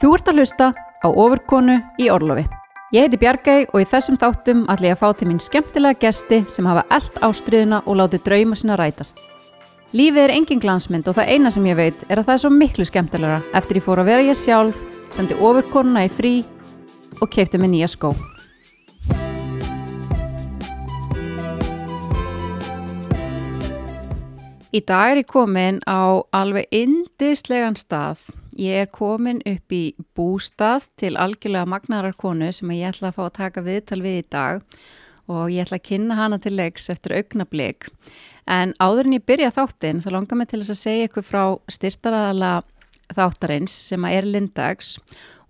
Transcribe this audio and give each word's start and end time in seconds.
Þú 0.00 0.14
ert 0.16 0.28
að 0.30 0.40
hlusta 0.40 0.72
á 0.76 1.08
ofurkonu 1.08 1.76
í 2.00 2.08
Orlofi. 2.10 2.46
Ég 2.92 3.06
heiti 3.06 3.18
Bjargæi 3.20 3.68
og 3.72 3.78
í 3.80 3.86
þessum 3.88 4.18
þáttum 4.20 4.64
ætla 4.72 4.90
ég 4.90 4.96
að 4.96 5.00
fá 5.00 5.16
til 5.16 5.28
mín 5.30 5.40
skemmtilega 5.40 6.00
gesti 6.02 6.42
sem 6.52 6.66
hafa 6.68 6.82
eld 6.92 7.20
ástriðuna 7.24 7.78
og 7.86 7.96
látið 8.00 8.24
drauma 8.26 8.58
sinna 8.58 8.76
rætast. 8.76 9.20
Lífið 9.96 10.22
er 10.26 10.34
engin 10.34 10.60
glansmynd 10.60 11.08
og 11.08 11.16
það 11.16 11.32
eina 11.32 11.52
sem 11.52 11.68
ég 11.68 11.78
veit 11.78 12.04
er 12.08 12.20
að 12.20 12.28
það 12.28 12.34
er 12.34 12.42
svo 12.44 12.50
miklu 12.52 12.84
skemmtilegra 12.88 13.40
eftir 13.56 13.80
ég 13.80 13.86
fór 13.86 14.00
að 14.02 14.12
vera 14.12 14.26
ég 14.28 14.38
sjálf, 14.40 14.76
sendi 15.12 15.36
ofurkonuna 15.36 16.04
í 16.04 16.12
frí 16.12 16.34
og 17.20 17.32
keipti 17.32 17.60
mig 17.60 17.72
nýja 17.72 17.88
skó. 17.92 18.12
Í 24.72 24.80
dag 24.88 25.12
er 25.12 25.20
ég 25.20 25.28
komin 25.28 25.82
á 25.84 26.24
alveg 26.32 26.72
indislegan 26.72 27.76
stað. 27.76 28.32
Ég 28.60 28.82
er 28.84 28.90
komin 28.92 29.40
upp 29.48 29.72
í 29.72 29.94
bústað 30.16 30.90
til 31.00 31.14
algjörlega 31.16 31.68
magnarar 31.68 32.16
konu 32.18 32.50
sem 32.52 32.70
ég 32.76 32.90
ætla 32.90 33.08
að 33.08 33.16
fá 33.16 33.22
að 33.24 33.36
taka 33.38 33.64
viðtal 33.64 34.02
við 34.04 34.18
í 34.18 34.26
dag 34.28 34.62
og 35.32 35.48
ég 35.52 35.64
ætla 35.64 35.78
að 35.78 35.86
kynna 35.88 36.18
hana 36.18 36.38
til 36.42 36.52
leiks 36.58 36.90
eftir 36.92 37.16
augnablík. 37.16 37.88
En 38.50 38.74
áður 38.82 39.08
en 39.08 39.16
ég 39.16 39.24
byrja 39.24 39.52
þáttinn 39.56 40.02
þá 40.04 40.10
langar 40.12 40.40
mig 40.40 40.50
til 40.50 40.60
þess 40.60 40.74
að 40.74 40.82
segja 40.82 41.08
ykkur 41.08 41.24
frá 41.24 41.42
styrtaraðala 41.72 42.52
þáttarins 43.12 43.74
sem 43.88 44.04
er 44.08 44.28
Lindags 44.28 44.98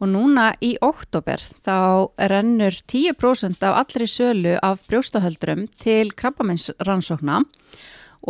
og 0.03 0.11
núna 0.11 0.53
í 0.63 0.75
oktober 0.83 1.43
þá 1.67 2.11
rennur 2.31 2.79
10% 2.91 3.63
af 3.67 3.79
allri 3.83 4.07
sölu 4.11 4.57
af 4.63 4.83
brjóstahöldurum 4.91 5.69
til 5.81 6.11
krabbamennsrannsókna 6.19 7.43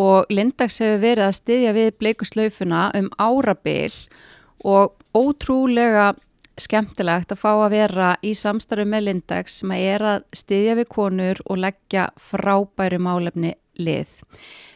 og 0.00 0.32
Lindags 0.32 0.80
hefur 0.80 1.02
verið 1.02 1.28
að 1.28 1.38
styðja 1.40 1.72
við 1.76 1.96
bleikuslaufuna 2.00 2.84
um 2.96 3.10
árabil 3.20 3.92
og 3.92 4.32
ótrúlega 4.62 6.12
skemmtilegt 6.60 7.32
að 7.32 7.40
fá 7.40 7.50
að 7.52 7.72
vera 7.72 8.08
í 8.22 8.34
samstarfi 8.36 8.84
með 8.88 9.06
Lindags 9.08 9.60
sem 9.60 9.72
að 9.72 9.86
er 9.94 10.04
að 10.10 10.26
styðja 10.36 10.76
við 10.78 10.88
konur 10.92 11.40
og 11.48 11.62
leggja 11.64 12.08
frábæru 12.20 13.00
málefni 13.02 13.54
lið. 13.80 14.12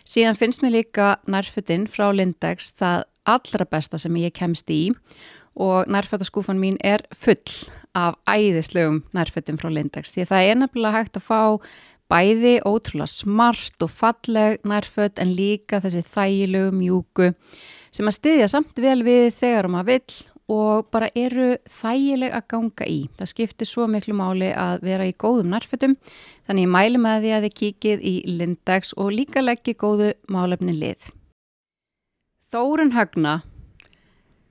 Síðan 0.06 0.38
finnst 0.38 0.62
mér 0.64 0.78
líka 0.78 1.16
nærfötinn 1.28 1.86
frá 1.90 2.08
Lindags 2.14 2.72
það 2.78 3.04
allra 3.26 3.66
besta 3.68 3.98
sem 4.00 4.16
ég 4.22 4.34
kemst 4.36 4.70
í 4.70 4.94
og 5.56 5.88
nærfötaskúfan 5.90 6.60
mín 6.60 6.78
er 6.84 7.04
full 7.16 7.70
af 7.96 8.16
æðislegum 8.28 9.02
nærfötum 9.16 9.58
frá 9.60 9.70
Lindags 9.72 10.12
því 10.14 10.26
það 10.30 10.48
er 10.50 10.58
nefnilega 10.60 10.98
hægt 11.00 11.18
að 11.18 11.26
fá 11.26 11.40
bæði 12.12 12.58
ótrúlega 12.68 13.10
smart 13.10 13.82
og 13.82 13.90
falleg 13.90 14.60
nærfött 14.68 15.18
en 15.22 15.32
líka 15.34 15.80
þessi 15.82 16.04
þægilegu 16.06 16.74
mjúku 16.76 17.32
sem 17.96 18.08
að 18.08 18.18
styðja 18.18 18.48
samt 18.52 18.80
vel 18.82 18.98
við 19.06 19.30
þegar 19.38 19.70
maður 19.72 19.92
vill 19.94 20.16
og 20.52 20.86
bara 20.94 21.08
eru 21.18 21.56
þægileg 21.66 22.34
að 22.36 22.46
ganga 22.52 22.86
í. 22.86 22.98
Það 23.18 23.30
skiptir 23.32 23.68
svo 23.68 23.86
miklu 23.90 24.14
máli 24.14 24.52
að 24.54 24.84
vera 24.86 25.08
í 25.08 25.14
góðum 25.18 25.50
nærfötum 25.50 25.96
þannig 26.46 26.66
ég 26.66 26.72
mælu 26.76 27.02
með 27.02 27.24
því 27.24 27.32
að 27.34 27.46
þið 27.46 27.56
kíkið 27.60 28.06
í 28.06 28.14
Lindags 28.38 28.94
og 28.94 29.12
líka 29.16 29.42
leggji 29.42 29.74
góðu 29.80 30.12
málefni 30.30 30.76
lið. 30.76 31.10
Þórun 32.54 32.94
Högna, 32.94 33.40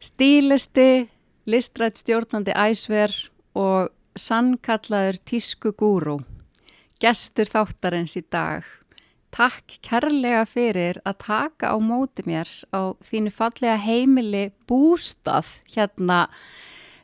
stílisti, 0.04 1.08
listrætt 1.48 2.02
stjórnandi 2.02 2.52
æsver 2.52 3.14
og 3.56 3.94
sannkallaður 4.20 5.22
tísku 5.24 5.72
gúrú 5.80 6.20
gestur 7.00 7.48
þáttarins 7.52 8.18
í 8.20 8.24
dag. 8.32 8.66
Takk 9.36 9.80
kærlega 9.84 10.46
fyrir 10.48 11.02
að 11.04 11.18
taka 11.26 11.74
á 11.74 11.78
móti 11.84 12.24
mér 12.24 12.48
á 12.72 12.96
þínu 13.04 13.34
fallega 13.36 13.76
heimili 13.84 14.46
bústað 14.70 15.50
hérna 15.74 16.30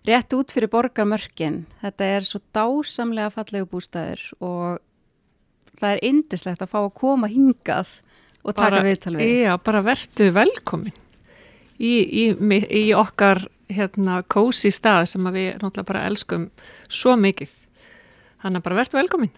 rétt 0.08 0.32
út 0.38 0.54
fyrir 0.56 0.72
borgarmörkin. 0.72 1.66
Þetta 1.82 2.08
er 2.16 2.28
svo 2.28 2.40
dásamlega 2.56 3.34
fallegu 3.36 3.68
bústaður 3.74 4.24
og 4.40 4.80
það 5.76 5.97
er 5.97 6.03
indislegt 6.08 6.64
að 6.64 6.72
fá 6.72 6.80
að 6.86 6.96
koma 7.02 7.28
hingað 7.28 8.00
og 8.46 8.56
taka 8.56 8.81
viðtal 8.86 9.18
við. 9.19 9.36
Já, 9.44 9.53
bara 9.59 9.84
verðu 9.86 10.31
velkomin 10.40 10.96
í, 11.81 11.94
í, 12.00 12.25
í 12.80 12.86
okkar 12.96 13.44
hérna 13.72 14.22
kósi 14.31 14.72
stað 14.74 15.09
sem 15.12 15.28
við 15.36 15.53
náttúrulega 15.59 15.88
bara 15.92 16.08
elskum 16.08 16.50
svo 16.88 17.19
mikið. 17.19 17.52
Þannig 18.42 18.62
að 18.62 18.68
bara 18.69 18.80
verðu 18.81 19.03
velkomin. 19.03 19.34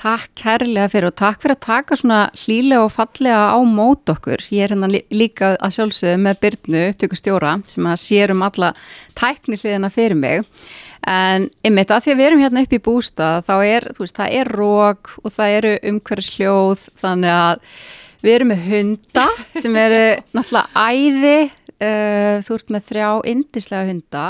Takk 0.00 0.30
kærlega 0.40 0.88
fyrir 0.90 1.10
og 1.10 1.16
takk 1.20 1.42
fyrir 1.42 1.54
að 1.54 1.64
taka 1.66 1.96
svona 1.98 2.20
hlýlega 2.34 2.86
og 2.86 2.94
fallega 2.94 3.42
á 3.52 3.58
mót 3.68 4.08
okkur. 4.10 4.40
Ég 4.50 4.64
er 4.64 4.72
hérna 4.72 4.88
líka 4.90 5.52
að 5.58 5.74
sjálfsögðu 5.76 6.22
með 6.24 6.40
Byrnu, 6.42 6.84
upptökustjóra, 6.92 7.52
sem 7.70 7.86
að 7.86 8.00
sér 8.02 8.32
um 8.34 8.42
alla 8.46 8.72
tækni 9.18 9.60
hliðina 9.60 9.92
fyrir 9.92 10.18
mig. 10.18 10.48
En 11.06 11.48
einmitt 11.66 11.90
að 11.90 12.04
því 12.04 12.12
að 12.12 12.20
við 12.20 12.28
erum 12.28 12.42
hérna 12.44 12.62
upp 12.64 12.74
í 12.76 12.82
bústað, 12.82 13.46
þá 13.46 13.54
er, 13.66 13.88
þú 13.94 14.04
veist, 14.04 14.18
það 14.18 14.36
er 14.38 14.50
rók 14.56 15.10
og 15.22 15.34
það 15.34 15.56
eru 15.56 15.72
umhverjus 15.90 16.30
hljóð, 16.36 16.84
þannig 17.02 17.34
að 17.34 17.64
við 18.22 18.36
erum 18.36 18.52
með 18.52 18.68
hunda 18.70 19.26
sem 19.58 19.78
eru 19.82 20.02
náttúrulega 20.36 20.86
æði, 20.86 21.38
uh, 21.82 22.36
þú 22.46 22.58
ert 22.58 22.74
með 22.74 22.88
þrjá 22.90 23.08
indislega 23.32 23.88
hunda 23.90 24.26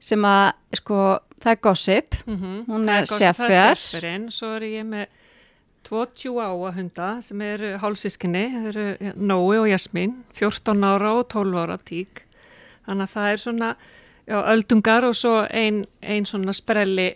sem 0.00 0.24
að, 0.24 0.46
sko, 0.80 1.00
það 1.40 1.50
er 1.52 1.60
Gossip, 1.60 2.16
mm 2.26 2.36
-hmm. 2.36 2.64
hún 2.66 2.88
er 2.88 3.06
seffer. 3.06 3.76
Svo 4.30 4.56
er 4.56 4.62
ég 4.62 4.84
með 4.84 5.06
tvo 5.82 6.06
tjúáa 6.06 6.74
hunda 6.74 7.22
sem 7.22 7.40
eru 7.40 7.78
hálsískinni, 7.78 8.44
það 8.54 8.68
eru 8.68 9.12
Nói 9.16 9.58
og 9.58 9.68
Jasmín, 9.68 10.24
14 10.32 10.84
ára 10.84 11.12
og 11.12 11.28
12 11.28 11.58
ára 11.58 11.78
tík. 11.78 12.26
Þannig 12.86 13.02
að 13.02 13.14
það 13.14 13.32
er 13.32 13.36
svona 13.36 13.76
já, 14.26 14.42
öldungar 14.42 15.04
og 15.04 15.14
svo 15.14 15.46
einn 15.50 15.86
ein 16.02 16.26
svona 16.26 16.52
sprelli, 16.52 17.14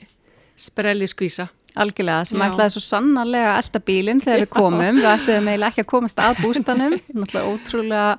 sprelli 0.56 1.06
skvísa. 1.06 1.48
Algjörlega, 1.74 2.24
sem 2.24 2.38
Já. 2.38 2.46
ætlaði 2.46 2.70
svo 2.70 2.80
sannarlega 2.80 3.56
alltaf 3.56 3.82
bílinn 3.82 4.20
þegar 4.22 4.44
við 4.44 4.50
komum, 4.54 5.00
við 5.00 5.08
ætlaðum 5.10 5.48
eiginlega 5.48 5.72
ekki 5.72 5.82
að 5.82 5.88
komast 5.90 6.20
að 6.22 6.42
bústanum, 6.44 6.92
náttúrulega 7.18 7.48
ótrúlega 7.50 8.18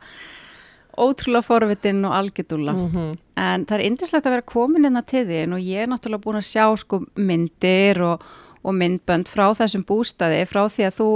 ótrúlega 0.97 1.45
forvitin 1.45 2.05
og 2.05 2.15
algjörðula 2.19 2.73
mm 2.73 2.89
-hmm. 2.91 3.17
en 3.35 3.65
það 3.65 3.77
er 3.77 3.85
indislegt 3.85 4.25
að 4.25 4.35
vera 4.35 4.51
komin 4.53 4.85
inn 4.85 4.97
að 4.97 5.09
tiðin 5.13 5.53
og 5.53 5.59
ég 5.59 5.83
er 5.83 5.87
náttúrulega 5.87 6.25
búin 6.25 6.41
að 6.41 6.51
sjá 6.51 6.77
sko 6.77 7.01
myndir 7.15 8.01
og, 8.01 8.21
og 8.63 8.73
myndbönd 8.73 9.27
frá 9.27 9.53
þessum 9.53 9.85
bústaði 9.85 10.45
frá 10.45 10.63
því 10.69 10.83
að 10.87 10.97
þú 10.99 11.09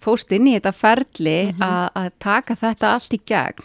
fóst 0.00 0.32
inn 0.32 0.46
í 0.46 0.54
þetta 0.54 0.72
ferli 0.72 1.38
mm 1.44 1.52
-hmm. 1.58 1.90
að 1.94 2.10
taka 2.18 2.54
þetta 2.54 2.94
allt 2.94 3.12
í 3.12 3.20
gegn. 3.26 3.64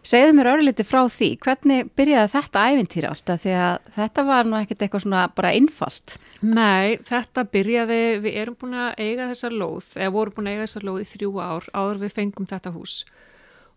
Segðu 0.00 0.32
mér 0.32 0.48
örliti 0.54 0.84
frá 0.86 1.02
því 1.12 1.28
hvernig 1.44 1.90
byrjaði 1.98 2.30
þetta 2.32 2.60
æfintýra 2.72 3.08
alltaf? 3.12 3.42
Því 3.42 3.52
að 3.52 3.74
þetta 3.96 4.22
var 4.24 4.46
nú 4.48 4.56
ekkert 4.56 4.84
eitthvað 4.86 5.02
svona 5.04 5.24
bara 5.36 5.52
innfalt 5.52 6.16
Nei, 6.40 6.96
þetta 7.04 7.44
byrjaði 7.44 8.00
við 8.24 8.38
erum 8.40 8.56
búin 8.60 8.78
að 8.80 8.94
eiga 8.96 9.28
þessa 9.28 9.50
lóð 9.52 9.90
eða 9.98 10.14
vorum 10.14 10.36
búin 10.38 10.48
að 10.48 10.56
eiga 10.56 10.64
þessa 10.64 10.82
lóð 10.88 11.02
í 11.02 11.08
þrjú 11.10 11.32
ár 11.44 11.68
áður 11.76 12.00
við 12.06 12.14
fengum 12.16 12.48
þetta 12.48 12.72
hús 12.72 12.94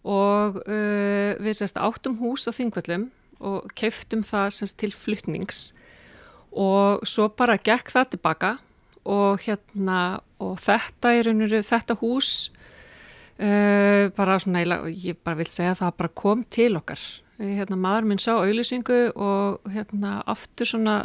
og 0.03 0.59
uh, 0.67 1.31
við 1.39 1.59
sérst 1.59 1.79
áttum 1.79 2.17
hús 2.19 2.43
á 2.47 2.51
þingvöllum 2.51 3.07
og 3.43 3.71
keiftum 3.75 4.23
það 4.27 4.49
sérst 4.57 4.77
til 4.79 4.91
flytnings 4.95 5.71
og 6.51 7.03
svo 7.07 7.29
bara 7.33 7.57
gekk 7.57 7.91
það 7.93 8.11
tilbaka 8.13 8.51
og 9.09 9.41
hérna 9.43 10.21
og 10.43 10.59
þetta 10.63 11.13
er 11.15 11.31
einhverju, 11.31 11.63
þetta 11.65 11.97
hús 11.99 12.29
uh, 13.39 14.11
bara 14.15 14.37
svona, 14.39 14.63
ég 14.91 15.19
bara 15.23 15.39
vil 15.39 15.49
segja 15.49 15.73
að 15.73 15.81
það 15.83 15.97
bara 15.99 16.15
kom 16.23 16.43
til 16.43 16.71
okkar. 16.79 17.01
Hérna 17.39 17.79
maður 17.79 18.07
minn 18.07 18.21
sá 18.21 18.35
auðlýsingu 18.35 18.99
og 19.17 19.71
hérna 19.73 20.19
aftur 20.29 20.69
svona 20.69 21.01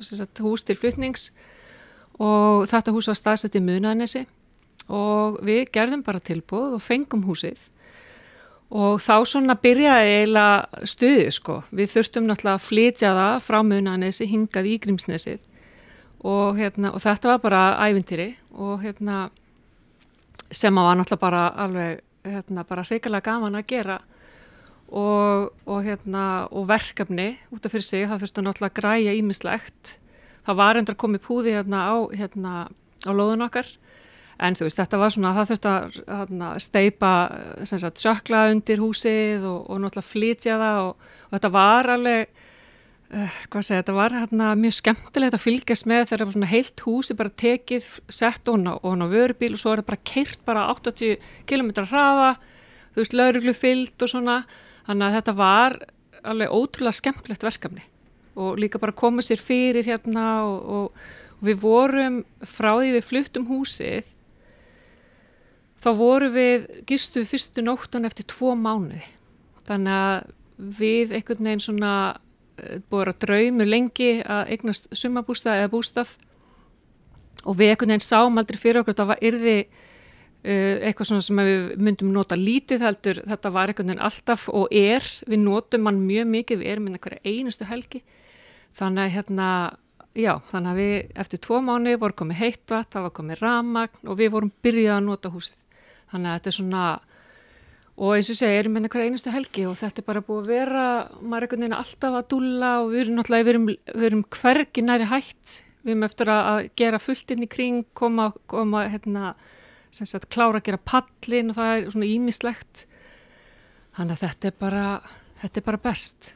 sagt, 0.00 0.40
hús 0.42 0.64
til 0.66 0.78
flytnings 0.78 1.28
og 2.18 2.66
þetta 2.70 2.94
hús 2.94 3.10
var 3.10 3.18
staðsett 3.18 3.58
í 3.58 3.62
Munanessi 3.62 4.24
og 4.88 5.42
við 5.44 5.68
gerðum 5.74 6.02
bara 6.06 6.24
tilbúð 6.24 6.78
og 6.78 6.82
fengum 6.82 7.26
húsið 7.28 7.68
og 8.68 9.00
þá 9.00 9.14
svona 9.24 9.56
byrjaði 9.56 10.14
eiginlega 10.18 10.88
stuði 10.88 11.28
sko. 11.32 11.62
Við 11.72 11.92
þurftum 11.94 12.26
náttúrulega 12.28 12.58
að 12.58 12.66
flytja 12.66 13.12
það 13.16 13.36
frá 13.46 13.58
munanessi 13.64 14.28
hingað 14.28 14.68
í 14.68 14.74
Grímsnesið 14.82 15.38
og, 16.18 16.58
hérna, 16.58 16.92
og 16.92 17.02
þetta 17.02 17.32
var 17.32 17.40
bara 17.42 17.62
ævintýri 17.86 18.28
og 18.58 18.82
hérna, 18.82 19.28
sem 20.50 20.76
að 20.76 20.88
var 20.88 21.00
náttúrulega 21.00 21.24
bara 21.24 21.42
alveg 21.64 22.04
hérna, 22.28 22.66
bara 22.68 22.84
hrigalega 22.84 23.30
gaman 23.30 23.58
að 23.58 23.68
gera 23.72 23.98
og, 24.88 25.50
og, 25.64 25.80
hérna, 25.84 26.24
og 26.52 26.68
verkefni 26.68 27.30
út 27.54 27.64
af 27.64 27.72
fyrir 27.72 27.86
sig, 27.86 28.06
það 28.08 28.24
þurftu 28.24 28.44
náttúrulega 28.44 28.72
að 28.72 28.78
græja 28.80 29.16
ímislegt. 29.16 29.98
Það 30.48 30.60
var 30.60 30.80
endur 30.80 30.96
að 30.96 31.02
koma 31.02 31.20
í 31.20 31.24
púði 31.24 31.52
hérna 31.56 31.82
á, 31.92 31.96
hérna, 32.16 32.52
á 33.04 33.10
loðun 33.12 33.44
okkar 33.44 33.68
en 34.38 34.56
þú 34.58 34.68
veist 34.68 34.78
þetta 34.78 35.00
var 35.00 35.14
svona 35.14 35.32
það 35.36 35.48
þurfti 35.50 35.70
að, 35.70 36.34
að 36.48 36.60
steipa 36.62 37.12
sagt, 37.66 38.02
sökla 38.02 38.44
undir 38.52 38.82
húsið 38.82 39.46
og, 39.48 39.64
og 39.66 39.80
náttúrulega 39.82 40.06
flytja 40.06 40.58
það 40.60 40.82
og, 40.84 41.08
og 41.26 41.34
þetta 41.34 41.50
var 41.56 41.90
alveg 41.96 42.28
uh, 42.28 43.38
hvað 43.50 43.66
segja, 43.66 43.82
þetta 43.82 43.96
var 43.98 44.14
hérna, 44.14 44.52
mjög 44.62 44.76
skemmtilegt 44.78 45.38
að 45.38 45.44
fylgjast 45.44 45.90
með 45.90 46.04
þegar 46.04 46.22
það 46.22 46.30
var 46.30 46.36
svona 46.36 46.52
heilt 46.52 46.84
húsi 46.86 47.18
bara 47.18 47.36
tekið, 47.44 47.90
sett 48.20 48.52
og 48.52 48.62
hann 48.62 49.04
á 49.04 49.06
vörubíl 49.10 49.54
og 49.56 49.62
svo 49.62 49.74
er 49.74 49.82
það 49.82 49.90
bara 49.90 50.08
keirt 50.12 50.42
bara 50.46 50.66
80 50.76 51.30
km 51.50 51.74
hraða, 51.82 52.32
þú 52.94 53.02
veist 53.02 53.18
lauruglu 53.18 53.54
fyllt 53.58 54.06
og 54.06 54.12
svona, 54.14 54.40
þannig 54.86 55.08
að 55.08 55.16
þetta 55.18 55.38
var 55.38 55.80
alveg 56.28 56.54
ótrúlega 56.54 56.98
skemmtlegt 56.98 57.46
verkefni 57.46 57.82
og 58.38 58.58
líka 58.62 58.78
bara 58.78 58.94
koma 58.94 59.22
sér 59.24 59.40
fyrir 59.42 59.86
hérna 59.86 60.44
og, 60.46 60.70
og 60.78 61.42
við 61.42 61.58
vorum 61.62 62.20
frá 62.46 62.76
því 62.78 62.94
við 62.94 63.06
fluttum 63.06 63.48
húsið 63.50 64.06
þá 65.88 65.96
voru 65.96 66.28
við, 66.32 66.66
gistu 66.88 67.24
fyrstu 67.24 67.64
nóttan 67.64 68.08
eftir 68.08 68.26
tvo 68.28 68.54
mánuði. 68.58 69.00
Þannig 69.68 69.94
að 69.94 70.32
við 70.78 71.12
einhvern 71.16 71.48
veginn 71.48 71.64
svona 71.64 71.92
eh, 72.58 72.80
búið 72.90 73.12
að 73.12 73.20
draumu 73.24 73.66
lengi 73.68 74.10
að 74.20 74.54
eignast 74.54 74.88
sumabústað 74.92 75.62
eða 75.62 75.72
bústað. 75.72 76.14
Og 77.46 77.56
við 77.56 77.72
einhvern 77.72 77.94
veginn 77.94 78.04
sáum 78.04 78.40
aldrei 78.40 78.58
fyrir 78.60 78.82
okkur 78.82 78.96
að 78.96 79.00
það 79.00 79.10
var 79.12 79.24
yrði 79.30 79.56
uh, 79.62 80.76
eitthvað 80.88 81.08
svona 81.08 81.24
sem 81.24 81.42
við 81.46 81.68
myndum 81.86 82.10
nota 82.12 82.36
lítið 82.36 82.82
heldur, 82.84 83.20
þetta 83.30 83.52
var 83.54 83.70
einhvern 83.70 83.92
veginn 83.92 84.06
alltaf 84.08 84.48
og 84.50 84.74
er, 84.74 85.06
við 85.30 85.44
notum 85.44 85.86
hann 85.88 86.00
mjög 86.08 86.32
mikið, 86.34 86.60
við 86.64 86.72
erum 86.72 86.88
inn 86.88 86.98
eitthvað 86.98 87.30
einustu 87.30 87.68
helgi. 87.70 88.02
Þannig 88.78 89.04
að 89.04 89.14
hérna 89.14 89.52
já, 90.18 90.34
þannig 90.50 90.72
að 90.74 90.82
við 90.82 91.22
eftir 91.24 91.42
tvo 91.46 91.62
mánu 91.64 91.94
vorum 92.02 92.18
komið 92.24 92.42
heittvatt, 92.42 92.90
það 92.90 93.06
var 93.06 93.16
komið 93.20 93.40
ramagn 93.44 94.10
og 94.10 94.18
við 94.18 94.34
vorum 94.34 94.52
byrjað 94.66 94.98
að 94.98 95.06
nota 95.06 95.32
húsið 95.32 95.67
þannig 96.12 96.30
að 96.30 96.38
þetta 96.38 96.50
er 96.50 96.58
svona 96.58 96.82
og 97.98 98.14
eins 98.14 98.28
og 98.30 98.38
segja, 98.38 98.60
erum 98.60 98.76
hérna 98.78 98.90
hverja 98.92 99.10
einustu 99.10 99.32
helgi 99.34 99.64
og 99.66 99.78
þetta 99.80 100.02
er 100.02 100.06
bara 100.06 100.22
búið 100.22 100.44
að 100.44 100.50
vera 100.52 100.84
maður 101.18 101.36
er 101.36 101.46
einhvern 101.46 101.64
veginn 101.64 101.78
alltaf 101.78 102.18
að 102.18 102.28
dúlla 102.32 102.72
og 102.82 102.92
við 102.92 103.00
erum 103.02 103.18
náttúrulega, 103.18 103.46
við 103.48 103.54
erum, 103.54 103.68
erum 104.08 104.24
hvergi 104.38 104.84
næri 104.86 105.08
hætt, 105.10 105.56
við 105.82 105.94
erum 105.94 106.06
eftir 106.06 106.32
að 106.34 106.60
gera 106.78 107.02
fullt 107.02 107.34
inn 107.34 107.42
í 107.42 107.50
kring, 107.50 107.82
koma, 107.98 108.30
koma 108.50 108.84
hérna, 108.92 109.32
sem 109.90 110.06
sagt, 110.06 110.30
klára 110.30 110.60
að 110.60 110.68
gera 110.70 110.82
pallin 110.92 111.50
og 111.50 111.58
það 111.58 111.74
er 111.74 111.90
svona 111.96 112.10
ímislegt 112.12 112.84
þannig 113.98 114.14
að 114.14 114.24
þetta 114.28 114.50
er 114.52 114.58
bara 114.62 114.84
þetta 115.42 115.60
er 115.60 115.66
bara 115.72 115.86
best 115.88 116.32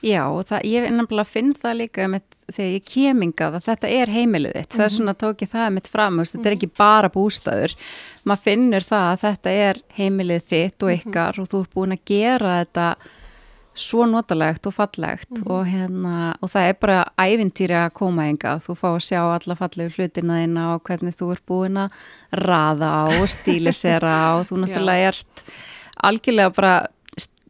Já, 0.00 0.24
það, 0.48 0.62
ég 0.64 0.86
nefnilega 0.94 1.28
finn 1.28 1.50
það 1.52 1.74
líka 1.76 2.06
með, 2.08 2.22
þegar 2.48 2.70
ég 2.72 2.84
kemingað 2.88 3.56
að 3.58 3.66
þetta 3.68 3.88
er 3.96 4.12
heimilið 4.14 4.54
þitt, 4.54 4.60
mm 4.60 4.70
-hmm. 4.70 4.78
það 4.78 4.86
er 4.86 4.94
svona 4.96 5.14
tók 5.14 5.42
ég 5.44 5.50
það 5.52 5.72
mitt 5.76 5.88
fram, 5.88 6.14
mm 6.14 6.20
-hmm. 6.20 6.30
þetta 6.32 6.48
er 6.48 6.56
ekki 6.56 6.70
bara 6.78 7.08
bústæður 7.08 7.74
maður 8.24 8.44
finnur 8.44 8.84
það 8.84 9.08
að 9.10 9.24
þetta 9.24 9.50
er 9.50 9.82
heimilið 9.96 10.42
þitt 10.52 10.82
og 10.82 10.92
ykkar 10.92 11.34
mm 11.34 11.36
-hmm. 11.36 11.42
og 11.42 11.48
þú 11.50 11.60
ert 11.60 11.74
búin 11.74 11.92
að 11.92 12.04
gera 12.04 12.64
þetta 12.64 12.86
svo 13.74 14.06
notalegt 14.06 14.66
og 14.66 14.74
fallegt 14.74 15.40
og, 15.46 15.66
hérna, 15.66 16.34
og 16.42 16.50
það 16.50 16.68
er 16.68 16.76
bara 16.80 17.04
ævintýri 17.16 17.76
að 17.78 17.92
koma 17.94 18.26
enga, 18.28 18.58
þú 18.58 18.76
fá 18.76 18.88
að 18.90 19.04
sjá 19.06 19.20
alla 19.22 19.56
fallegu 19.56 19.94
hlutina 19.94 20.40
þína 20.42 20.64
og 20.74 20.82
hvernig 20.88 21.16
þú 21.16 21.32
ert 21.32 21.44
búin 21.46 21.76
að 21.76 21.90
raða 22.32 22.92
og 23.16 23.28
stílisera 23.28 24.16
og 24.38 24.48
þú 24.50 24.58
náttúrulega 24.64 25.12
ert 25.12 25.44
algjörlega 26.02 26.54
bara 26.56 26.74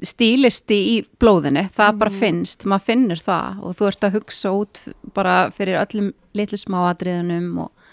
stílisti 0.06 0.76
í 0.94 0.96
blóðinu, 1.20 1.66
það 1.74 1.98
bara 2.00 2.12
mhm. 2.12 2.20
finnst 2.22 2.66
maður 2.68 2.86
finnir 2.88 3.22
það 3.24 3.64
og 3.64 3.78
þú 3.78 3.88
ert 3.90 4.06
að 4.06 4.16
hugsa 4.18 4.52
út 4.56 4.82
bara 5.16 5.36
fyrir 5.56 5.80
öllum 5.82 6.12
litlu 6.36 6.60
smáadriðunum 6.60 7.64
og 7.66 7.88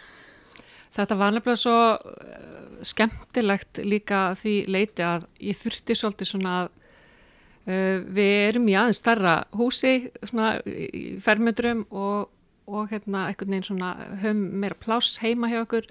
Þetta 0.97 1.17
var 1.19 1.33
nefnilega 1.35 1.61
svo 1.61 1.75
uh, 1.93 2.77
skemmtilegt 2.85 3.83
líka 3.85 4.31
því 4.39 4.55
leiti 4.73 5.05
að 5.05 5.27
ég 5.45 5.59
þurfti 5.59 5.97
svolítið 5.97 6.29
svona 6.31 6.53
að 6.63 6.69
uh, 6.71 7.99
við 8.17 8.33
erum 8.47 8.71
í 8.71 8.77
aðeins 8.79 9.01
starra 9.03 9.35
húsi 9.59 10.09
svona 10.23 10.55
í 10.65 11.19
fermetrum 11.21 11.85
og, 11.91 12.31
og 12.65 12.89
hérna 12.89 13.27
eitthvað 13.27 13.53
neins 13.53 13.69
svona 13.69 13.93
höfum 14.23 14.41
meira 14.63 14.79
pláss 14.81 15.21
heima 15.21 15.51
hjá 15.51 15.59
okkur 15.67 15.85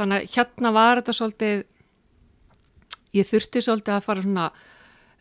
þannig 0.00 0.24
að 0.24 0.34
hérna 0.34 0.74
var 0.74 0.98
þetta 0.98 1.16
svolítið 1.20 1.62
ég 3.20 3.30
þurfti 3.30 3.64
svolítið 3.68 3.96
að 4.00 4.06
fara 4.08 4.26
svona 4.26 4.50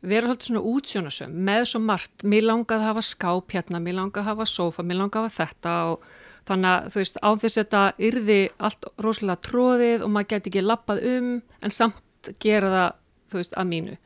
vera 0.01 0.30
svolítið 0.30 0.50
svona 0.50 0.63
útsjónasum 0.72 1.36
með 1.50 1.66
svo 1.72 1.81
margt, 1.84 2.24
mér 2.24 2.46
langaði 2.48 2.80
að 2.80 2.90
hafa 2.90 3.06
skáp 3.06 3.56
hérna, 3.56 3.81
mér 3.84 3.98
langaði 3.98 4.24
að 4.24 4.30
hafa 4.31 4.48
sofa, 4.50 4.86
mér 4.86 5.01
langaði 5.01 5.19
að 5.19 5.30
hafa 5.30 5.44
þetta 5.44 5.74
og 5.90 6.06
þannig 6.50 6.69
að 6.72 6.88
þú 6.90 7.01
veist 7.01 7.19
á 7.19 7.30
þess 7.30 7.57
að 7.57 7.60
þetta 7.60 7.81
yrði 8.10 8.40
allt 8.68 8.88
rosalega 9.06 9.44
tróðið 9.50 10.06
og 10.06 10.13
maður 10.13 10.30
geti 10.34 10.51
ekki 10.54 10.63
lappað 10.66 11.01
um 11.12 11.34
en 11.36 11.75
samt 11.75 12.31
gera 12.42 12.72
það 12.75 12.96
þú 13.30 13.42
veist 13.42 13.57
að 13.60 13.69
mínu. 13.74 13.98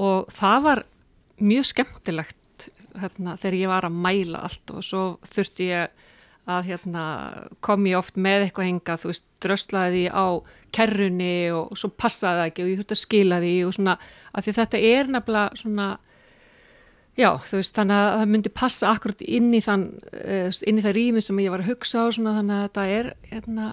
Og 0.00 0.30
það 0.32 0.62
var 0.68 0.84
mjög 1.40 1.66
skemmtilegt 1.72 2.68
hérna, 3.00 3.36
þegar 3.40 3.58
ég 3.58 3.72
var 3.72 3.88
að 3.88 3.98
mæla 4.06 4.44
allt 4.46 4.72
og 4.74 4.86
svo 4.86 5.02
þurfti 5.26 5.70
ég 5.70 6.06
að 6.50 6.68
hérna, 6.70 7.04
kom 7.64 7.86
ég 7.88 7.98
oft 7.98 8.18
með 8.20 8.46
eitthvað 8.46 8.68
henga, 8.68 8.96
þú 9.00 9.10
veist, 9.12 9.26
dröslaði 9.42 9.96
því 9.96 10.04
á 10.12 10.26
kerrunni 10.76 11.32
og 11.54 11.74
svo 11.78 11.90
passaði 11.98 12.40
það 12.40 12.50
ekki 12.50 12.64
og 12.64 12.70
ég 12.70 12.80
þurfti 12.80 12.96
að 12.96 13.02
skila 13.02 13.40
því 13.42 13.54
og 13.66 13.76
svona, 13.76 13.96
að 14.30 14.46
því 14.46 14.56
þetta 14.60 14.82
er 14.90 15.12
nefnilega 15.14 15.60
svona, 15.62 15.88
já, 17.18 17.30
þú 17.46 17.60
veist, 17.60 17.76
þannig 17.78 18.02
að 18.02 18.10
það 18.18 18.34
myndi 18.34 18.54
passa 18.62 18.90
akkurat 18.94 19.24
inn 19.38 19.54
í 19.54 19.62
þann, 19.64 19.86
eh, 20.20 20.60
inn 20.70 20.80
í 20.80 20.84
það 20.86 20.96
rými 20.98 21.24
sem 21.24 21.42
ég 21.42 21.54
var 21.54 21.64
að 21.64 21.72
hugsa 21.72 22.04
á 22.04 22.06
svona, 22.14 22.36
þannig 22.40 22.56
að 22.58 22.66
þetta 22.68 22.86
er, 22.98 23.12
hérna, 23.32 23.70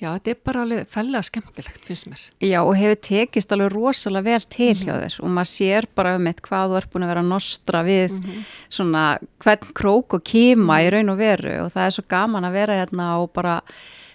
Já, 0.00 0.14
þetta 0.14 0.30
er 0.32 0.36
bara 0.48 0.60
alveg 0.64 0.86
fellega 0.88 1.20
skemmtilegt, 1.28 1.80
finnst 1.84 2.06
mér. 2.08 2.22
Já, 2.40 2.58
og 2.62 2.72
hefur 2.78 3.00
tekist 3.04 3.50
alveg 3.52 3.74
rosalega 3.74 4.30
vel 4.30 4.46
til 4.48 4.72
hjá 4.72 4.94
mhm. 4.94 5.02
þér 5.02 5.16
og 5.20 5.34
maður 5.36 5.50
sér 5.52 5.88
bara 6.00 6.14
um 6.16 6.28
eitt 6.30 6.40
hvað 6.46 6.72
þú 6.72 6.78
ert 6.78 6.92
búin 6.94 7.04
að 7.04 7.12
vera 7.12 7.24
að 7.24 7.32
nostra 7.34 7.82
við 7.84 8.14
mm 8.16 8.22
-hmm. 8.24 8.44
svona 8.70 9.04
hvern 9.44 9.72
krók 9.76 10.14
og 10.16 10.22
kýma 10.24 10.80
í 10.80 10.86
mhm. 10.86 10.92
raun 10.94 11.12
og 11.12 11.18
veru 11.18 11.54
og 11.64 11.72
það 11.72 11.86
er 11.86 11.90
svo 11.90 12.04
gaman 12.08 12.44
að 12.44 12.52
vera 12.52 12.78
hérna 12.80 13.06
og 13.20 13.32
bara 13.32 13.60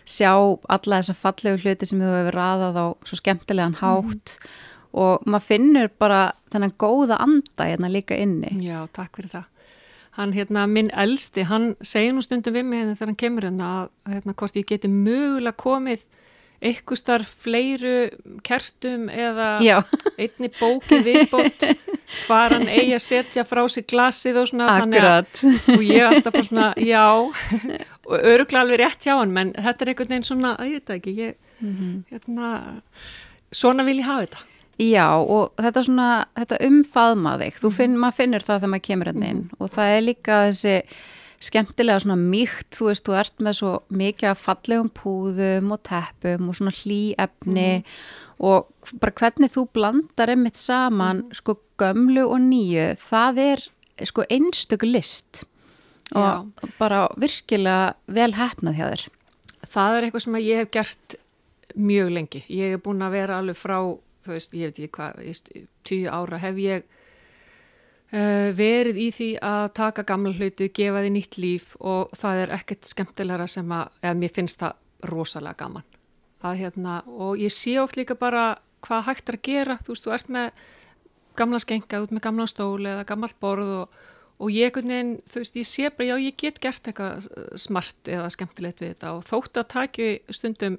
sjá 0.06 0.32
alla 0.70 1.02
þessa 1.02 1.14
fallegu 1.14 1.58
hluti 1.62 1.86
sem 1.86 2.02
hefur 2.02 2.30
verið 2.30 2.42
aðað 2.42 2.76
á 2.82 2.86
svo 3.06 3.16
skemmtilegan 3.16 3.76
hátt 3.76 4.06
mm 4.06 4.42
-hmm. 4.42 4.50
og 4.94 5.22
maður 5.26 5.46
finnur 5.46 5.90
bara 6.00 6.32
þennan 6.52 6.74
góða 6.78 7.18
anda 7.20 7.64
hérna 7.66 7.90
líka 7.90 8.16
inni. 8.16 8.50
Já, 8.66 8.88
takk 8.94 9.16
fyrir 9.18 9.30
það 9.30 9.44
hann 10.16 10.34
hérna 10.36 10.66
minn 10.72 10.92
elsti, 10.96 11.46
hann 11.50 11.74
segir 11.84 12.16
nú 12.16 12.24
stundum 12.24 12.56
við 12.56 12.68
mig 12.68 12.84
hérna 12.84 12.96
þegar 12.96 13.12
hann 13.12 13.24
kemur 13.24 13.48
hérna 13.50 13.72
að 13.78 14.14
hérna 14.14 14.36
hvort 14.42 14.60
ég 14.60 14.70
geti 14.70 14.92
mögulega 14.92 15.58
komið 15.60 16.06
eitthvað 16.66 17.00
starf 17.00 17.34
fleiru 17.44 17.96
kertum 18.46 19.10
eða 19.12 19.50
Já. 19.64 19.76
einni 20.16 20.50
bóki 20.56 21.02
viðbót 21.04 21.66
hvað 22.26 22.56
hann 22.56 22.68
eigi 22.70 22.96
að 22.96 23.04
setja 23.04 23.44
frá 23.48 23.62
sig 23.72 23.86
glasið 23.92 24.40
og 24.42 24.50
svona 24.52 24.70
að, 24.80 25.28
og 25.76 25.84
ég 25.84 26.08
alltaf 26.08 26.32
bara 26.32 26.48
svona 26.48 26.72
já 26.80 27.06
og 27.12 28.16
öruglega 28.16 28.64
alveg 28.64 28.82
rétt 28.82 29.08
hjá 29.08 29.18
hann 29.18 29.36
menn 29.36 29.54
þetta 29.58 29.86
er 29.86 29.94
einhvern 29.94 30.14
veginn 30.14 30.28
svona, 30.32 30.56
að 30.56 30.72
ég 30.72 30.80
veit 30.80 30.96
ekki 30.96 31.16
ég, 31.20 31.38
mm 31.60 31.72
-hmm. 31.76 31.96
hérna, 32.14 32.52
svona 33.52 33.86
vil 33.88 34.00
ég 34.00 34.08
hafa 34.08 34.28
þetta 34.28 34.55
Já 34.82 35.08
og 35.16 35.54
þetta, 35.56 35.84
svona, 35.88 36.08
þetta 36.36 36.62
umfaðma 36.68 37.36
þig, 37.40 37.60
þú 37.62 37.70
mhm. 37.70 37.76
finn, 37.78 38.00
maður 38.02 38.18
finnir 38.18 38.44
það 38.44 38.58
þegar 38.60 38.74
maður 38.74 38.88
kemur 38.90 39.12
hérna 39.12 39.30
inn 39.30 39.44
mm. 39.46 39.60
og 39.60 39.72
það 39.76 39.94
er 39.94 40.04
líka 40.04 40.40
þessi 40.50 40.76
skemmtilega 41.46 42.02
svona 42.02 42.18
mýkt, 42.20 42.70
þú 42.76 42.90
veist, 42.90 43.06
þú 43.06 43.16
ert 43.20 43.44
með 43.44 43.58
svo 43.60 43.72
mikið 43.94 44.30
af 44.32 44.44
fallegum 44.44 44.92
púðum 44.96 45.74
og 45.76 45.82
teppum 45.88 46.50
og 46.50 46.58
svona 46.58 46.74
hlýefni 46.76 47.72
mm. 47.78 47.98
og 48.50 48.94
bara 49.02 49.16
hvernig 49.20 49.54
þú 49.54 49.66
blandar 49.76 50.32
einmitt 50.34 50.60
saman 50.60 51.26
mm. 51.26 51.40
sko 51.40 51.58
gömlu 51.80 52.24
og 52.28 52.40
nýju, 52.44 52.88
það 53.04 53.44
er 53.46 53.66
sko 54.08 54.26
einstöku 54.32 54.90
list 54.90 55.46
og 56.16 56.24
Já. 56.24 56.70
bara 56.80 57.06
virkilega 57.18 57.96
vel 58.08 58.34
hefnað 58.36 58.76
hjá 58.78 58.88
þér. 58.92 59.06
Það 59.76 59.96
er 59.96 60.06
eitthvað 60.06 60.26
sem 60.26 60.36
ég 60.44 60.60
hef 60.62 60.72
gert 60.72 61.16
mjög 61.76 62.12
lengi, 62.14 62.42
ég 62.52 62.76
hef 62.76 62.84
búin 62.86 63.04
að 63.04 63.16
vera 63.18 63.40
alveg 63.42 63.58
frá 63.60 63.80
þú 64.26 64.36
veist, 64.36 64.56
ég 64.58 64.72
veit 64.72 64.80
ekki 64.80 64.94
hvað, 64.98 65.66
tíu 65.88 66.12
ára 66.12 66.40
hef 66.42 66.62
ég 66.62 66.86
uh, 68.14 68.50
verið 68.58 69.02
í 69.02 69.10
því 69.16 69.30
að 69.46 69.66
taka 69.80 70.06
gamla 70.08 70.34
hlutu, 70.36 70.70
gefa 70.74 71.04
því 71.04 71.12
nýtt 71.16 71.38
líf 71.42 71.76
og 71.80 72.14
það 72.18 72.44
er 72.46 72.56
ekkert 72.60 72.90
skemmtilegra 72.90 73.48
sem 73.52 73.76
að, 73.76 73.94
eða 74.04 74.20
mér 74.22 74.36
finnst 74.36 74.64
það 74.64 75.12
rosalega 75.12 75.62
gaman. 75.62 75.86
Það 76.42 76.60
hérna, 76.62 76.98
og 77.08 77.40
ég 77.42 77.54
sé 77.54 77.78
oft 77.82 77.98
líka 77.98 78.18
bara 78.18 78.56
hvað 78.86 79.08
hægt 79.10 79.30
er 79.30 79.38
að 79.40 79.46
gera, 79.48 79.78
þú 79.86 79.94
veist, 79.94 80.06
þú 80.06 80.18
ert 80.18 80.34
með 80.34 80.66
gamla 81.40 81.62
skenga, 81.62 82.02
út 82.04 82.14
með 82.16 82.26
gamla 82.28 82.50
stóli 82.50 82.92
eða 82.92 83.08
gammalt 83.10 83.40
borð 83.44 83.72
og, 83.82 84.04
og 84.40 84.52
ég, 84.54 84.76
veginn, 84.76 85.16
þú 85.32 85.42
veist, 85.42 85.58
ég 85.60 85.70
sé 85.70 85.90
bara, 85.90 86.12
já, 86.12 86.16
ég 86.28 86.38
get 86.40 86.62
gert 86.64 86.92
eitthvað 86.92 87.28
smart 87.60 88.12
eða 88.12 88.30
skemmtilegt 88.34 88.84
við 88.84 88.94
þetta 88.94 89.16
og 89.18 89.26
þótt 89.28 89.62
að 89.62 89.72
taki 89.74 90.12
stundum 90.34 90.78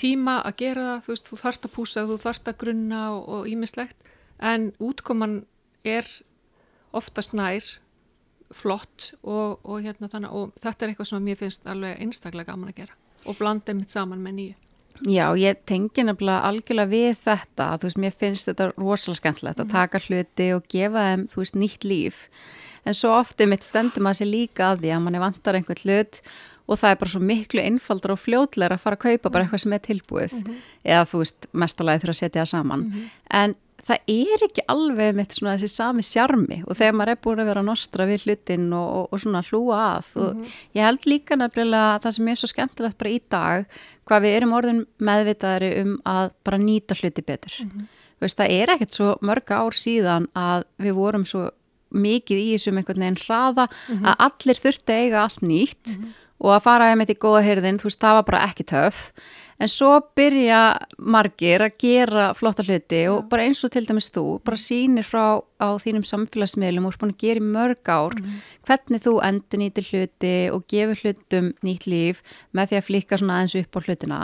tíma 0.00 0.38
að 0.46 0.56
gera 0.62 0.86
það, 0.86 1.04
þú 1.04 1.12
veist, 1.12 1.28
þú 1.28 1.38
þart 1.42 1.68
að 1.68 1.74
púsa, 1.76 2.06
þú 2.08 2.18
þart 2.22 2.50
að 2.50 2.58
grunna 2.62 3.02
og 3.18 3.48
ímislegt, 3.50 4.10
en 4.42 4.72
útkoman 4.82 5.42
er 5.84 6.08
oftast 6.92 7.36
nær 7.36 7.68
flott 8.52 9.12
og, 9.22 9.60
og, 9.64 9.78
hérna, 9.84 10.10
þannig, 10.12 10.32
og 10.32 10.56
þetta 10.60 10.84
er 10.84 10.92
eitthvað 10.92 11.10
sem 11.12 11.24
mér 11.24 11.38
finnst 11.40 11.68
alveg 11.68 12.02
einstaklega 12.04 12.52
gaman 12.52 12.72
að 12.72 12.82
gera 12.82 12.98
og 13.22 13.38
blanda 13.38 13.74
mitt 13.76 13.94
saman 13.94 14.20
með 14.22 14.34
nýju. 14.38 14.58
Já, 15.08 15.24
ég 15.40 15.62
tengi 15.66 16.02
nefnilega 16.04 16.50
algjörlega 16.50 16.90
við 16.90 17.14
þetta, 17.22 17.68
þú 17.80 17.88
veist, 17.88 18.00
mér 18.02 18.16
finnst 18.18 18.50
þetta 18.50 18.66
rosalega 18.74 19.20
skemmtilegt 19.20 19.62
að 19.62 19.68
mhm. 19.68 19.72
taka 19.72 20.02
hluti 20.04 20.48
og 20.56 20.68
gefa 20.70 21.06
þeim, 21.08 21.24
þú 21.32 21.42
veist, 21.42 21.58
nýtt 21.58 21.86
líf 21.88 22.26
en 22.82 22.96
svo 22.96 23.12
ofti 23.14 23.46
mitt 23.48 23.64
stendum 23.66 24.08
að 24.10 24.20
sé 24.20 24.28
líka 24.28 24.72
að 24.72 24.82
því 24.82 24.94
að 24.94 25.04
manni 25.04 25.22
vantar 25.22 25.58
einhvern 25.58 25.82
hlut 25.84 26.20
og 26.66 26.78
það 26.78 26.94
er 26.94 27.00
bara 27.00 27.12
svo 27.14 27.20
miklu 27.20 27.62
einfaldra 27.62 28.14
og 28.14 28.22
fljótleira 28.22 28.78
að 28.78 28.84
fara 28.84 28.98
að 28.98 29.04
kaupa 29.06 29.30
bara 29.30 29.44
eitthvað 29.44 29.64
sem 29.64 29.72
er 29.72 29.82
tilbúið. 29.86 30.32
Mm 30.32 30.46
-hmm. 30.46 30.62
eða 30.84 31.04
þú 31.10 31.18
veist, 31.22 31.46
mestalagi 31.52 32.02
þurfa 32.02 32.14
að 32.16 32.22
setja 32.22 32.42
það 32.42 32.52
saman. 32.54 32.80
Mm 32.80 32.92
-hmm. 32.92 33.10
en 33.30 33.54
það 33.82 34.12
er 34.12 34.44
ekki 34.46 34.64
alveg 34.70 35.16
mitt 35.18 35.34
svona 35.36 35.56
þessi 35.58 35.72
sami 35.72 36.04
sjarmi. 36.06 36.60
Og 36.66 36.76
þegar 36.78 36.96
maður 36.98 37.14
er 37.14 37.22
búin 37.24 37.42
að 37.42 37.50
vera 37.50 37.64
nostra 37.66 38.06
við 38.06 38.26
hlutin 38.26 38.68
og, 38.72 38.90
og, 38.98 39.08
og 39.12 39.22
svona 39.22 39.42
hlúa 39.42 39.80
að 39.96 40.12
og 40.22 40.44
ég 40.76 40.86
held 40.86 41.08
líka 41.10 41.38
nefnilega 41.38 41.98
það 42.04 42.16
sem 42.16 42.28
er 42.28 42.40
svo 42.40 42.50
skemmtilegt 42.52 42.98
bara 42.98 43.14
í 43.14 43.18
dag 43.32 43.66
hvað 44.08 44.22
við 44.26 44.36
erum 44.36 44.54
orðin 44.58 44.84
meðvitaðari 44.98 45.72
um 45.82 45.96
að 46.04 46.30
bara 46.44 46.62
nýta 46.62 46.98
hluti 46.98 47.26
betur. 47.26 47.58
Veist, 48.22 48.38
það 48.38 48.54
er 48.54 48.74
ekkert 48.76 48.94
svo 48.94 49.16
mörg 49.20 49.50
ár 49.50 49.74
síðan 49.74 50.30
að 50.38 50.64
við 50.78 50.98
vorum 51.00 51.26
svo 51.26 51.48
mikið 51.92 52.38
í 52.38 52.50
þessum 52.54 52.78
einhvern 52.80 53.04
veginn 53.04 53.22
hraða 53.26 53.66
að 54.00 54.26
allir 54.28 54.60
þurfti 54.62 54.98
eiga 55.02 55.24
allt 55.26 55.42
nýtt 55.44 55.96
og 56.42 56.56
að 56.56 56.64
fara 56.66 56.90
einmitt 56.90 57.12
í 57.14 57.20
góða 57.22 57.44
heyrðin, 57.46 57.78
þú 57.78 57.88
veist, 57.88 58.02
það 58.02 58.18
var 58.18 58.28
bara 58.28 58.44
ekki 58.48 58.66
töff. 58.72 59.06
En 59.62 59.70
svo 59.70 59.92
byrja 60.18 60.60
margir 60.98 61.62
að 61.62 61.76
gera 61.78 62.24
flotta 62.34 62.64
hluti 62.66 63.04
og 63.06 63.28
bara 63.30 63.44
eins 63.46 63.60
og 63.62 63.70
til 63.70 63.84
dæmis 63.86 64.08
þú, 64.10 64.24
bara 64.42 64.58
sýnir 64.58 65.06
frá 65.06 65.38
á 65.62 65.68
þínum 65.78 66.02
samfélagsmiðlum 66.08 66.88
og 66.88 66.96
er 66.96 66.98
búin 66.98 67.12
að 67.14 67.22
gera 67.22 67.42
í 67.42 67.50
mörg 67.54 67.90
ár 67.92 68.16
hvernig 68.66 69.04
þú 69.04 69.12
endur 69.28 69.62
nýtir 69.62 69.86
hluti 69.92 70.32
og 70.50 70.64
gefur 70.72 71.02
hlutum 71.04 71.52
nýtt 71.62 71.86
líf 71.86 72.24
með 72.50 72.72
því 72.72 72.80
að 72.80 72.88
flika 72.88 73.18
svona 73.20 73.36
aðeins 73.38 73.54
upp 73.60 73.78
á 73.78 73.80
hlutina. 73.86 74.20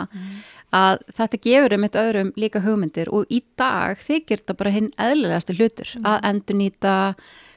Að 0.75 1.05
þetta 1.21 1.41
gefur 1.45 1.75
um 1.77 1.85
eitt 1.87 1.99
öðrum 2.03 2.33
líka 2.35 2.63
hugmyndir 2.65 3.13
og 3.15 3.31
í 3.31 3.39
dag 3.55 4.01
þykir 4.03 4.41
þetta 4.43 4.57
bara 4.59 4.73
hinn 4.75 4.91
eðlilegasti 4.99 5.55
hlutur 5.55 5.93
að 6.03 6.27
endur 6.33 6.59
nýta 6.59 6.97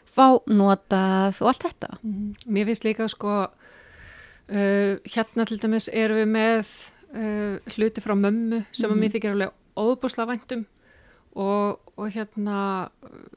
fá 0.07 0.39
notað 0.47 1.43
og 1.43 1.51
allt 1.51 1.67
þetta. 1.67 1.99
Mér 2.47 2.71
finnst 2.71 2.87
líka 2.87 3.09
sko 3.11 3.49
uh, 4.51 4.99
hérna 5.15 5.47
til 5.49 5.61
dæmis 5.63 5.89
erum 5.93 6.21
við 6.23 6.31
með 6.33 6.73
uh, 7.15 7.75
hluti 7.75 8.05
frá 8.05 8.15
mömmu 8.19 8.63
sem 8.73 8.93
að 8.93 9.01
mér 9.03 9.15
þykir 9.17 9.37
alveg 9.37 9.55
óbúslega 9.79 10.31
væntum 10.33 10.65
og, 11.33 11.79
og 11.97 12.11
hérna 12.13 12.57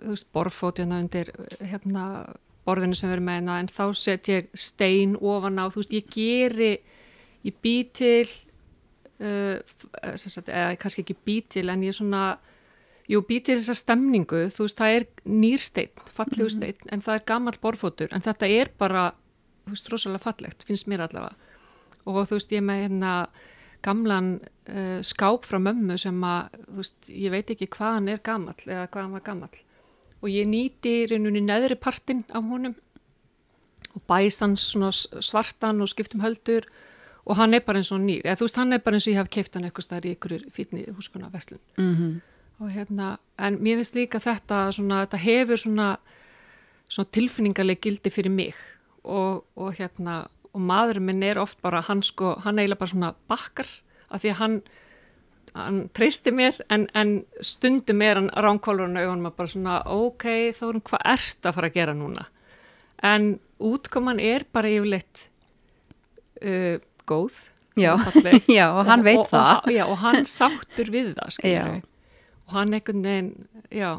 þú 0.01 0.15
veist, 0.15 0.27
borfótjana 0.35 0.99
undir 1.03 1.31
hérna 1.61 2.07
borðinu 2.65 2.97
sem 2.97 3.09
við 3.09 3.19
erum 3.19 3.29
með 3.29 3.39
hérna 3.39 3.59
en 3.61 3.71
þá 3.71 3.85
set 3.99 4.31
ég 4.31 4.49
stein 4.57 5.15
ofan 5.21 5.61
á, 5.61 5.69
þú 5.69 5.83
veist, 5.83 5.95
ég 5.95 6.09
geri 6.11 6.73
ég 7.45 7.61
bý 7.61 7.75
til 7.93 8.25
uh, 9.21 9.61
sagt, 10.17 10.49
eða 10.49 10.75
kannski 10.81 11.05
ekki 11.05 11.17
bý 11.25 11.39
til 11.55 11.69
en 11.71 11.85
ég 11.85 11.95
svona 11.95 12.35
Jú, 13.05 13.21
býtir 13.21 13.59
þessa 13.59 13.75
stemningu, 13.77 14.47
þú 14.53 14.65
veist, 14.65 14.79
það 14.79 14.95
er 14.95 15.03
nýrsteinn, 15.29 16.05
fallegu 16.09 16.47
steinn, 16.49 16.87
en 16.89 17.03
það 17.05 17.19
er 17.19 17.25
gammal 17.29 17.59
borfótur, 17.61 18.09
en 18.09 18.23
þetta 18.25 18.49
er 18.49 18.71
bara, 18.81 19.03
þú 19.65 19.73
veist, 19.73 19.91
rosalega 19.91 20.23
fallegt, 20.23 20.65
finnst 20.67 20.89
mér 20.91 21.05
allavega. 21.07 21.35
Og 22.05 22.21
þú 22.29 22.37
veist, 22.37 22.53
ég 22.53 22.63
með 22.65 22.81
hérna 22.85 23.11
gamlan 23.85 24.31
uh, 24.69 25.01
skáp 25.05 25.45
frá 25.45 25.59
mömmu 25.61 25.97
sem 26.01 26.25
að, 26.25 26.57
þú 26.67 26.79
veist, 26.81 27.09
ég 27.09 27.33
veit 27.33 27.53
ekki 27.53 27.69
hvað 27.75 27.99
hann 27.99 28.11
er 28.13 28.23
gammal 28.25 28.57
eða 28.65 28.87
hvað 28.87 29.03
hann 29.03 29.15
var 29.17 29.25
gammal. 29.25 29.53
Og 30.21 30.31
ég 30.31 30.49
nýti 30.49 30.95
reynunni 31.11 31.43
neðri 31.45 31.77
partinn 31.77 32.23
af 32.31 32.45
honum 32.49 32.75
og 33.95 34.03
bæst 34.09 34.41
hann 34.43 34.57
svona 34.59 34.91
svartan 34.91 35.83
og 35.83 35.91
skiptum 35.91 36.23
höldur 36.23 36.65
og 37.25 37.37
hann 37.39 37.55
er 37.57 37.63
bara 37.65 37.81
eins 37.81 37.91
og 37.93 38.01
nýr. 38.03 38.23
Eða 38.25 38.39
þú 38.41 38.47
veist, 38.47 38.61
hann 38.61 38.75
er 38.75 38.81
bara 38.85 38.97
eins 38.97 39.07
og 39.07 39.13
ég 39.13 39.21
hef 39.21 39.33
keift 39.33 39.57
hann 39.57 39.67
eitthvað 39.67 39.87
starf 39.87 40.07
í 40.07 40.15
ykkur 40.15 40.37
fítni 40.53 40.85
húskona 40.93 41.31
veslun. 41.33 41.61
mm 41.77 41.95
-hmm. 41.95 42.15
Og 42.59 42.71
hérna, 42.71 43.17
en 43.37 43.57
mér 43.59 43.75
finnst 43.75 43.95
líka 43.95 44.19
þetta 44.19 44.71
svona, 44.71 45.05
þetta 45.05 45.17
hefur 45.17 45.57
svona, 45.57 45.97
svona 46.89 47.09
tilfinningarleg 47.11 47.81
gildi 47.81 48.09
fyrir 48.09 48.31
mig 48.31 48.55
og, 49.05 49.45
og 49.59 49.75
hérna, 49.77 50.25
og 50.55 50.63
maðurinn 50.65 51.07
minn 51.09 51.23
er 51.25 51.39
oft 51.41 51.61
bara, 51.63 51.83
hann 51.87 52.03
sko, 52.05 52.35
hann 52.45 52.59
eiginlega 52.59 52.81
bara 52.81 52.93
svona 52.93 53.13
bakkar, 53.31 53.69
af 54.09 54.23
því 54.23 54.31
að 54.33 54.39
hann, 54.41 54.57
hann 55.55 55.79
treysti 55.97 56.33
mér, 56.35 56.59
en, 56.73 56.87
en 56.97 57.15
stundum 57.43 58.03
er 58.05 58.21
hann 58.21 58.31
ránkólurinn 58.45 58.99
auðvunum 59.01 59.31
að 59.31 59.37
bara 59.39 59.53
svona, 59.55 59.79
ok, 59.95 60.27
þá 60.57 60.63
erum 60.69 60.85
hvað 60.89 61.09
ert 61.15 61.49
að 61.49 61.57
fara 61.57 61.71
að 61.71 61.79
gera 61.79 61.97
núna? 61.97 62.27
En 63.05 63.33
útkoman 63.61 64.21
er 64.23 64.47
bara 64.55 64.71
yfirleitt 64.71 65.27
uh, 66.41 66.77
góð. 67.09 67.35
Já, 67.75 67.91
já, 68.47 68.69
og 68.71 68.85
hann 68.87 69.03
veit 69.03 69.19
og, 69.19 69.29
það. 69.33 69.57
Og, 69.57 69.73
já, 69.75 69.83
og 69.89 69.99
hann 69.99 70.23
sáttur 70.37 70.93
við 70.93 71.13
það, 71.17 71.35
skilur 71.39 71.83
og 72.45 72.53
hann 72.53 72.75
einhvern 72.77 73.01
veginn, 73.05 73.31
já 73.73 73.89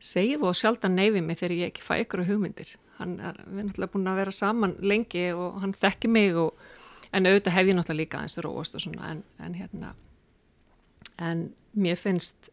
segir 0.00 0.44
og 0.44 0.56
sjaldan 0.56 0.96
neyfi 0.96 1.22
mig 1.24 1.40
þegar 1.40 1.56
ég 1.56 1.72
ekki 1.72 1.84
fæ 1.84 1.94
ykkur 2.04 2.24
hugmyndir 2.28 2.72
hann 3.00 3.16
er, 3.20 3.40
við 3.48 3.58
erum 3.58 3.70
náttúrulega 3.70 3.92
búin 3.96 4.10
að 4.12 4.20
vera 4.22 4.36
saman 4.36 4.76
lengi 4.92 5.26
og 5.32 5.60
hann 5.64 5.72
þekki 5.80 6.08
mig 6.12 6.36
og, 6.36 6.54
en 7.12 7.26
auðvitað 7.26 7.56
hef 7.58 7.66
ég 7.72 7.76
náttúrulega 7.80 8.02
líka 8.04 8.22
eins 8.22 8.38
og 8.38 8.44
róast 8.46 8.74
og 8.78 8.84
svona 8.86 9.10
en, 9.16 9.22
en 9.40 9.54
hérna 9.58 9.94
en 11.18 11.50
mér 11.76 11.96
finnst 12.00 12.50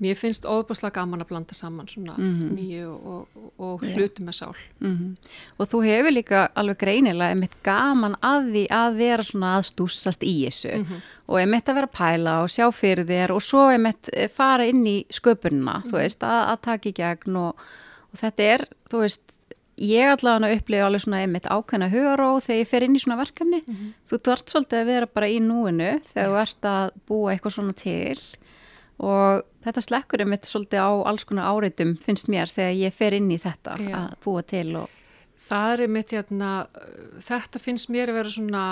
mér 0.00 0.16
finnst 0.16 0.46
óbúslega 0.48 0.94
gaman 0.96 1.20
að 1.20 1.28
blanda 1.28 1.52
saman 1.54 1.88
svona 1.88 2.14
Mhm. 2.16 2.54
nýju 2.56 2.86
og, 2.88 3.28
og, 3.36 3.52
og 3.58 3.82
Já. 3.84 3.94
hluti 3.96 4.22
með 4.24 4.32
sál 4.38 4.56
Mhm. 4.80 5.16
Og 5.58 5.68
þú 5.68 5.80
hefur 5.84 6.10
líka 6.16 6.48
alveg 6.56 6.78
greinilega 6.78 7.30
einmitt 7.34 7.56
gaman 7.62 8.16
að 8.22 8.48
því 8.54 8.66
að 8.70 8.96
vera 8.96 9.22
svona 9.22 9.58
að 9.58 9.66
stúsast 9.74 10.22
í 10.24 10.46
þessu 10.46 10.78
Mhm. 10.78 11.02
og 11.28 11.36
einmitt 11.38 11.68
að 11.68 11.74
vera 11.74 11.86
að 11.86 11.92
pæla 12.00 12.42
og 12.42 12.48
sjá 12.48 12.70
fyrir 12.72 13.04
þér 13.04 13.30
og 13.36 13.42
svo 13.42 13.68
einmitt 13.68 14.08
eh, 14.14 14.28
fara 14.28 14.64
inn 14.66 14.84
í 14.86 15.04
sköpunina, 15.10 15.82
þú 15.84 15.92
veist, 15.92 16.20
að, 16.22 16.48
að 16.48 16.60
taka 16.62 16.88
í 16.88 16.92
gegn 16.94 17.36
og, 17.36 17.56
og 18.10 18.18
þetta 18.20 18.48
er, 18.54 18.66
þú 18.90 19.02
veist, 19.04 19.36
ég 19.80 20.12
allavega 20.12 20.58
upplifa 20.58 20.86
alveg 20.86 21.04
svona 21.06 21.22
einmitt 21.24 21.48
ákveðna 21.48 21.88
hugaró 21.92 22.30
þegar 22.44 22.60
ég 22.60 22.68
fer 22.68 22.84
inn 22.84 22.96
í 22.98 23.00
svona 23.00 23.20
verkefni. 23.22 23.62
Þú 24.10 24.18
þart 24.28 24.52
svolítið 24.52 24.82
að 24.82 24.90
vera 24.92 25.06
bara 25.14 25.30
í 25.30 25.38
núinu 25.40 25.90
þegar 26.12 26.28
þú 26.28 26.40
ert 26.42 26.68
að 26.68 26.90
búa 27.08 27.32
eitthvað 27.32 27.56
svona 27.56 27.76
til 27.80 28.18
og 29.00 29.46
þetta 29.64 29.82
slekkur 29.84 30.24
einmitt 30.24 30.48
svolítið 30.48 30.84
á 30.84 30.90
alls 31.08 31.24
konar 31.28 31.48
áreitum 31.48 31.94
finnst 32.04 32.28
mér 32.32 32.50
þegar 32.52 32.76
ég 32.76 32.96
fer 32.96 33.16
inn 33.16 33.30
í 33.32 33.38
þetta 33.40 33.76
Já. 33.80 33.94
að 33.96 34.16
búa 34.24 34.42
til 34.44 34.66
og 34.82 34.98
það 35.48 35.84
er 35.86 35.92
mitt 35.96 36.12
hérna 36.14 36.50
uh, 36.68 37.22
þetta 37.24 37.62
finnst 37.62 37.90
mér 37.92 38.12
að 38.12 38.20
vera 38.20 38.34
svona 38.34 38.64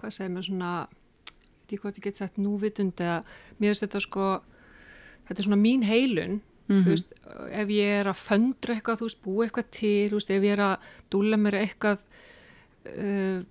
hvað 0.00 0.14
segir 0.16 0.32
mér 0.36 0.46
svona 0.46 0.70
ég 0.86 1.34
veit 1.34 1.74
ekki 1.74 1.82
hvort 1.82 1.98
ég 1.98 2.06
get 2.06 2.20
sagt 2.20 2.38
núvitund 2.38 3.02
eða 3.02 3.18
mér 3.58 3.72
finnst 3.72 3.86
þetta 3.86 4.04
sko 4.06 4.28
þetta 5.26 5.38
er 5.38 5.48
svona 5.48 5.60
mín 5.64 5.86
heilun 5.86 6.40
Mhm. 6.70 6.84
þú 6.86 6.94
veist, 6.94 7.12
ef 7.50 7.68
ég 7.74 8.00
er 8.00 8.06
að 8.12 8.20
föndra 8.24 8.74
eitthvað 8.78 9.00
veist, 9.04 9.22
búa 9.24 9.44
eitthvað 9.46 9.70
til, 9.74 10.10
veist, 10.14 10.30
ef 10.30 10.42
ég 10.46 10.52
er 10.56 10.62
að 10.70 10.90
dúla 11.10 11.36
mér 11.36 11.56
eitthvað 11.64 11.98
uh, 12.86 13.42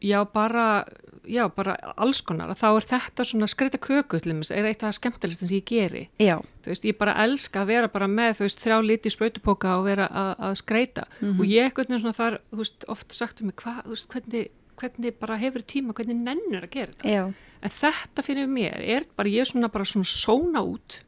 já, 0.00 0.24
bara 0.32 0.84
já, 1.24 1.46
bara 1.56 1.74
alls 1.96 2.20
konar, 2.20 2.50
þá 2.52 2.66
er 2.76 2.84
þetta 2.84 3.24
svona 3.24 3.46
skreita 3.48 3.78
köku, 3.80 4.18
til 4.20 4.34
dæmis, 4.34 4.50
er 4.52 4.66
eitt 4.68 4.82
af 4.84 4.90
það 4.90 4.96
skemmtilegst 4.98 5.40
sem 5.40 5.52
ég 5.56 5.64
geri. 5.70 6.02
Já, 6.20 6.34
þú 6.64 6.68
veist, 6.68 6.84
ég 6.84 6.98
bara 7.00 7.14
elska 7.24 7.62
að 7.62 7.70
vera 7.72 7.88
bara 7.88 8.08
með, 8.12 8.34
þú 8.36 8.44
veist, 8.44 8.60
þrjá 8.60 8.76
liti 8.84 9.12
sprautupóka 9.14 9.72
og 9.78 9.86
vera 9.88 10.08
að, 10.12 10.34
að 10.50 10.58
skreita 10.60 11.06
Mhm. 11.22 11.40
og 11.40 11.46
ég 11.48 11.70
eitthvað 11.70 11.94
svona 12.02 12.12
þar, 12.18 12.36
þú 12.52 12.60
veist, 12.60 12.84
oft 12.92 13.12
sagt 13.16 13.40
um 13.40 13.46
mig, 13.48 13.56
hvað, 13.56 13.80
þú 13.86 13.94
veist, 13.94 14.08
hvernig, 14.12 14.50
hvernig 14.76 15.14
bara 15.18 15.36
hefur 15.40 15.62
tíma, 15.64 15.94
hvernig 15.96 16.16
nennur 16.20 16.66
að 16.68 16.70
gera 16.76 16.92
þetta? 16.92 17.08
Já, 17.08 17.24
en 17.64 17.70
þetta 17.70 18.22
fyrir 18.28 18.46
mér 18.48 18.76
er 18.84 19.04
bara, 19.16 19.28
ég 19.32 19.40
er 19.40 19.44
svona 19.48 19.72
bara 19.72 19.84
svona 19.88 20.04
sóna 20.04 20.60
út 20.60 21.00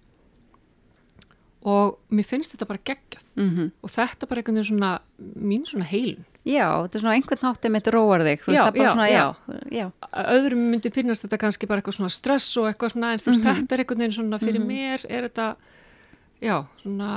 og 1.67 1.97
mér 2.15 2.27
finnst 2.29 2.53
þetta 2.55 2.69
bara 2.71 2.83
geggjað. 2.87 3.23
Mm 3.37 3.71
og 3.83 3.91
þetta 3.91 4.29
bara 4.31 4.41
einhvern 4.41 4.57
veginn 4.61 4.71
svona 4.71 4.91
mín 5.51 5.65
svona 5.67 5.89
heilun. 5.91 6.25
Já, 6.47 6.69
þetta 6.87 6.95
er 6.95 7.03
svona 7.03 7.15
einhvern 7.19 7.43
hátti 7.43 7.71
mitt 7.75 7.89
róar 7.91 8.23
þig, 8.23 8.39
þú 8.45 8.53
veist, 8.53 8.63
það 8.63 8.69
er 8.69 8.77
bara 8.79 8.93
svona, 8.95 9.09
já. 9.11 9.25
já, 9.51 9.81
já, 9.81 9.87
öðrum 10.37 10.61
myndi 10.71 10.93
finnast 10.95 11.25
þetta 11.27 11.41
kannski 11.43 11.67
bara 11.67 11.83
eitthvað 11.83 11.97
svona 11.99 12.15
stress 12.15 12.47
og 12.63 12.69
eitthvað 12.71 12.93
svona, 12.95 13.13
en 13.13 13.19
þú 13.19 13.33
veist, 13.33 13.43
Mhm. 13.43 13.57
þetta 13.59 13.75
er 13.75 13.83
einhvern 13.83 13.99
veginn 14.05 14.17
svona 14.21 14.39
fyrir 14.39 14.63
mér 14.63 15.07
er 15.11 15.27
þetta 15.29 15.57
já, 16.41 16.57
svona 16.85 17.11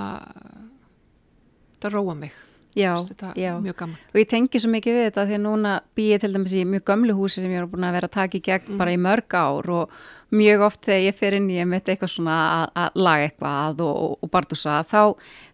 þetta 1.78 1.92
róa 1.94 2.16
mig. 2.18 2.32
Já, 2.78 2.94
þetta 3.02 3.34
já. 3.36 3.56
Og 3.58 4.18
ég 4.20 4.28
tengi 4.30 4.60
svo 4.62 4.70
mikið 4.70 4.94
við 4.98 5.06
þetta 5.10 5.24
því 5.28 5.36
að 5.38 5.42
núna 5.46 5.72
bý 5.98 6.04
ég 6.14 6.20
til 6.22 6.34
dæmis 6.34 6.54
í 6.54 6.62
mjög 6.70 6.84
gömlu 6.86 7.16
húsi 7.18 7.42
sem 7.42 7.50
ég 7.52 7.64
er 7.64 7.68
búin 7.68 7.84
að 7.88 7.96
vera 7.98 8.08
að 8.08 8.12
taka 8.18 8.38
í 8.38 8.42
gegn 8.46 8.78
bara 8.78 8.92
í 8.94 9.00
mörg 9.02 9.34
ár 9.34 9.70
og 9.74 9.90
mjög 10.36 10.66
oft 10.68 10.86
þegar 10.86 11.06
ég 11.08 11.18
fer 11.18 11.38
inn 11.38 11.50
í 11.52 11.60
eitthvað 11.60 12.12
svona 12.14 12.40
að, 12.70 12.98
laga 13.00 13.28
eitthvað 13.28 13.84
og, 13.86 14.02
og, 14.06 14.18
og 14.24 14.32
bardúsa 14.34 14.82
þá 14.88 15.02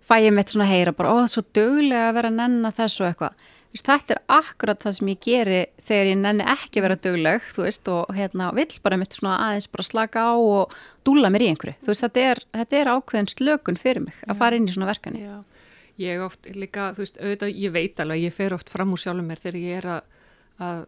fæ 0.05 0.15
ég 0.25 0.34
mitt 0.36 0.53
svona 0.53 0.67
að 0.67 0.74
heyra 0.74 0.96
bara, 0.96 1.12
ó, 1.12 1.15
það 1.22 1.27
er 1.27 1.34
svo 1.34 1.44
duglega 1.58 2.10
að 2.10 2.17
vera 2.20 2.32
að 2.32 2.39
nenna 2.41 2.74
þessu 2.75 3.08
eitthvað. 3.10 3.46
Þetta 3.75 4.13
er 4.13 4.20
akkurat 4.32 4.84
það 4.86 4.94
sem 4.96 5.10
ég 5.12 5.24
geri 5.25 5.58
þegar 5.84 6.10
ég 6.10 6.20
nenni 6.22 6.46
ekki 6.53 6.79
að 6.79 6.86
vera 6.86 6.98
dugleg, 7.03 7.48
þú 7.51 7.65
veist, 7.65 7.89
og 7.91 8.13
hérna 8.15 8.51
vill 8.55 8.77
bara 8.86 9.00
mitt 9.01 9.17
svona 9.17 9.39
aðeins 9.50 9.67
bara 9.74 9.84
slaka 9.84 10.24
á 10.32 10.36
og 10.39 10.75
dúla 11.08 11.32
mér 11.34 11.44
í 11.44 11.50
einhverju. 11.51 11.75
Þú 11.82 11.91
veist, 11.91 12.05
þetta 12.05 12.24
er, 12.29 12.41
þetta 12.55 12.79
er 12.79 12.91
ákveðin 12.94 13.32
slökun 13.34 13.79
fyrir 13.82 14.05
mig 14.05 14.22
að 14.29 14.39
fara 14.39 14.55
inn 14.55 14.70
í 14.70 14.75
svona 14.75 14.88
verkefni. 14.94 15.25
Já. 15.25 15.36
Ég 16.00 16.24
oft 16.24 16.48
líka, 16.55 16.94
þú 16.96 17.03
veist, 17.03 17.20
auðvitað, 17.20 17.51
ég 17.65 17.75
veit 17.75 18.00
alveg, 18.03 18.24
ég 18.24 18.36
fer 18.36 18.55
oft 18.55 18.72
fram 18.72 18.96
úr 18.96 19.01
sjálfum 19.03 19.27
mér 19.32 19.44
þegar 19.44 19.60
ég 19.60 19.82
er 19.82 19.89
að, 19.98 20.24
að 20.63 20.85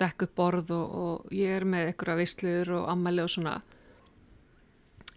dekka 0.00 0.26
upp 0.26 0.34
borð 0.38 0.72
og, 0.76 0.96
og 1.02 1.34
ég 1.36 1.58
er 1.58 1.66
með 1.68 1.90
einhverja 1.90 2.20
veislur 2.22 2.72
og 2.78 2.88
ammæli 2.94 3.24
og 3.24 3.32
svona. 3.32 3.58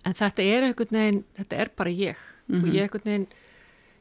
En 0.03 0.17
þetta 0.17 0.43
er 0.43 0.67
einhvern 0.67 0.99
veginn, 0.99 1.23
þetta 1.39 1.63
er 1.63 1.71
bara 1.77 1.93
ég 1.95 2.29
og 2.51 2.67
ég 2.67 2.83
einhvern 2.83 3.07
veginn, 3.07 3.27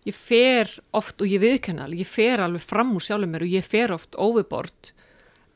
ég 0.09 0.16
fer 0.16 0.71
oft 0.97 1.23
og 1.23 1.30
ég 1.30 1.42
viðkenna 1.42 1.88
ég 1.94 2.09
fer 2.09 2.42
alveg 2.42 2.64
fram 2.64 2.94
úr 2.97 3.04
sjálfum 3.04 3.35
mér 3.35 3.47
og 3.47 3.52
ég 3.54 3.66
fer 3.66 3.92
oft 3.94 4.16
óvibord 4.18 4.92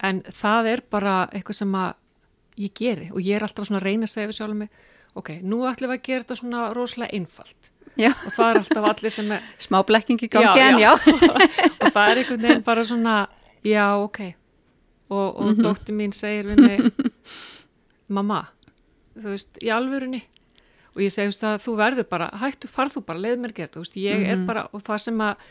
en 0.06 0.22
það 0.30 0.68
er 0.74 0.82
bara 0.90 1.14
eitthvað 1.32 1.60
sem 1.62 1.78
að 1.78 1.94
ég 2.62 2.74
geri 2.76 3.08
og 3.10 3.22
ég 3.24 3.36
er 3.36 3.46
alltaf 3.46 3.66
svona 3.66 3.80
að 3.82 3.88
reyna 3.88 4.06
að 4.06 4.12
segja 4.14 4.30
við 4.30 4.38
sjálfum 4.38 4.60
mig 4.64 4.84
ok, 5.16 5.32
nú 5.42 5.64
ætlum 5.66 5.90
við 5.90 5.98
að 5.98 6.06
gera 6.06 6.24
þetta 6.24 6.38
svona 6.42 6.68
rosalega 6.76 7.18
einfalt 7.18 7.72
Já. 7.96 8.10
og 8.12 8.32
það 8.36 8.48
er 8.48 8.60
alltaf 8.60 8.88
allir 8.92 9.14
sem 9.14 9.30
er 9.32 9.44
Smá 9.66 9.80
blekking 9.88 10.22
í 10.22 10.30
gangi 10.30 10.62
en 10.62 10.80
já. 10.82 10.92
og 11.80 11.90
það 11.90 12.02
er 12.10 12.22
einhvern 12.22 12.42
veginn 12.46 12.66
bara 12.66 12.84
svona 12.86 13.16
já, 13.66 13.86
ok. 14.02 14.22
Og, 15.06 15.26
og 15.38 15.50
mm 15.52 15.62
dóttir 15.62 15.94
mín 15.94 16.14
segir 16.14 16.48
við 16.50 16.62
mig 16.64 17.12
mamma, 18.16 18.46
þú 19.14 19.34
veist, 19.34 19.60
í 19.62 19.70
alvörunni. 19.74 20.22
Og 20.96 21.02
ég 21.04 21.12
segi, 21.12 21.28
þú 21.28 21.32
veist, 21.34 21.44
að 21.44 21.62
þú 21.66 21.76
verður 21.76 22.08
bara 22.08 22.30
hættu, 22.40 22.68
farð 22.72 22.96
þú 22.96 23.02
bara, 23.10 23.22
leið 23.26 23.40
mér 23.42 23.54
gert, 23.56 23.74
þú 23.74 23.84
veist, 23.84 23.98
ég 24.00 24.26
er 24.32 24.42
bara 24.48 24.66
og 24.72 24.82
það 24.86 25.02
sem 25.04 25.22
að, 25.26 25.46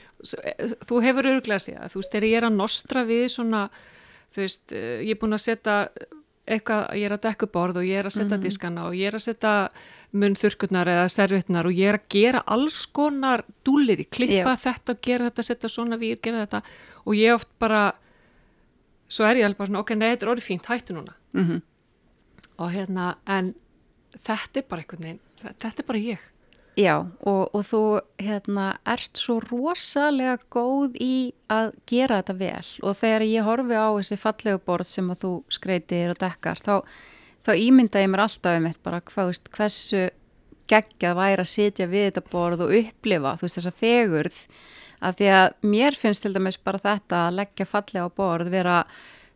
þú 0.89 1.01
hefur 1.05 1.29
öruglega 1.31 1.59
að 1.59 1.65
segja, 1.67 1.89
þú 1.93 2.01
veist, 2.01 2.13
þegar 2.15 2.27
ég 2.27 2.37
er 2.39 2.47
að 2.47 2.55
nostra 2.57 3.03
við 3.05 3.25
svona, 3.35 3.63
þú 4.33 4.41
veist, 4.41 4.63
eh, 4.73 4.95
ég 5.05 5.13
er 5.13 5.19
búin 5.21 5.37
að 5.37 5.43
setja 5.45 5.75
eitthvað, 6.45 6.81
ég 6.99 7.07
er 7.07 7.15
að 7.15 7.23
dekka 7.25 7.47
borð 7.49 7.79
og 7.81 7.85
ég 7.87 7.99
er 7.99 8.09
að 8.09 8.15
setja 8.19 8.37
diskana 8.41 8.85
og 8.89 8.97
ég 8.97 9.09
er 9.09 9.17
að 9.17 9.23
setja 9.25 9.53
munnþurkurnar 10.15 10.89
eða 10.93 11.05
servitnar 11.09 11.67
og 11.67 11.77
ég 11.77 11.89
er 11.89 11.97
að 11.97 12.09
gera 12.13 12.41
alls 12.53 12.85
konar 12.85 13.43
dúlir 13.65 14.03
í 14.03 14.05
klippa 14.05 14.53
Já. 14.53 14.61
þetta, 14.67 14.97
gera 15.01 15.29
þetta, 15.29 15.45
setja 15.49 15.71
svona 15.73 15.97
vír, 16.01 16.19
gera 16.21 16.45
þetta. 16.45 16.61
Og 17.05 17.17
ég 17.17 17.33
oft 17.35 17.49
bara 17.61 17.87
svo 19.09 19.25
er 19.27 19.35
ég 19.41 19.45
alveg 19.47 19.57
bara 19.57 19.69
svona, 19.71 19.79
ok, 19.85 19.95
nei, 19.95 20.09
þetta 20.15 20.25
er 20.27 20.31
orðið 20.35 20.47
fínt, 20.49 20.69
hættu 20.71 20.95
núna. 20.97 21.13
Mhm. 21.33 21.61
og 22.57 22.71
hérna, 22.71 23.15
en 23.27 23.53
þetta 24.15 24.57
er 24.61 24.63
bara 24.69 24.81
einhvern 24.81 25.01
veginn, 25.03 25.19
þe- 25.41 25.55
þetta 25.59 25.79
er 25.79 25.85
bara 25.89 25.99
ég. 25.99 26.17
Já, 26.77 26.95
og, 27.23 27.49
og 27.55 27.63
þú 27.63 27.81
hérna, 28.19 28.77
ert 28.85 29.15
svo 29.19 29.39
rosalega 29.43 30.37
góð 30.51 30.95
í 30.99 31.33
að 31.49 31.73
gera 31.87 32.21
þetta 32.21 32.35
vel. 32.37 32.65
Og 32.83 32.95
þegar 32.95 33.21
ég 33.27 33.43
horfi 33.47 33.75
á 33.79 33.87
þessi 33.95 34.17
fallegu 34.19 34.59
borð 34.65 34.85
sem 34.87 35.09
að 35.11 35.19
þú 35.23 35.31
skreitir 35.49 36.09
og 36.11 36.17
dekkar 36.19 36.59
þá, 36.63 36.83
þá 37.47 37.51
ímynda 37.59 38.01
ég 38.03 38.09
mér 38.11 38.23
alltaf 38.25 38.57
um 38.59 38.65
eitt 38.67 38.81
bara 38.83 38.99
hvað, 39.01 39.31
veist, 39.31 39.51
hversu 39.55 40.09
geggjað 40.67 41.15
væri 41.19 41.43
að 41.45 41.51
sitja 41.51 41.87
við 41.87 42.07
þetta 42.09 42.25
borð 42.31 42.63
og 42.65 42.73
upplifa 42.79 43.35
þú 43.37 43.45
veist 43.45 43.59
þessa 43.59 43.75
fegurð 43.79 44.39
að 45.05 45.19
því 45.19 45.29
að 45.39 45.45
mér 45.73 45.99
finnst 45.99 46.25
til 46.25 46.33
dæmis 46.35 46.57
bara 46.57 46.81
þetta 46.81 47.27
að 47.27 47.37
leggja 47.41 47.69
fallega 47.69 48.09
á 48.09 48.17
borð 48.17 48.49
vera 48.53 48.79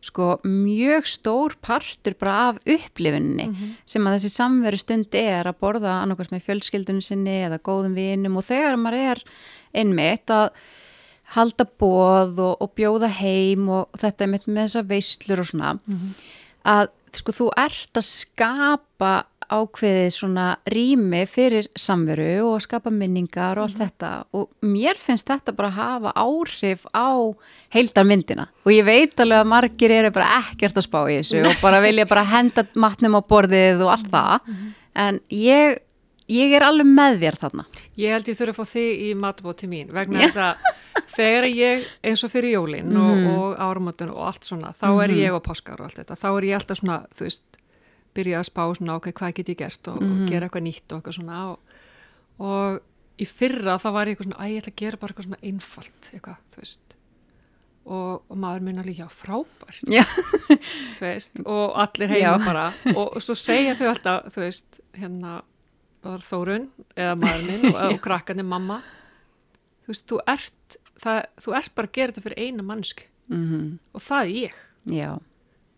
sko 0.00 0.38
mjög 0.48 1.08
stór 1.08 1.54
partur 1.60 2.14
bara 2.16 2.36
af 2.48 2.60
upplifinni 2.64 3.50
sem 3.84 4.06
að 4.06 4.16
þessi 4.16 4.30
samveru 4.32 4.78
stund 4.80 5.16
er 5.18 5.48
að 5.50 5.58
borða 5.60 5.98
annarkvæmst 6.00 6.32
með 6.32 6.46
fjölskyldunum 6.46 7.04
sinni 7.04 7.42
eða 7.44 7.60
góðum 7.60 7.94
vinum. 7.98 8.38
Og 8.40 8.46
þegar 8.48 8.78
maður 8.80 9.10
er 9.12 9.24
einmitt 9.76 10.32
að 10.32 10.48
halda 11.36 11.66
bóð 11.78 12.40
og, 12.40 12.54
og 12.64 12.72
bjóða 12.74 13.10
heim 13.20 13.68
og 13.68 14.00
þetta 14.00 14.24
er 14.24 14.32
mitt 14.32 14.48
með 14.48 14.64
þessa 14.64 14.86
veislur 14.88 15.42
og 15.44 15.50
svona 15.52 15.74
að 16.66 16.88
sko 17.16 17.34
þú 17.34 17.50
ert 17.58 18.00
að 18.00 18.06
skapa 18.06 19.12
ákveðið 19.50 20.08
svona 20.14 20.46
rými 20.70 21.24
fyrir 21.28 21.66
samveru 21.78 22.30
og 22.52 22.62
skapa 22.64 22.92
minningar 22.94 23.58
og 23.58 23.66
allt 23.66 23.80
þetta. 23.82 24.10
Og 24.36 24.48
mér 24.66 25.00
finnst 25.00 25.28
þetta 25.30 25.54
bara 25.56 25.70
að 25.72 25.78
hafa 25.80 26.14
áhrif 26.22 26.86
á 26.94 27.10
heildarmyndina. 27.74 28.48
Og 28.64 28.72
ég 28.74 28.86
veit 28.86 29.22
alveg 29.22 29.42
að 29.42 29.52
margir 29.52 29.94
eru 29.98 30.14
bara 30.14 30.40
ekkert 30.40 30.80
að 30.80 30.86
spá 30.86 31.00
í 31.10 31.20
þessu 31.20 31.44
og 31.44 31.62
bara 31.62 31.82
vilja 31.86 32.08
bara 32.10 32.26
henda 32.30 32.66
matnum 32.74 33.18
á 33.18 33.22
borðið 33.26 33.84
og 33.86 33.94
allt 33.96 34.10
það. 34.14 34.56
En 35.00 35.20
ég, 35.34 35.80
ég 36.30 36.56
er 36.56 36.66
alveg 36.66 36.88
með 36.88 37.20
þér 37.24 37.40
þarna. 37.44 37.66
Ég 37.98 38.16
held 38.16 38.30
ég 38.30 38.38
þurfa 38.38 38.56
að 38.56 38.60
fá 38.62 38.76
þig 38.76 39.04
í 39.06 39.12
matabóti 39.18 39.70
mín 39.70 39.90
vegna 39.94 40.26
þess 40.26 40.42
að 40.46 40.66
þegar 41.16 41.46
ég 41.50 41.86
eins 42.06 42.22
og 42.26 42.32
fyrir 42.32 42.54
jólin 42.54 42.96
og, 42.98 43.24
og 43.34 43.60
áramötun 43.60 44.12
og 44.14 44.28
allt 44.30 44.46
svona, 44.46 44.74
þá 44.76 44.88
er 45.04 45.14
ég 45.18 45.34
og 45.34 45.42
páskar 45.44 45.80
og 45.80 45.88
allt 45.88 46.00
þetta, 46.02 46.18
þá 46.18 46.28
er 46.30 46.46
ég 46.48 46.60
alltaf 46.60 46.80
svona, 46.80 47.00
þú 47.18 47.26
veist 47.26 47.59
byrja 48.16 48.40
að 48.40 48.46
spá 48.50 48.62
svona, 48.76 48.96
ok, 48.98 49.10
hvað 49.16 49.34
get 49.38 49.52
ég 49.52 49.58
gert 49.60 49.90
og, 49.92 49.98
og 50.02 50.22
gera 50.30 50.48
eitthvað 50.48 50.66
nýtt 50.66 50.86
og 50.92 51.00
eitthvað 51.00 51.18
svona 51.18 51.40
og, 51.50 51.74
og 52.46 53.20
í 53.20 53.26
fyrra 53.28 53.76
þá 53.80 53.88
var 53.94 54.08
ég 54.10 54.16
eitthvað 54.16 54.30
svona, 54.30 54.40
æ, 54.40 54.52
ég 54.54 54.62
ætla 54.62 54.72
að 54.74 54.80
gera 54.82 55.00
bara 55.00 55.14
eitthvað 55.14 55.28
svona 55.28 55.42
einfalt 55.50 56.10
eitthvað, 56.14 56.40
þú 56.54 56.62
veist. 56.64 56.96
Og, 57.90 58.10
og 58.30 58.38
maður 58.38 58.66
minn 58.66 58.80
alveg, 58.82 59.00
já, 59.00 59.06
frábært 59.08 59.88
Já. 59.90 60.02
þú 60.98 61.04
veist, 61.06 61.40
og 61.42 61.78
allir 61.80 62.12
heima 62.12 62.34
Já. 62.36 62.44
bara. 62.44 62.66
Og, 62.92 63.16
svo 63.24 63.34
segja 63.38 63.76
þau 63.78 63.88
alltaf, 63.94 64.28
þú 64.34 64.44
veist 64.44 64.82
hérna, 64.98 65.38
Þórun 66.00 66.70
eða 66.96 67.16
maður 67.20 67.42
minn 67.44 67.66
og, 67.74 67.80
og 67.90 67.98
krakkarnir 68.04 68.46
mamma. 68.48 68.78
Þú 69.84 69.92
veist, 69.92 70.06
þú 70.08 70.20
ert 70.32 70.76
það, 71.02 71.18
þú 71.44 71.56
ert 71.58 71.74
bara 71.76 71.90
að 71.90 71.96
gera 71.98 72.14
þetta 72.14 72.24
fyrir 72.28 72.46
eina 72.46 72.66
mannsku 72.66 73.08
mm 73.30 73.66
og 73.94 74.02
það 74.02 74.22
er 74.22 74.32
ég. 74.36 74.56
Já, 74.90 75.10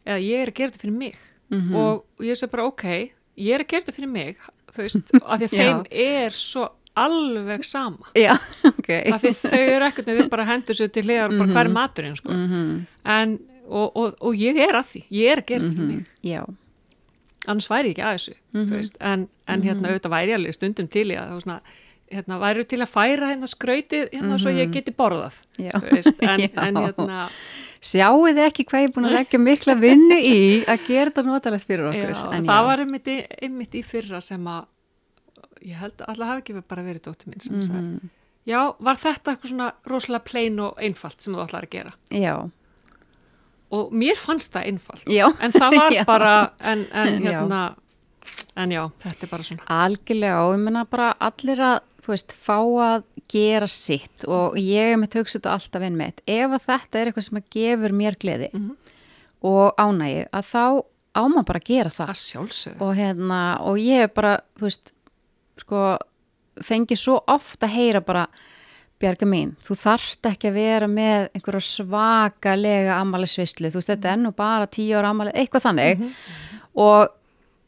eða 0.06 0.22
ég 0.22 0.42
er 0.42 0.52
að 0.52 0.58
gera 0.58 0.72
þetta 0.72 0.82
fyrir 0.84 0.98
mig 1.00 1.18
Mhm. 1.52 1.74
og 1.76 2.24
ég 2.24 2.38
segi 2.38 2.50
bara, 2.52 2.66
ok, 2.70 2.84
ég 3.36 3.54
er 3.54 3.64
að 3.64 3.68
gera 3.68 3.84
þetta 3.84 3.96
fyrir 3.98 4.12
mig 4.12 4.36
þú 4.72 4.82
veist, 4.86 5.12
af 5.22 5.38
því 5.40 5.48
að 5.48 5.56
þeim 5.58 5.84
er 5.90 6.30
svo 6.36 6.68
alveg 6.96 7.62
sama. 7.64 8.10
Já, 8.18 8.34
ok. 8.72 8.88
Af 9.14 9.22
því 9.22 9.32
þau 9.40 9.60
eru 9.60 9.86
ekkert 9.88 10.10
þau 10.10 10.26
bara 10.32 10.44
hendur 10.48 10.76
sér 10.76 10.90
til 10.92 11.06
hliðar 11.06 11.32
og 11.32 11.38
bara 11.40 11.52
hvað 11.54 11.64
er 11.64 11.72
maturinn 11.76 12.16
sko. 12.18 12.32
Mhm. 12.32 12.74
en, 13.04 13.38
og, 13.68 13.96
og, 13.96 14.18
og 14.20 14.34
ég 14.36 14.58
er 14.60 14.76
að 14.76 14.90
því 14.90 15.04
ég 15.10 15.30
er 15.32 15.40
að 15.40 15.46
gera 15.48 15.64
þetta 15.64 15.76
fyrir 15.76 15.88
mig. 15.92 16.10
Já, 16.26 16.42
annars 17.46 17.70
væri 17.70 17.92
ég 17.92 17.96
ekki 17.96 18.04
að 18.06 18.18
þessu 18.18 18.34
þú 18.52 18.76
veist, 18.76 18.98
en, 19.00 19.24
en 19.50 19.64
hérna 19.66 19.90
auðvitað 19.90 20.14
væri 20.14 20.32
ég 20.32 20.38
alveg 20.40 20.54
stundum 20.58 20.88
til 20.92 21.06
í 21.10 21.16
að 21.18 21.32
svona, 21.42 21.56
hérna, 22.12 22.38
væri 22.42 22.66
til 22.70 22.80
að 22.84 22.92
færa 22.92 23.30
hérna 23.32 23.48
skrautið 23.50 24.12
hérna 24.12 24.38
svo 24.42 24.52
ég 24.54 24.72
geti 24.74 24.94
borðað 24.94 25.40
en, 25.58 26.44
en 26.66 26.80
hérna 26.84 27.24
sjáu 27.82 28.20
þið 28.28 28.38
ekki 28.46 28.64
hvað 28.70 28.82
ég 28.84 28.88
er 28.88 28.94
búin 28.94 29.08
að 29.10 29.16
leggja 29.18 29.38
mikla 29.42 29.74
vinnu 29.82 30.18
í 30.22 30.38
að 30.70 30.84
gera 30.86 31.10
þetta 31.10 31.24
notalegt 31.26 31.66
fyrir 31.66 31.88
okkur 31.90 32.12
já, 32.14 32.20
það 32.30 32.46
já. 32.46 32.62
var 32.68 32.82
einmitt 32.84 33.08
í, 33.10 33.16
einmitt 33.42 33.74
í 33.74 33.82
fyrra 33.86 34.20
sem 34.22 34.46
að 34.46 34.66
ég 35.66 35.78
held 35.82 36.00
að 36.02 36.08
alltaf 36.12 36.28
hafi 36.32 36.42
ekki 36.44 36.62
bara 36.74 36.82
verið 36.86 37.04
dóttir 37.08 37.28
minn 37.32 37.40
sem 37.42 37.62
sagði 37.62 37.82
Mhm. 37.82 38.10
já, 38.46 38.60
var 38.78 38.96
þetta 39.02 39.32
eitthvað 39.34 39.50
svona 39.52 39.72
rosalega 39.86 40.24
plain 40.30 40.60
og 40.60 40.78
einfalt 40.82 41.20
sem 41.22 41.34
þú 41.34 41.44
ætlar 41.46 41.66
að 41.66 41.70
gera 41.70 41.92
Já, 42.10 42.36
og 43.72 43.92
mér 43.92 44.18
fannst 44.20 44.52
það 44.52 44.66
einfalt 44.72 45.06
Já. 45.08 45.26
en 45.40 45.52
það 45.54 45.76
var 45.78 45.98
bara 46.12 46.32
en, 46.60 46.86
en 46.92 47.18
hérna 47.22 47.60
en 48.56 48.74
já, 48.74 48.82
þetta 49.02 49.26
er 49.26 49.32
bara 49.32 49.46
svona. 49.46 49.66
Algjörlega 49.82 50.44
og 50.46 50.54
ég 50.54 50.62
menna 50.66 50.84
bara 50.88 51.10
allir 51.22 51.62
að 51.62 51.80
þú 52.02 52.12
veist, 52.12 52.34
fá 52.34 52.56
að 52.58 53.04
gera 53.30 53.68
sitt. 53.70 54.24
Og 54.26 54.56
ég 54.60 54.94
er 54.94 55.00
með 55.00 55.12
tökst 55.16 55.38
þetta 55.38 55.56
alltaf 55.56 55.84
inn 55.86 55.98
með 55.98 56.22
ef 56.26 56.56
að 56.56 56.64
þetta 56.68 57.00
er 57.00 57.10
eitthvað 57.10 57.28
sem 57.28 57.42
að 57.42 57.52
gefur 57.56 57.98
mér 57.98 58.18
gleði 58.22 58.50
og 59.42 59.78
ánægi 59.80 60.24
að 60.30 60.48
þá 60.52 60.64
á 61.12 61.22
maður 61.28 61.46
bara 61.50 61.60
að 61.62 61.68
gera 61.68 61.92
það. 61.92 62.10
Að 62.14 62.22
sjálfsögðu. 62.22 62.80
Og 62.86 62.96
hérna 62.98 63.42
og 63.68 63.78
ég 63.82 64.06
er 64.06 64.10
bara, 64.14 64.34
þú 64.58 64.68
veist 64.68 64.92
sko, 65.62 65.84
fengi 66.62 66.98
svo 66.98 67.20
oft 67.30 67.64
að 67.66 67.74
heyra 67.76 68.02
bara 68.04 68.26
Bjarga 69.02 69.26
mín, 69.26 69.56
þú 69.66 69.74
þarft 69.80 70.28
ekki 70.30 70.46
að 70.52 70.58
vera 70.60 70.86
með 70.86 71.24
einhverja 71.34 71.64
svakalega 71.66 73.00
ammælisvislu, 73.00 73.72
þú 73.72 73.80
veist, 73.80 73.88
þetta 73.90 74.12
er 74.12 74.20
nú 74.20 74.30
bara 74.36 74.68
tíu 74.70 74.94
ára 74.94 75.10
ammæli, 75.10 75.32
eitthvað 75.34 75.64
þannig. 75.64 76.04
Og 76.78 77.10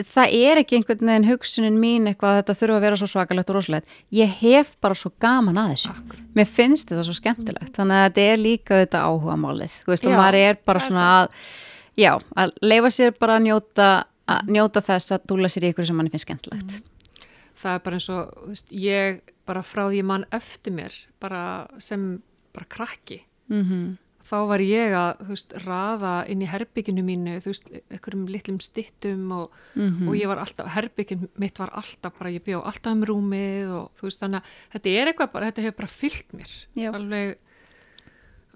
það 0.06 0.36
er 0.38 0.60
ekki 0.60 0.78
einhvern 0.78 1.10
veginn 1.10 1.28
hugsunin 1.28 1.76
mín 1.80 2.08
eitthvað 2.10 2.30
að 2.30 2.40
þetta 2.40 2.56
þurfa 2.60 2.78
að 2.78 2.86
vera 2.86 2.98
svo 3.00 3.08
svakalegt 3.10 3.52
og 3.52 3.58
rosalegt. 3.58 3.98
Ég 4.14 4.32
hef 4.40 4.72
bara 4.84 4.98
svo 4.98 5.12
gaman 5.22 5.60
að 5.60 5.74
þessu. 5.74 5.94
Mér 6.36 6.48
finnst 6.50 6.90
þetta 6.90 7.04
svo 7.06 7.16
skemmtilegt. 7.18 7.74
Þannig 7.76 8.00
að 8.00 8.08
þetta 8.08 8.26
er 8.30 8.42
líka 8.42 8.80
þetta 8.82 9.04
áhuga 9.08 9.36
málið 9.40 9.78
veist, 9.88 10.08
og 10.08 10.16
maður 10.16 10.40
er 10.40 10.58
bara 10.64 10.82
svona 10.84 11.06
að 11.18 11.38
já, 12.00 12.10
að 12.36 12.56
leifa 12.64 12.92
sér 12.94 13.14
bara 13.18 13.38
að 13.38 13.46
njóta 13.48 13.90
að 14.34 14.52
njóta 14.56 14.80
þess 14.84 15.14
að 15.14 15.26
dúla 15.30 15.50
sér 15.52 15.66
í 15.66 15.72
ykkur 15.72 15.88
sem 15.88 15.98
manni 15.98 16.12
finnst 16.12 16.28
skemmtilegt. 16.28 16.78
Það 17.60 17.76
er 17.76 17.82
bara 17.84 17.98
eins 17.98 18.08
og, 18.12 18.38
veist, 18.48 18.72
ég 18.72 19.20
bara 19.48 19.64
frá 19.64 19.84
því 19.86 20.00
mann 20.08 20.24
eftir 20.32 20.74
mér 20.76 20.96
bara 21.20 21.42
sem 21.82 22.08
bara 22.56 22.68
krakki. 22.70 23.22
Mm 23.52 23.98
þá 24.24 24.36
var 24.48 24.62
ég 24.64 24.94
að, 24.96 25.18
þú 25.20 25.28
veist, 25.34 25.52
raða 25.66 26.12
inn 26.32 26.40
í 26.40 26.46
herbygginu 26.48 27.02
mínu, 27.04 27.34
þú 27.44 27.50
veist, 27.52 27.66
einhverjum 27.92 28.26
litlum 28.32 28.60
stittum 28.64 29.32
og, 29.36 29.50
Mhm. 29.76 30.08
og 30.08 30.14
ég 30.16 30.26
var 30.30 30.38
alltaf, 30.38 30.70
herbyggin 30.74 31.28
mitt 31.36 31.58
var 31.58 31.70
alltaf 31.76 32.12
bara, 32.18 32.30
ég 32.30 32.42
bjó 32.44 32.62
alltaf 32.64 32.92
um 32.92 33.04
rúmið 33.04 33.68
og 33.70 33.90
þú 34.00 34.02
veist, 34.08 34.20
þannig 34.22 34.40
að 34.40 34.44
þetta 34.72 34.94
er 35.00 35.12
eitthvað 35.12 35.32
bara, 35.32 35.50
þetta 35.50 35.62
hefur 35.66 35.76
bara 35.76 35.92
fyllt 35.92 36.32
mér, 36.32 36.54
Já. 36.74 36.92
alveg, 36.94 37.36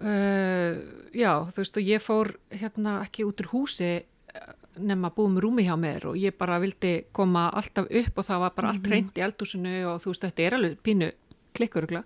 uh, 0.00 0.78
já, 1.14 1.32
þú 1.52 1.62
veist, 1.62 1.76
og 1.80 1.88
ég 1.88 2.04
fór 2.04 2.32
hérna 2.54 3.00
ekki 3.04 3.26
út 3.28 3.40
úr 3.42 3.50
húsi 3.52 3.90
eh, 4.04 4.52
nema 4.78 5.10
búið 5.14 5.32
með 5.36 5.42
rúmi 5.44 5.64
hjá 5.66 5.74
mér 5.80 6.04
og 6.12 6.16
ég 6.20 6.36
bara 6.38 6.60
vildi 6.62 7.04
koma 7.12 7.48
alltaf 7.50 7.88
upp 7.90 8.18
og 8.20 8.24
það 8.28 8.42
var 8.44 8.52
bara 8.56 8.68
allt 8.72 8.86
reynd 8.86 9.16
í 9.18 9.24
eldúsinu 9.26 9.72
og 9.90 10.00
þú 10.04 10.12
veist, 10.12 10.22
þetta 10.28 10.44
er 10.46 10.56
alveg 10.58 10.78
pínu 10.86 11.10
klikkurugla, 11.58 12.04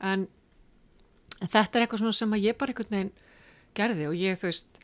en 0.00 0.28
En 1.40 1.48
þetta 1.48 1.78
er 1.78 1.86
eitthvað 1.86 1.98
svona 2.04 2.12
sem 2.16 2.30
að 2.32 2.44
ég 2.46 2.56
bara 2.58 2.72
einhvern 2.72 2.90
veginn 2.96 3.12
gerði 3.76 4.06
og 4.08 4.14
ég, 4.16 4.38
þú 4.40 4.46
veist, 4.48 4.78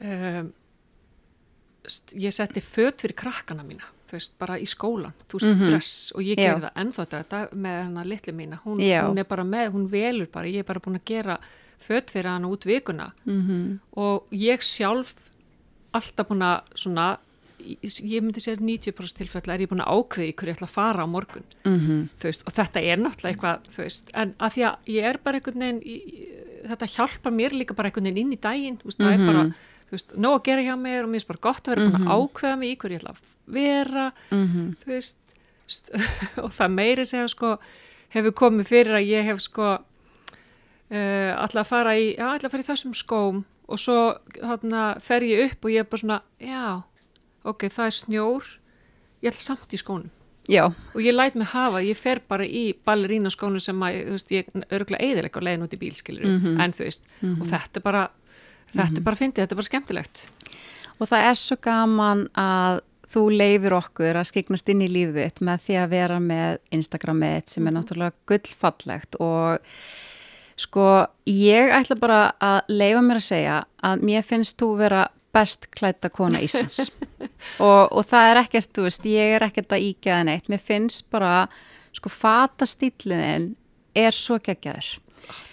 um, 0.00 0.52
ég 2.18 2.34
setti 2.34 2.62
föt 2.64 3.04
fyrir 3.04 3.14
krakkana 3.18 3.62
mína, 3.66 3.84
þú 4.08 4.16
veist, 4.16 4.32
bara 4.40 4.56
í 4.58 4.66
skólan, 4.66 5.12
þú 5.28 5.38
veist, 5.38 5.50
Mhm. 5.52 5.66
dress 5.70 6.12
og 6.14 6.22
ég 6.22 6.36
gerði 6.36 6.64
það 6.66 6.80
ennþá 6.82 7.06
þetta 7.12 7.42
með 7.52 7.82
hennar 7.84 8.06
litlu 8.06 8.32
mína. 8.32 8.60
Hún, 8.64 8.80
hún 9.10 9.18
er 9.18 9.24
bara 9.24 9.44
með, 9.44 9.70
hún 9.72 9.88
velur 9.90 10.26
bara, 10.32 10.46
ég 10.46 10.58
er 10.58 10.64
bara 10.64 10.80
búin 10.80 10.96
að 10.98 11.04
gera 11.04 11.38
föt 11.78 12.10
fyrir 12.10 12.24
hana 12.30 12.48
út 12.48 12.64
vikuna 12.64 13.12
-hmm. 13.26 13.78
og 13.96 14.26
ég 14.32 14.62
sjálf 14.62 15.14
alltaf 15.92 16.26
búin 16.28 16.40
að 16.42 16.62
svona 16.74 17.18
ég 17.82 18.22
myndi 18.24 18.40
segja 18.42 18.60
90% 18.60 19.18
tilfell 19.20 19.52
er 19.52 19.64
ég 19.64 19.70
búin 19.70 19.82
að 19.84 19.92
ákveði 19.96 20.32
hverju 20.34 20.52
ég 20.52 20.56
ætla 20.58 20.68
að 20.68 20.74
fara 20.76 21.04
á 21.04 21.08
morgun. 21.08 21.46
Mm 21.64 22.08
veist, 22.22 22.42
og 22.46 22.52
þetta 22.56 22.82
er 22.82 22.98
náttúrulega 23.02 23.32
eitthvað 23.34 23.78
veist, 23.78 24.10
en 24.14 24.34
að 24.38 24.52
því 24.56 24.66
að 24.70 24.92
ég 24.96 25.08
er 25.10 25.18
bara 25.24 25.40
einhvern 25.40 25.64
veginn 25.66 25.80
þetta 26.66 26.86
hjálpar 26.96 27.32
mér 27.32 27.52
líka 27.56 27.74
bara 27.74 27.88
einhvern 27.90 28.08
veginn 28.10 28.22
inn 28.26 28.36
í 28.36 28.40
daginn 28.40 28.78
veist, 28.84 28.98
það 28.98 29.12
er 29.12 29.26
bara, 29.26 29.44
veist, 29.90 30.16
nóg 30.16 30.40
að 30.40 30.44
gera 30.50 30.66
hjá 30.66 30.76
mér 30.76 31.04
og 31.04 31.10
mér 31.12 31.22
er 31.22 31.28
bara 31.30 31.44
gott 31.48 31.68
að 31.68 31.74
vera 31.74 31.90
búin 31.90 32.06
að 32.06 32.14
ákveða 32.16 32.56
mig 32.60 32.70
í 32.70 32.76
hverju 32.76 32.96
ég 32.96 33.02
ætla 33.02 33.14
að 33.14 33.20
vera 33.46 34.12
-hmm. 34.30 34.70
þú 34.82 34.86
veist 34.86 35.18
st- 35.66 35.90
og 36.44 36.50
það 36.52 36.70
meiri 36.78 37.04
segja 37.06 37.28
sko 37.28 37.58
hefur 38.14 38.32
komið 38.32 38.66
fyrir 38.66 38.94
að 38.98 39.08
ég 39.10 39.24
hef 39.24 39.40
sko 39.40 39.68
uh, 40.90 41.32
alltaf 41.42 41.62
að 41.62 41.70
fara 41.70 41.94
í 41.98 42.14
já, 42.16 42.26
alltaf 42.30 42.48
að 42.50 42.54
fara 42.56 42.64
í 42.64 42.70
þessum 42.70 42.94
skóm 42.94 43.44
og 43.66 43.78
svo 43.78 44.18
þarna 44.36 45.00
fer 45.02 45.22
ég 45.26 45.50
upp 45.50 45.64
og 45.64 45.70
ég 45.74 45.82
er 45.82 45.88
bara 45.90 46.02
svona 46.02 46.20
já, 46.38 46.82
ok, 47.46 47.66
það 47.72 47.86
er 47.90 47.96
snjór. 48.00 48.50
Ég 49.24 49.32
ætla 49.32 49.44
samt 49.46 49.72
í 49.72 49.80
skónum. 49.80 50.10
Já, 50.46 50.62
og 50.68 51.00
ég 51.02 51.10
læt 51.16 51.34
mig 51.34 51.48
hafa, 51.50 51.80
ég 51.82 51.96
fer 51.98 52.20
bara 52.28 52.44
í 52.46 52.68
ballerína 52.86 53.32
skónum 53.34 53.58
sem 53.62 53.80
að, 53.82 53.96
þú 54.06 54.12
veist, 54.14 54.28
ég 54.30 54.50
örgulega 54.70 55.02
eðilega 55.02 55.40
á 55.42 55.46
leiðin 55.46 55.64
út 55.66 55.74
í 55.74 55.80
bílskilur 55.80 56.26
Mhm. 56.26 56.60
en 56.62 56.72
þú 56.72 56.84
veist, 56.86 57.02
og 57.22 57.46
þetta 57.50 57.76
er 57.80 57.82
bara 57.82 58.04
þetta 58.76 58.96
er 58.98 59.02
bara 59.02 59.16
fyndið, 59.16 59.40
þetta 59.42 59.52
er 59.52 59.60
bara 59.62 59.70
skemmtilegt. 59.70 60.26
Og 61.00 61.08
það 61.08 61.24
er 61.30 61.34
svo 61.34 61.56
gaman 61.60 62.28
að 62.36 62.80
þú 63.06 63.22
leifir 63.36 63.72
okkur 63.74 64.14
að 64.20 64.26
skiknast 64.30 64.68
inn 64.68 64.82
í 64.82 64.88
lífið 64.88 65.18
þitt 65.24 65.40
með 65.46 65.58
því 65.66 65.74
að 65.82 65.90
vera 65.90 66.18
með 66.20 66.58
Instagramið 66.72 67.42
sem 67.48 67.66
er 67.66 67.72
náttúrulega 67.72 68.12
gullfallegt. 68.26 69.16
Og 69.20 69.58
sko 70.56 71.06
ég 71.26 71.70
ætla 71.74 71.98
bara 72.00 72.20
að 72.40 72.60
leifa 72.72 73.02
mér 73.04 73.20
að 73.20 73.26
segja 73.28 73.58
að 73.84 74.02
mér 74.08 74.22
finnst 74.24 74.56
þú 74.60 74.70
vera 74.78 75.08
best 75.36 75.66
klæta 75.76 76.08
kona 76.08 76.38
Íslands 76.40 76.90
og, 77.62 77.92
og 77.92 78.02
það 78.08 78.30
er 78.30 78.42
ekkert, 78.42 78.72
þú 78.76 78.86
veist, 78.88 79.08
ég 79.08 79.36
er 79.36 79.46
ekkert 79.46 79.74
að 79.76 79.86
íkjaða 79.90 80.26
neitt, 80.28 80.50
mér 80.52 80.62
finnst 80.62 81.06
bara 81.12 81.46
sko 81.96 82.12
fatastíliðin 82.12 83.54
er 83.96 84.16
svo 84.16 84.38
geggjaður. 84.42 84.90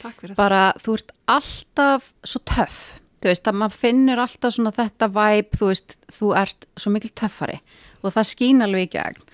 Takk 0.02 0.20
fyrir. 0.20 0.36
Bara 0.38 0.66
þú 0.84 0.98
ert 1.00 1.16
alltaf 1.32 2.12
svo 2.28 2.44
töff. 2.50 2.84
Þú 3.24 3.32
veist 3.32 3.48
að 3.48 3.60
maður 3.62 3.80
finnur 3.80 4.20
alltaf 4.20 4.56
svona 4.56 4.74
þetta 4.76 5.10
væp 5.16 5.58
þú 5.58 5.72
veist 5.72 5.98
þú 6.12 6.34
ert 6.42 6.68
svo 6.76 6.94
mikil 6.94 7.14
töffari. 7.16 7.60
Og 8.04 8.12
það 8.12 8.30
skín 8.34 8.66
alveg 8.66 8.90
í 8.90 8.94
gegn. 8.98 9.28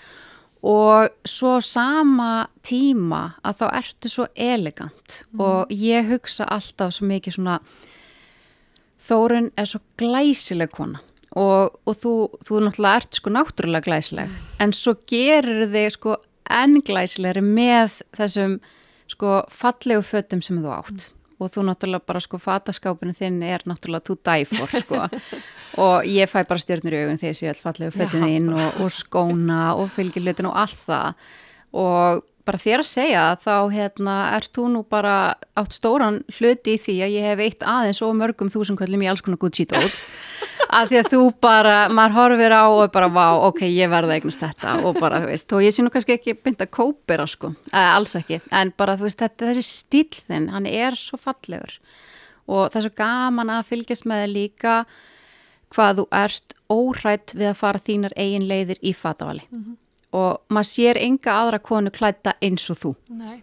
Og 0.70 1.10
svo 1.28 1.56
sama 1.64 2.50
tíma 2.68 3.40
að 3.48 3.62
þá 3.62 3.68
ertu 3.80 4.12
svo 4.12 4.28
elegant. 4.36 5.22
Og 5.40 5.72
ég 5.74 6.12
hugsa 6.12 6.46
alltaf 6.46 6.98
svo 6.98 7.10
mikið 7.10 7.40
svona 7.40 7.62
Þórun 9.10 9.48
er 9.58 9.66
svo 9.66 9.80
glæsileg 9.98 10.70
kona 10.70 11.00
og, 11.38 11.78
og 11.86 11.96
þú, 12.00 12.14
þú 12.48 12.64
náttúrulega 12.66 13.04
ert 13.04 13.20
sko 13.20 13.34
náttúrulega 13.34 13.86
glæsileg. 13.86 14.34
En 14.62 14.74
svo 14.76 14.96
gerir 15.10 15.68
þig 15.70 15.94
sko 15.98 16.18
enn 16.50 16.82
glæsilegri 16.86 17.44
með 17.46 18.02
þessum 18.18 18.60
sko 19.10 19.40
fallegu 19.54 20.06
fötum 20.06 20.42
sem 20.46 20.60
þú 20.62 20.74
átt. 20.74 21.10
Og 21.40 21.54
þú 21.54 21.68
náttúrulega 21.70 22.08
bara 22.10 22.22
sko 22.24 22.40
fataskápinu 22.42 23.14
þinn 23.16 23.44
er 23.48 23.64
náttúrulega 23.70 24.08
to 24.10 24.18
die 24.28 24.48
for 24.50 24.74
sko. 24.74 25.06
Og 25.84 26.08
ég 26.10 26.28
fæ 26.28 26.42
bara 26.50 26.60
stjörnur 26.60 26.96
í 26.98 27.04
augun 27.04 27.22
þegar 27.22 27.32
ég 27.36 27.38
sé 27.40 27.52
all 27.52 27.62
fallegu 27.62 27.94
fötin 27.96 28.26
Já. 28.26 28.28
þín 28.28 28.50
og, 28.58 28.82
og 28.84 28.90
skóna 28.92 29.62
og 29.78 29.94
fylgirlutin 29.94 30.50
og 30.50 30.58
allt 30.66 30.82
það. 30.82 31.30
Og 31.78 32.26
bara 32.50 32.60
þér 32.62 32.82
að 32.82 32.90
segja 32.90 33.24
þá 33.44 33.54
hérna 33.74 34.16
ert 34.34 34.52
þú 34.56 34.66
nú 34.74 34.82
bara 34.90 35.16
átt 35.60 35.76
stóran 35.78 36.22
hluti 36.40 36.74
í 36.76 36.82
því 36.82 36.96
að 37.06 37.16
ég 37.16 37.28
hef 37.30 37.44
eitt 37.46 37.66
aðeins 37.68 38.02
og 38.06 38.16
mörgum 38.18 38.50
þúsundkvöldum 38.54 39.04
í 39.06 39.10
alls 39.12 39.22
konar 39.26 39.40
Gucci 39.42 39.68
dóts. 39.70 40.08
Að 40.70 40.92
því 40.92 40.98
að 41.00 41.08
þú 41.14 41.20
bara, 41.42 41.76
maður 41.90 42.14
horfir 42.14 42.54
á 42.54 42.64
og 42.70 42.92
bara 42.94 43.08
vá, 43.10 43.26
ok, 43.48 43.64
ég 43.74 43.90
verða 43.90 44.20
eignast 44.20 44.44
þetta. 44.44 44.76
Og 44.86 45.00
bara, 45.02 45.24
þú 45.24 45.32
veist, 45.32 45.56
og 45.58 45.64
ég 45.66 45.74
sé 45.74 45.82
nú 45.82 45.90
kannski 45.90 46.14
ekki 46.14 46.36
bynd 46.38 46.62
að 46.62 46.70
kópera, 46.78 47.26
sko, 47.26 47.50
eh, 47.72 47.88
alls 47.90 48.14
ekki. 48.20 48.38
En 48.54 48.70
bara, 48.78 48.94
þú 49.00 49.08
veist, 49.08 49.18
þetta, 49.24 49.50
þessi 49.50 49.66
stíl 49.66 50.20
þinn 50.30 50.46
hann 50.54 50.70
er 50.70 50.98
svo 51.00 51.18
fallegur. 51.18 51.74
Og 52.46 52.68
það 52.68 52.80
er 52.84 52.86
svo 52.86 52.94
gaman 53.02 53.54
að 53.56 53.66
fylgjast 53.72 54.06
með 54.06 54.22
þér 54.22 54.32
líka 54.36 54.76
hvað 55.74 56.02
þú 56.04 56.08
ert 56.22 56.58
óhrætt 56.70 57.34
við 57.34 57.50
að 57.50 57.60
fara 57.64 57.86
þínar 57.90 58.18
eigin 58.18 58.50
leiðir 58.50 58.82
í 58.86 58.94
fatavali 58.98 59.46
og 60.16 60.42
maður 60.50 60.70
sér 60.72 61.00
enga 61.02 61.36
aðra 61.44 61.60
konu 61.60 61.92
klæta 61.94 62.36
eins 62.42 62.66
og 62.72 62.80
þú 62.82 62.96
Nei. 63.20 63.42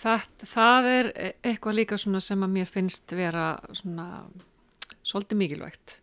Það, 0.00 0.30
það 0.48 0.86
er 0.90 1.10
e- 1.14 1.34
eitthvað 1.42 1.76
líka 1.80 1.98
sem 1.98 2.44
að 2.46 2.54
mér 2.54 2.70
finnst 2.70 3.12
vera 3.12 3.52
svona 3.72 4.24
svolítið 5.02 5.40
mikilvægt 5.42 6.00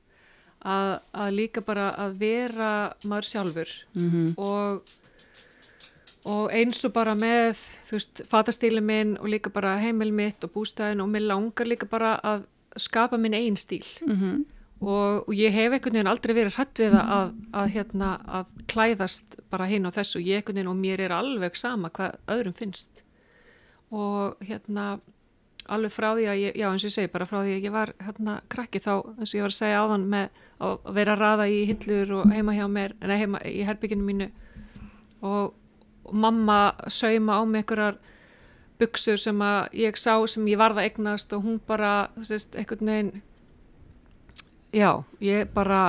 að, 0.67 0.99
að 1.13 1.33
líka 1.38 1.63
bara 1.65 1.89
að 1.97 2.19
vera 2.21 2.71
maður 3.03 3.29
sjálfur 3.31 3.73
mm 3.95 4.33
og, 4.38 4.93
og 6.27 6.51
eins 6.51 6.83
og 6.83 6.91
bara 6.91 7.15
með 7.15 7.62
þú 7.88 7.95
veist, 7.95 8.21
fatastíli 8.27 8.83
minn 8.83 9.15
og 9.21 9.31
líka 9.31 9.49
bara 9.53 9.77
heimil 9.79 10.12
mitt 10.12 10.43
og 10.43 10.51
bústæðin 10.57 11.01
og 11.01 11.10
mér 11.13 11.29
langar 11.31 11.69
líka 11.69 11.88
bara 11.89 12.17
að 12.19 12.45
skapa 12.77 13.17
minn 13.17 13.33
eigin 13.33 13.57
stíl 13.57 13.86
-hmm. 14.05 14.43
Og, 14.81 15.25
og 15.25 15.33
ég 15.33 15.53
hef 15.55 15.73
einhvern 15.73 15.97
veginn 15.97 16.11
aldrei 16.11 16.33
verið 16.37 16.57
hrætt 16.57 16.81
við 16.83 16.93
það 16.93 17.11
að, 17.17 17.35
að, 17.61 17.69
hérna, 17.73 18.09
að 18.39 18.55
klæðast 18.69 19.37
bara 19.51 19.67
hinn 19.69 19.89
á 19.89 19.95
þessu. 19.95 20.21
Ég 20.21 20.41
einhvern 20.41 20.59
veginn 20.59 20.71
og 20.73 20.81
mér 20.81 21.05
er 21.07 21.15
alveg 21.17 21.57
sama 21.57 21.89
hvað 21.93 22.17
öðrum 22.35 22.57
finnst. 22.57 23.03
Og 23.89 24.37
hérna 24.45 24.97
alveg 25.73 25.93
frá 25.93 26.11
því 26.15 26.27
að 26.31 26.41
ég, 26.41 26.57
já 26.59 26.67
eins 26.69 26.83
og 26.83 26.89
ég 26.89 26.95
segi 26.95 27.11
bara 27.11 27.27
frá 27.27 27.39
því 27.41 27.55
að 27.55 27.65
ég 27.65 27.73
var 27.73 27.93
hérna 28.03 28.35
krakki 28.51 28.81
þá 28.83 28.91
eins 29.17 29.31
og 29.31 29.37
ég 29.37 29.45
var 29.45 29.53
að 29.53 29.57
segja 29.57 29.79
áðan 29.83 30.05
með 30.11 30.43
að 30.67 30.91
vera 30.97 31.15
að 31.15 31.23
raða 31.23 31.47
í 31.51 31.57
hillur 31.69 32.13
og 32.19 32.33
heima 32.33 32.55
hjá 32.57 32.67
mér, 32.71 32.93
nei 33.03 33.17
heima 33.19 33.41
í 33.45 33.63
herbygginu 33.67 34.05
mínu. 34.07 34.29
Og, 35.25 35.55
og 36.07 36.13
mamma 36.13 36.59
sauma 36.93 37.41
á 37.41 37.43
mig 37.49 37.65
einhverjar 37.65 37.97
buksur 38.77 39.17
sem 39.17 39.41
að 39.41 39.79
ég 39.81 39.97
sá 39.97 40.13
sem 40.29 40.45
ég 40.47 40.59
varða 40.61 40.85
eignast 40.85 41.33
og 41.33 41.45
hún 41.45 41.57
bara, 41.67 42.11
þú 42.17 42.27
veist, 42.29 42.55
einhvern 42.55 42.91
veginn 42.91 43.11
já, 44.77 44.91
ég 45.21 45.47
bara 45.53 45.81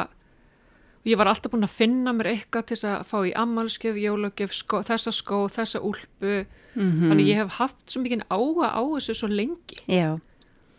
ég 1.08 1.16
var 1.16 1.30
alltaf 1.30 1.52
búin 1.52 1.64
að 1.64 1.72
finna 1.78 2.12
mér 2.12 2.32
eitthvað 2.34 2.66
til 2.68 2.76
þess 2.76 2.88
að 2.90 3.04
fá 3.08 3.18
í 3.24 3.32
ammalskjöf, 3.40 3.96
jólagjöf, 4.02 4.52
skó, 4.52 4.80
þessa 4.84 5.12
skó, 5.14 5.44
þessa 5.48 5.80
úlpu 5.80 6.46
Mhm. 6.78 7.08
þannig 7.10 7.26
ég 7.32 7.38
hef 7.40 7.56
haft 7.58 7.86
svo 7.90 8.02
mikið 8.04 8.22
áhuga 8.30 8.68
á 8.70 8.82
þessu 8.92 9.14
svo 9.16 9.28
lengi 9.32 9.78
Já, 9.88 10.18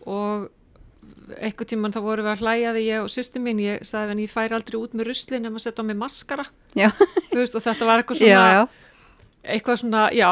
og 0.06 0.50
eitthvað 1.42 1.68
tíman 1.74 1.92
þá 1.92 2.00
vorum 2.06 2.26
við 2.26 2.32
að 2.36 2.44
hlæja 2.44 2.74
því 2.76 2.84
ég 2.86 3.02
og 3.04 3.10
sýsti 3.10 3.42
mín, 3.42 3.60
ég 3.60 3.82
sagði 3.84 4.12
en 4.16 4.22
ég 4.24 4.30
færi 4.32 4.56
aldrei 4.56 4.78
út 4.80 4.94
með 4.96 5.10
rusli 5.10 5.40
nema 5.42 5.58
að 5.60 5.66
setja 5.66 5.84
á 5.84 5.88
mig 5.90 5.98
maskara 6.00 6.46
þú 6.76 7.36
veist 7.42 7.56
og 7.58 7.66
þetta 7.66 7.86
var 7.90 8.04
eitthvað 8.04 8.22
svona 8.22 8.30
já, 8.30 8.54
já. 8.54 8.68
eitthvað 9.56 9.78
svona, 9.82 10.04
já, 10.14 10.30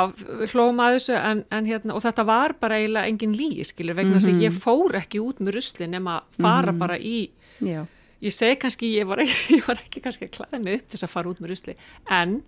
hlóum 0.53 0.79
að 0.85 0.95
þessu 0.99 1.17
en, 1.19 1.43
en 1.51 1.65
hérna, 1.65 1.95
og 1.97 2.01
þetta 2.05 2.25
var 2.27 2.53
bara 2.61 2.75
eiginlega 2.79 3.07
engin 3.11 3.35
lígi, 3.35 3.65
skilur, 3.65 3.95
vegna 3.97 4.17
þess 4.21 4.27
Mhm. 4.29 4.37
að 4.37 4.45
ég 4.47 4.57
fór 4.63 4.95
ekki 5.01 5.19
út 5.25 5.39
með 5.41 5.57
rusli 5.57 5.87
nema 5.89 6.21
að 6.21 6.41
fara 6.41 6.71
bara 6.73 6.97
í 6.99 7.29
já. 7.61 7.85
ég 8.21 8.33
segi 8.33 8.55
kannski, 8.61 8.91
ég 8.99 9.07
var 9.07 9.17
ekki, 9.23 9.55
ég 9.59 9.67
var 9.67 9.75
ekki 9.83 10.01
kannski 10.01 10.25
að 10.29 10.35
klæða 10.39 10.63
mig 10.63 10.79
upp 10.81 10.87
til 10.87 10.97
þess 10.97 11.03
að 11.09 11.13
fara 11.15 11.29
út 11.29 11.39
með 11.43 11.49
rusli 11.53 11.75
en, 12.09 12.41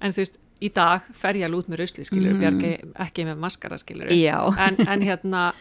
en 0.00 0.12
þú 0.12 0.22
veist, 0.24 0.38
í 0.64 0.68
dag 0.72 1.02
fer 1.12 1.34
ég 1.40 1.44
alveg 1.48 1.64
út 1.64 1.68
með 1.72 1.80
rusli, 1.84 2.04
skilur, 2.04 2.32
Mhm. 2.34 2.40
bjargi 2.40 2.92
ekki 3.08 3.24
með 3.28 3.38
maskara, 3.42 3.78
skilur 3.78 4.12
en, 4.12 4.76
en 4.88 5.00
hérna 5.02 5.52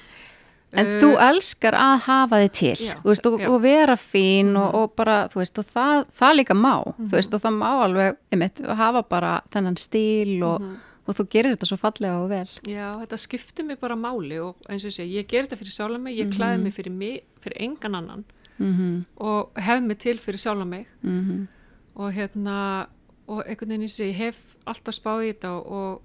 En 0.73 0.87
uh, 0.89 0.93
þú 1.03 1.09
elskar 1.21 1.75
að 1.77 1.99
hafa 2.07 2.37
þig 2.41 2.51
til 2.57 2.79
Já, 2.87 2.93
veist, 3.05 3.25
og. 3.29 3.35
Mhm. 3.37 3.49
og 3.53 3.59
vera 3.61 3.93
fín 3.95 4.55
og, 4.57 4.73
og 4.73 4.95
bara, 4.97 5.27
þú 5.29 5.37
veist, 5.43 5.59
og 5.61 5.65
það, 5.69 6.07
það 6.17 6.31
líka 6.39 6.55
má 6.57 6.71
þú 6.97 7.11
veist, 7.13 7.33
og 7.37 7.43
það 7.43 7.53
má 7.59 7.67
alveg 7.83 8.17
einmitt, 8.33 8.61
hafa 8.79 9.03
bara 9.05 9.35
þennan 9.53 9.77
stíl 9.77 10.41
og, 10.41 10.61
Mhm. 10.65 10.79
og 11.05 11.15
þú 11.19 11.27
gerir 11.29 11.53
þetta 11.53 11.67
svo 11.69 11.77
fallega 11.77 12.23
og 12.23 12.29
vel 12.31 12.49
Já, 12.65 12.87
þetta 13.05 13.17
skiptir 13.21 13.65
mig 13.65 13.79
bara 13.79 13.93
máli 13.95 14.39
og 14.41 14.55
eins 14.67 14.85
og 14.85 14.91
segi, 14.91 15.13
ég 15.21 15.27
ger 15.27 15.43
þetta 15.45 15.59
fyrir 15.61 15.75
sjálf 15.77 16.01
mig, 16.01 16.17
ég 16.17 16.33
klæði 16.33 16.63
mig 16.63 16.73
fyrir 16.73 16.91
mig, 16.91 17.21
fyrir 17.43 17.61
engan 17.67 17.95
annan 18.01 18.25
mm 18.59 18.73
-hmm. 18.77 19.05
og 19.15 19.51
hef 19.57 19.81
mig 19.81 19.97
til 19.97 20.17
fyrir 20.17 20.37
sjálf 20.37 20.65
mig 20.67 20.87
Mm 21.01 21.47
og 21.95 22.11
hérna 22.13 22.87
og 23.27 23.43
einhvern 23.47 23.69
veginn 23.69 23.81
eins 23.81 23.99
og 23.99 24.05
ég 24.07 24.13
hef 24.13 24.55
alltaf 24.65 24.95
spáð 24.95 25.21
í 25.23 25.27
þetta 25.33 25.49
og, 25.49 26.01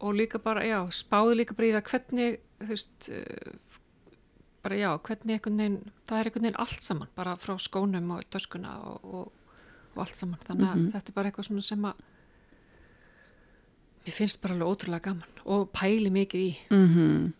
og, 0.00 0.14
líka 0.14 0.38
bara, 0.38 0.62
já, 0.64 0.86
spáði 0.90 1.34
líka 1.34 1.54
bara 1.54 1.66
í 1.66 1.72
það 1.72 1.82
hvernig, 1.90 2.36
þú 2.60 2.66
veist 2.68 3.08
uh, 3.10 3.52
bara 4.62 4.74
já, 4.76 4.98
hvernig 4.98 5.32
einhvern 5.34 5.56
veginn 5.58 5.90
það 6.08 6.18
er 6.18 6.24
einhvern 6.24 6.42
veginn 6.42 6.58
allt 6.58 6.82
saman, 6.82 7.08
bara 7.16 7.36
frá 7.36 7.58
skónum 7.58 8.10
og 8.10 8.22
döskuna 8.34 8.68
og, 8.84 9.04
og, 9.04 9.32
og 9.94 10.00
allt 10.02 10.16
saman, 10.16 10.38
þannig 10.48 10.68
að 10.68 10.76
Mhm. 10.76 10.90
þetta 10.92 11.08
er 11.08 11.12
bara 11.14 11.28
eitthvað 11.30 11.46
svona 11.46 11.62
sem 11.62 11.84
að 11.84 11.92
mér 14.06 14.12
finnst 14.12 14.42
bara 14.42 14.54
alveg 14.54 14.68
ótrúlega 14.68 15.00
gaman 15.02 15.28
og 15.44 15.70
pæli 15.72 16.10
mikið 16.10 16.40
í 16.40 16.56
Mhm. 16.70 17.32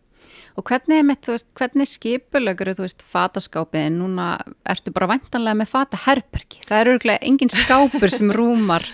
Og 0.56 0.64
hvernig, 0.66 0.98
er 0.98 1.06
mitt, 1.06 1.26
veist, 1.30 1.46
hvernig 1.58 1.86
skipulögur 1.88 2.72
þú 2.74 2.84
veist, 2.86 3.02
fataskápið, 3.06 3.88
núna 3.96 4.28
ertu 4.68 4.92
bara 4.92 5.08
væntanlega 5.14 5.58
með 5.62 5.70
fataherbergi. 5.72 6.60
Það 6.66 6.80
eru 6.84 6.94
örgulega 6.98 7.22
engin 7.30 7.50
skápur 7.54 8.10
sem 8.12 8.32
rúmar 8.34 8.86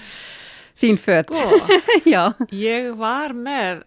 þín 0.76 0.98
fött 1.00 1.32
Sko, 1.32 1.60
ég 2.52 2.90
var 2.98 3.32
með 3.32 3.84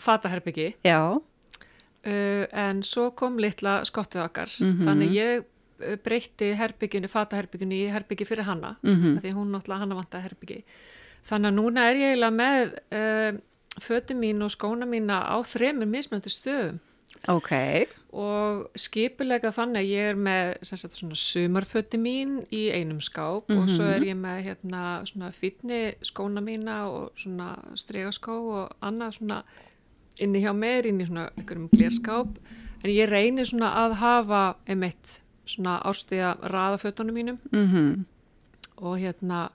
fataherbyggi 0.00 0.70
já. 0.88 1.00
uh, 1.20 2.44
en 2.52 2.82
svo 2.86 3.10
kom 3.16 3.36
litla 3.38 3.80
skottið 3.84 4.22
okkar. 4.24 4.48
Mhm. 4.60 4.84
þannig 4.88 5.12
ég 5.16 5.44
eh, 5.80 5.96
breytti 5.96 6.54
herbygginu, 6.56 7.08
fataherbygginu 7.08 7.76
í 7.76 7.90
herbyggi 7.92 8.26
fyrir 8.28 8.44
hanna, 8.48 8.76
Mhm. 8.82 9.16
af 9.18 9.22
því 9.24 9.32
hún 9.36 9.50
náttúrulega 9.52 9.78
hanna 9.84 9.94
vantaði 10.00 10.22
herbyggi. 10.28 10.62
Þannig 11.28 11.48
að 11.50 11.54
núna 11.60 11.84
er 11.90 11.94
ég 12.00 12.14
eiginlega 12.14 12.36
með 12.36 12.74
uh, 12.96 13.38
fötu 13.80 14.14
mín 14.16 14.42
og 14.42 14.50
skóna 14.50 14.86
mína 14.88 15.20
á 15.28 15.36
þremur 15.44 15.86
mismöndu 15.88 16.28
stöðum 16.32 16.80
Ok, 17.28 17.50
og 18.16 18.70
skipulega 18.80 19.52
þannig 19.54 19.82
að 19.82 19.90
ég 19.90 20.10
er 20.10 20.18
með 20.18 20.52
sumarföti 21.20 21.98
mín 22.00 22.38
í 22.54 22.62
einum 22.72 23.00
skáp 23.04 23.50
og 23.52 23.68
svo 23.70 23.86
er 23.92 24.06
ég 24.08 24.16
með 24.18 24.40
hérna, 24.48 24.82
svona 25.06 25.30
fýtni 25.34 25.80
skóna 26.06 26.42
mína 26.42 26.78
og 26.88 27.10
svona 27.20 27.52
stregaskó 27.78 28.38
og 28.54 28.72
annað 28.80 29.18
svona 29.18 29.42
inni 30.20 30.42
hjá 30.42 30.52
mér, 30.56 30.88
inni 30.88 31.04
í 31.04 31.10
svona 31.10 31.28
einhverjum 31.36 31.68
glerskáp. 31.72 32.38
En 32.80 32.90
ég 32.90 33.10
reynir 33.10 33.48
svona 33.48 33.72
að 33.84 33.98
hafa 34.00 34.42
einmitt 34.66 35.18
svona 35.48 35.78
árstíða 35.84 36.36
raðafötunum 36.50 37.16
mínum. 37.16 37.38
Mhm, 37.52 38.04
og 38.80 38.96
hérna 38.96 39.50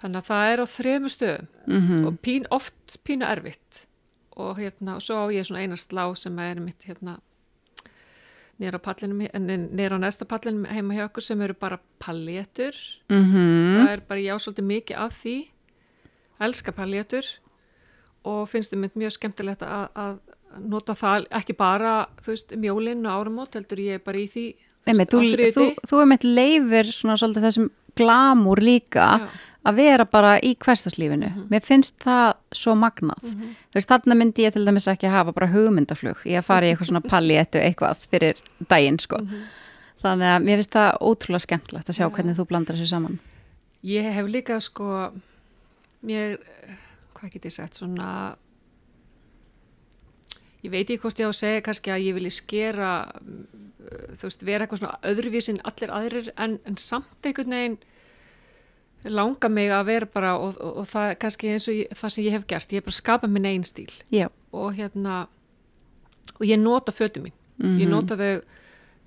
þannig 0.00 0.20
að 0.20 0.28
það 0.30 0.52
er 0.52 0.62
á 0.62 0.66
þremu 0.76 1.10
stöðum. 1.10 1.46
Mhm, 1.66 2.06
og 2.06 2.18
pín, 2.22 2.46
oft 2.50 2.98
pínu 3.04 3.26
erfitt 3.26 3.86
og 4.36 4.58
hérna, 4.58 4.98
svo 5.00 5.24
á 5.24 5.26
ég 5.34 5.46
svona 5.46 5.62
eina 5.64 5.78
slá 5.78 6.08
sem 6.18 6.38
er 6.42 6.60
mitt 6.60 6.84
hérna 6.88 7.18
nýra 8.60 8.78
á 8.78 8.82
pallinum, 8.82 9.24
nýra 9.74 9.98
á 9.98 10.00
næsta 10.02 10.26
pallinum 10.28 10.66
heima 10.70 10.94
hjá 10.94 11.08
okkur 11.08 11.24
sem 11.26 11.40
eru 11.42 11.56
bara 11.58 11.80
pallétur 12.02 12.74
mhm, 13.10 13.80
það 13.82 13.92
er 13.92 14.04
bara, 14.08 14.20
ég 14.22 14.34
á 14.34 14.38
svolítið 14.38 14.68
mikið 14.70 15.00
af 15.06 15.16
því 15.22 15.36
elska 16.44 16.74
pallétur 16.74 17.26
og 18.24 18.46
finnst 18.50 18.72
þið 18.72 18.82
mynd 18.82 19.00
mjög 19.02 19.16
skemmtilegt 19.18 19.64
að, 19.66 19.88
að 19.94 20.14
nota 20.70 20.94
það 20.98 21.26
ekki 21.34 21.56
bara, 21.58 21.94
þú 22.22 22.34
veist, 22.34 22.54
mjólinn 22.62 23.06
og 23.06 23.18
áramót 23.24 23.58
heldur 23.58 23.82
ég 23.82 24.04
bara 24.06 24.22
í 24.22 24.28
því 24.30 24.46
Einmitt, 24.84 25.10
þú, 25.10 25.18
á 25.18 25.24
þú, 25.24 25.32
þriðjudegi. 25.34 25.88
þú 25.88 26.00
er 26.02 26.08
mitt 26.10 26.24
leifir 26.28 26.90
svona 26.92 27.16
svolítið 27.20 27.46
þessum 27.48 27.68
glamúr 27.98 28.60
líka 28.62 29.06
Já. 29.22 29.26
Að 29.64 29.78
vera 29.80 30.04
bara 30.08 30.36
í 30.44 30.52
hverstaslífinu. 30.60 31.30
Mér 31.50 31.64
finnst 31.64 31.96
það 32.04 32.34
svo 32.54 32.74
magnað. 32.78 33.24
Þú 33.24 33.78
veist, 33.78 33.90
þarna 33.90 34.16
myndi 34.20 34.44
ég 34.44 34.54
til 34.54 34.64
dæmis 34.66 34.88
ekki 34.92 35.12
hafa 35.12 35.32
bara 35.36 35.50
hugmyndaflug 35.52 36.24
í 36.28 36.36
að 36.38 36.48
fara 36.48 36.68
í 36.68 36.72
eitthvað 36.72 36.90
svona 36.90 37.04
palléttu 37.12 37.62
eitthvað 37.62 38.04
fyrir 38.12 38.42
daginn, 38.70 39.00
sko. 39.00 39.20
Þannig 40.04 40.34
að 40.34 40.44
mér 40.44 40.60
finnst 40.60 40.76
það 40.76 40.90
ótrúlega 41.00 41.46
skemmtilegt 41.46 41.90
að 41.90 41.98
sjá 41.98 42.08
hvernig 42.10 42.36
þú 42.36 42.48
blandar 42.50 42.76
þessu 42.76 42.92
saman. 42.92 43.20
Ég 43.84 44.08
hef 44.16 44.28
líka 44.28 44.60
sko, 44.64 44.88
mér, 46.04 46.36
hvað 47.16 47.36
get 47.36 47.48
ég 47.48 47.56
sagt, 47.56 47.80
svona, 47.80 48.10
ég 50.64 50.72
veit 50.72 50.84
ekki 50.84 51.00
hvort 51.02 51.20
ég 51.20 51.28
á 51.28 51.32
að 51.32 51.40
segja 51.40 51.64
kannski 51.64 51.92
að 51.92 52.04
ég 52.04 52.16
vilji 52.18 52.32
skera, 52.36 52.92
mm, 53.20 53.64
þú 54.20 54.28
veist, 54.28 54.44
vera 54.44 54.64
eitthvað 54.64 54.80
svona 54.82 55.00
öðruvísin 55.08 55.60
allir 55.68 55.92
aðrir 55.92 56.30
en, 56.36 56.56
en 56.68 56.80
samt 56.80 57.28
einhvern 57.28 57.56
veginn 57.56 57.82
langa 59.04 59.50
mig 59.52 59.70
að 59.72 59.86
vera 59.90 60.08
bara 60.08 60.34
og, 60.40 60.56
og, 60.60 60.80
og 60.82 60.88
það 60.88 61.10
er 61.10 61.20
kannski 61.20 61.52
eins 61.52 61.68
og 61.68 61.76
ég, 61.76 61.94
það 61.98 62.12
sem 62.14 62.24
ég 62.24 62.36
hef 62.36 62.44
gert, 62.48 62.72
ég 62.72 62.80
hef 62.80 62.88
bara 62.88 62.98
skapað 62.98 63.32
minn 63.34 63.48
einn 63.48 63.64
stíl. 63.68 63.92
Já. 64.14 64.28
og 64.54 64.76
hérna, 64.78 65.24
og 66.38 66.44
ég 66.46 66.60
nota 66.60 66.92
fötu 66.94 67.24
mín, 67.24 67.34
ég 67.58 67.88
nota 67.90 68.16
þau, 68.16 68.42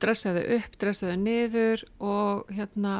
dressa 0.01 0.33
þau 0.35 0.57
upp, 0.57 0.75
dressa 0.81 1.11
þau 1.11 1.21
niður 1.21 1.85
og 2.03 2.51
hérna, 2.53 2.97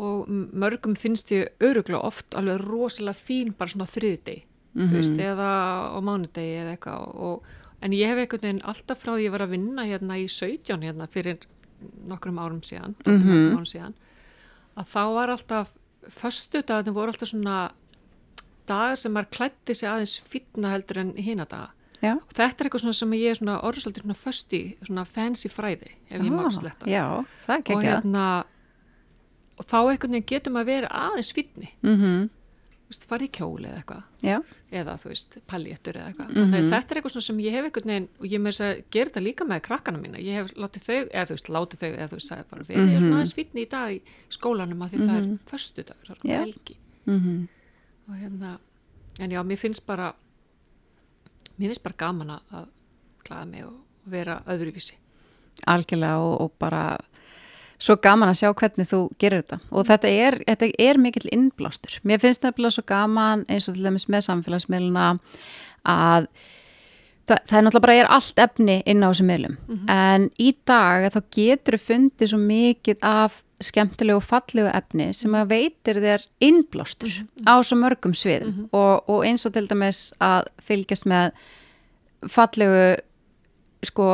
og 0.00 0.28
mörgum 0.30 0.96
finnst 0.96 1.32
ég 1.34 1.50
öruglega 1.64 2.04
oft 2.06 2.36
alveg 2.38 2.60
rosalega 2.62 3.16
fín 3.16 3.54
bara 3.56 3.72
svona 3.72 3.88
þriðdegi, 3.90 4.44
þú 4.76 4.90
veist, 4.94 5.16
eða 5.16 5.48
á 5.96 5.98
mánudegi 6.04 6.60
eða 6.60 6.76
eitthvað. 6.76 7.08
Og, 7.16 7.48
en 7.80 7.96
ég 7.96 8.12
hef 8.12 8.20
einhvern 8.20 8.44
veginn 8.44 8.62
alltaf 8.68 9.00
frá 9.00 9.14
því 9.14 9.24
ég 9.24 9.34
var 9.34 9.46
að 9.46 9.56
vinna 9.56 9.88
hérna 9.88 10.20
í 10.20 10.28
17 10.28 10.84
hérna 10.84 11.08
fyrir 11.08 11.40
nokkrum 12.08 12.38
árum 12.38 12.60
síðan, 12.60 12.94
mm 13.06 13.20
-hmm. 13.22 13.52
árum 13.56 13.66
síðan 13.66 13.94
að 14.76 14.90
þá 14.92 15.02
var 15.16 15.32
alltaf 15.34 15.70
föstu 16.08 16.62
dagarnir 16.62 16.94
voru 16.96 17.12
alltaf 17.12 17.28
svona 17.28 17.70
dagar 18.70 18.96
sem 18.96 19.12
maður 19.12 19.30
klætti 19.36 19.74
sig 19.74 19.88
aðeins 19.90 20.16
fýtna 20.30 20.70
heldur 20.74 20.98
en 21.02 21.12
hina 21.16 21.44
daga. 21.44 21.70
Já. 22.00 22.14
og 22.16 22.30
þetta 22.32 22.62
er 22.62 22.64
eitthvað 22.70 22.80
svona 22.80 22.96
sem 22.96 23.10
ég 23.12 23.30
er 23.30 23.36
svona 23.36 23.58
orðsaldið 23.68 24.02
svona 24.06 24.14
fösti, 24.16 24.60
svona 24.86 25.02
fancy 25.04 25.50
fræði 25.52 25.90
ef 26.08 26.22
ég 26.22 26.32
má 26.32 26.46
Ah, 26.46 26.50
sletta 26.50 26.86
Já, 26.88 27.24
er 27.48 27.74
og 27.76 27.82
hérna 27.84 28.22
og 29.60 29.66
þá 29.68 29.76
veginn 29.90 30.24
getur 30.24 30.54
maður 30.54 30.70
verið 30.70 30.94
aðeins 30.96 31.32
fýtni 31.36 31.68
Mm 31.82 31.98
þú 32.00 32.28
farið 32.90 33.28
í 33.28 33.30
kjóli 33.30 33.68
eða 33.70 33.78
eitthvað. 33.80 34.44
Eða 34.72 34.94
þú 34.98 35.08
veist, 35.10 35.36
paljettur 35.46 35.94
eða 35.94 36.08
eitthvað. 36.10 36.30
Mhm. 36.30 36.54
mm 36.54 36.70
þetta 36.70 36.90
er 36.90 36.96
eitthvað 37.00 37.22
sem 37.22 37.38
ég 37.38 37.52
hef 37.52 37.64
einhvern 37.64 37.86
veginn 37.92 38.08
og 38.20 38.26
ég 38.26 38.40
með 38.40 38.50
þess 38.50 38.60
að 38.66 38.82
gera 38.90 39.10
þetta 39.10 39.22
líka 39.22 39.44
með 39.46 39.60
krakkana 39.62 39.98
mína. 40.02 40.18
Ég 40.18 40.34
hef 40.34 40.54
látið 40.54 40.82
þau, 40.88 41.08
eða 41.10 41.26
þú 41.26 41.34
veist, 41.36 41.48
látið 41.48 41.78
þau 41.80 41.90
eða 41.96 42.08
þú 42.10 42.16
veist, 42.18 42.28
sagði 42.30 42.44
bara, 42.50 42.62
við 42.64 42.76
erum 42.76 42.88
Mhm. 42.90 43.00
svona 43.00 43.16
aðeins 43.20 43.34
fýtni 43.34 43.60
í 43.62 43.68
dag 43.70 43.90
í 43.94 44.00
skólanum 44.30 44.82
að 44.82 44.90
því 44.90 44.98
það 45.06 45.16
er 45.20 45.38
föstudagur, 45.46 46.06
það 46.06 46.24
er 46.24 46.30
Já. 46.30 46.38
helgi. 46.44 46.76
Mm 47.06 47.48
og 48.10 48.16
hérna, 48.16 48.58
en 49.20 49.30
já, 49.30 49.42
mér 49.42 49.56
finnst 49.58 49.86
bara 49.86 50.14
mér 51.60 51.68
finnst 51.70 51.82
bara 51.84 51.94
gaman 51.98 52.28
að- 52.28 52.42
að 52.52 52.66
klæða 53.24 53.46
mig 53.50 53.64
og 53.66 53.74
vera 54.06 54.42
öðruvísi. 54.48 54.94
Algjörlega 55.68 56.18
og, 56.18 56.40
og 56.40 56.52
bara 56.58 56.98
svo 57.80 57.96
gaman 58.02 58.30
að 58.30 58.38
sjá 58.42 58.52
hvernig 58.52 58.88
þú 58.90 59.00
gerir 59.20 59.42
þetta. 59.42 59.60
Og 59.72 59.88
þetta 59.88 60.12
er, 60.12 60.38
þetta 60.46 60.70
er 60.86 61.00
mikill 61.00 61.28
innblástur. 61.32 61.98
Mér 62.06 62.22
finnst 62.22 62.44
nefnilega 62.44 62.76
svo 62.76 62.86
gaman 62.88 63.44
eins 63.48 63.68
og 63.70 63.76
til 63.76 63.86
dæmis 63.86 64.08
með 64.12 64.26
samfélagsmiðluna 64.28 65.10
að 65.88 66.26
það, 67.28 67.38
það 67.46 67.56
er 67.58 67.66
náttúrulega 67.66 67.84
bara 67.86 68.00
er 68.00 68.10
allt 68.16 68.42
efni 68.44 68.80
inn 68.84 69.04
á 69.04 69.08
þessum 69.08 69.30
miðlum. 69.30 69.60
En 69.92 70.28
í 70.40 70.50
dag 70.68 71.06
þá 71.14 71.20
getur 71.36 71.78
þú 71.78 71.86
fundið 71.86 72.32
svo 72.32 72.40
mikið 72.42 73.06
af 73.06 73.40
skemmtilegu 73.60 74.16
og 74.16 74.24
fallegu 74.24 74.70
efni 74.72 75.10
sem 75.16 75.34
að 75.36 75.50
veitir 75.52 76.00
þér 76.00 76.26
innblástur 76.40 77.12
á 77.44 77.54
svo 77.60 77.76
mörgum 77.80 78.16
sviðum. 78.16 78.66
Og, 78.72 79.08
og 79.08 79.24
eins 79.28 79.44
og 79.48 79.54
til 79.56 79.66
dæmis 79.68 80.10
að 80.20 80.48
fylgjast 80.64 81.08
með 81.08 81.32
fallegu 82.28 82.84
sko 83.88 84.06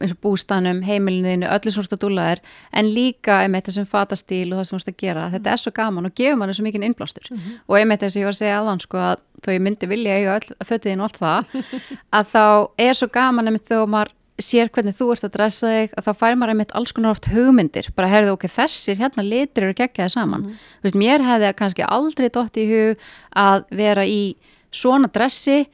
eins 0.00 0.14
og 0.14 0.20
bústanum, 0.24 0.82
heimilinu, 0.86 1.46
öllu 1.48 1.72
svona 1.74 1.98
dúlaðir, 2.00 2.42
en 2.72 2.90
líka 2.94 3.40
einmitt 3.44 3.68
þessum 3.68 3.88
fatastíl 3.88 4.52
og 4.52 4.60
það 4.60 4.68
sem 4.68 4.76
þú 4.76 4.82
ert 4.82 4.92
að 4.92 5.00
gera. 5.02 5.30
Þetta 5.34 5.54
er 5.54 5.62
svo 5.62 5.72
gaman 5.78 6.10
og 6.10 6.14
gefur 6.18 6.38
manni 6.40 6.54
svo 6.56 6.66
mikið 6.66 6.86
innblástur. 6.88 7.32
Og 7.66 7.78
einmitt 7.78 8.04
þess 8.04 8.16
að 8.16 8.22
ég 8.22 8.28
var 8.28 8.36
að 8.36 8.42
segja 8.42 8.60
aðan 8.60 8.84
sko 8.84 9.02
að 9.02 9.24
þó 9.44 9.50
ég 9.54 9.64
myndi 9.64 9.90
vilja 9.90 10.18
eiga 10.18 10.36
öll 10.38 10.68
fötiðin 10.68 11.02
og 11.02 11.08
allt 11.08 11.20
það 11.22 11.58
að 12.18 12.30
þá 12.34 12.44
er 12.88 12.94
svo 12.98 13.10
gaman 13.18 13.50
einmitt 13.50 13.68
þegar 13.68 13.92
maður 13.94 14.14
sér 14.38 14.70
hvernig 14.70 14.94
þú 14.94 15.08
ert 15.12 15.26
að 15.26 15.34
dressa 15.34 15.70
þig 15.72 15.94
að 15.98 16.06
þá 16.06 16.12
fær 16.20 16.36
maður 16.38 16.52
einmitt 16.54 16.74
alls 16.78 16.92
konar 16.94 17.16
oft 17.16 17.26
hugmyndir. 17.32 17.88
Bara 17.96 18.10
heyrðu 18.12 18.36
ok, 18.36 18.46
þessir 18.54 19.00
hérna 19.00 19.24
litir 19.26 19.66
eru 19.66 19.74
geggjaði 19.74 20.14
saman. 20.14 20.44
Þú 20.78 20.86
veist, 20.86 20.98
mér 21.02 21.24
hefði 21.26 21.50
kannski 21.58 21.86
aldrei 21.88 22.28
dótt 22.30 22.60
í 22.60 22.68
hug 22.70 23.08
að 23.34 23.66
vera 23.80 24.06
í 24.06 24.36
svona 24.70 25.10
dressi 25.10 25.64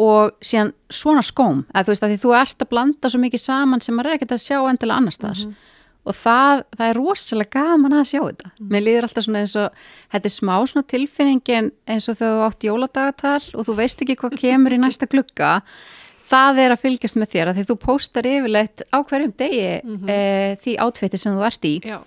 og 0.00 0.32
síðan 0.40 0.72
svona 0.92 1.22
skóm 1.26 1.66
að 1.74 1.84
þú 1.84 1.92
veist 1.92 2.06
að 2.06 2.14
því 2.14 2.22
þú 2.22 2.32
ert 2.38 2.64
að 2.64 2.70
blanda 2.70 3.10
svo 3.12 3.20
mikið 3.20 3.42
saman 3.42 3.84
sem 3.84 3.96
maður 3.96 4.12
er 4.12 4.18
ekkert 4.18 4.36
að 4.38 4.44
sjá 4.46 4.58
endilega 4.62 5.02
annars 5.02 5.20
þar 5.20 5.44
og 6.02 6.16
það, 6.18 6.62
það 6.74 6.88
er 6.88 6.98
rosalega 6.98 7.60
gaman 7.62 7.96
að 7.96 8.08
sjá 8.10 8.20
þetta. 8.20 8.52
Mér 8.72 8.84
líður 8.86 9.06
alltaf 9.06 9.26
svona 9.26 9.42
eins 9.44 9.54
og 9.58 9.82
þetta 10.14 10.28
er 10.28 10.34
smá 10.34 10.54
svona 10.70 10.88
tilfinningin 10.90 11.68
eins 11.94 12.08
og 12.10 12.18
þú 12.18 12.30
átt 12.48 12.66
jóladagatal 12.66 13.42
og 13.54 13.68
þú 13.68 13.76
veist 13.78 14.02
ekki 14.02 14.18
hvað 14.18 14.38
kemur 14.40 14.74
í 14.74 14.80
næsta 14.82 15.08
glugga. 15.10 15.52
Það 16.32 16.62
er 16.64 16.74
að 16.74 16.82
fylgjast 16.82 17.18
með 17.20 17.32
þér 17.34 17.50
að 17.50 17.60
því 17.60 17.66
þú 17.68 17.78
póstar 17.84 18.28
yfirleitt 18.30 18.84
á 18.88 18.98
hverjum 18.98 19.34
degi 19.38 19.64
e, 19.68 20.18
því 20.64 20.76
átfiti 20.82 21.20
sem 21.20 21.36
þú 21.36 21.46
ert 21.46 21.68
í. 21.68 21.74
Já, 21.84 21.98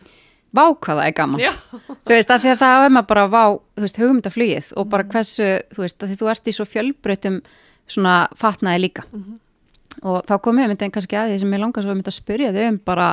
vá 0.55 0.65
hvað 0.73 0.99
það 0.99 1.05
er 1.05 1.15
gaman. 1.19 1.45
Þú 1.85 2.15
veist, 2.15 2.33
að 2.33 2.47
því 2.47 2.51
að 2.55 2.63
það 2.63 2.87
er 2.87 2.95
maður 2.95 3.09
bara 3.13 3.27
vá, 3.29 3.43
hugmyndaflugið 3.85 4.71
og 4.75 4.89
bara 4.91 5.07
hversu, 5.13 5.51
þú 5.75 5.85
veist, 5.85 6.01
að 6.01 6.11
því 6.11 6.19
þú 6.23 6.31
ert 6.33 6.49
í 6.49 6.55
svo 6.57 6.67
fjölbreytum 6.67 7.39
svona 7.87 8.27
fatnaði 8.37 8.85
líka. 8.87 9.05
Og 10.03 10.23
þá 10.27 10.35
komum 10.43 10.63
við 10.63 10.71
myndin 10.73 10.93
kannski 10.93 11.17
að 11.19 11.33
því 11.33 11.41
sem 11.43 11.53
ég 11.55 11.61
langar 11.61 11.85
svo 11.85 11.93
að 11.93 11.99
mynda 11.99 12.11
að 12.11 12.17
spyrja 12.19 12.53
þau 12.55 12.63
um 12.67 12.79
bara, 12.89 13.07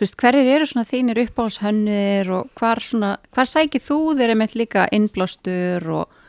veist, 0.00 0.16
hverjir 0.20 0.50
eru 0.54 0.68
svona 0.70 0.88
þínir 0.88 1.22
uppáhaldshönnir 1.24 2.30
og 2.36 2.50
hvar 2.60 2.82
svona, 2.84 3.16
hvar 3.34 3.50
sækir 3.50 3.82
þú 3.82 3.98
þeir 4.18 4.34
einmitt 4.34 4.56
líka 4.58 4.86
innblástur 4.94 5.88
og 5.98 6.20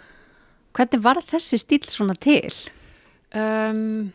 hvernig 0.76 1.04
var 1.06 1.22
þessi 1.24 1.62
stíl 1.62 1.86
svona 1.88 2.18
til? 2.18 2.52
Um, 3.36 4.12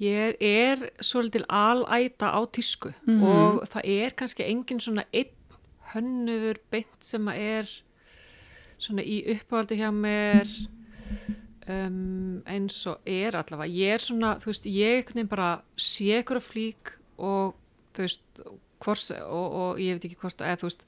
ég 0.00 0.36
er 0.40 0.88
svolítil 1.04 1.44
alæta 1.48 2.32
á 2.32 2.40
tísku 2.52 2.92
og 3.06 3.64
það 3.68 3.82
er 3.84 4.14
kannski 4.16 4.44
engin 4.44 4.80
svona 4.80 5.06
einn 5.12 5.32
hönnuður 5.94 6.60
beint 6.70 7.04
sem 7.04 7.28
að 7.30 7.40
er 7.40 7.74
svona 8.76 9.04
í 9.06 9.22
uppáhaldi 9.32 9.78
hjá 9.80 9.88
mér 9.94 10.50
um, 11.68 12.42
eins 12.46 12.78
og 12.90 13.00
er 13.06 13.36
allavega. 13.38 13.72
Ég 13.72 13.96
er 13.96 14.02
svona, 14.02 14.36
þú 14.42 14.52
veist, 14.52 14.68
ég 14.70 15.10
veginn 15.10 15.30
bara 15.30 15.50
sé 15.80 16.20
ykkur 16.20 16.40
að 16.40 16.48
flík 16.50 16.92
og 17.16 17.56
þú 17.96 18.04
veist, 18.04 18.44
hvors, 18.84 19.08
og, 19.22 19.46
og 19.60 19.80
ég 19.82 19.96
veit 19.96 20.08
ekki 20.08 20.20
hvort, 20.20 20.44
eða 20.44 20.60
þú 20.60 20.70
veist, 20.70 20.84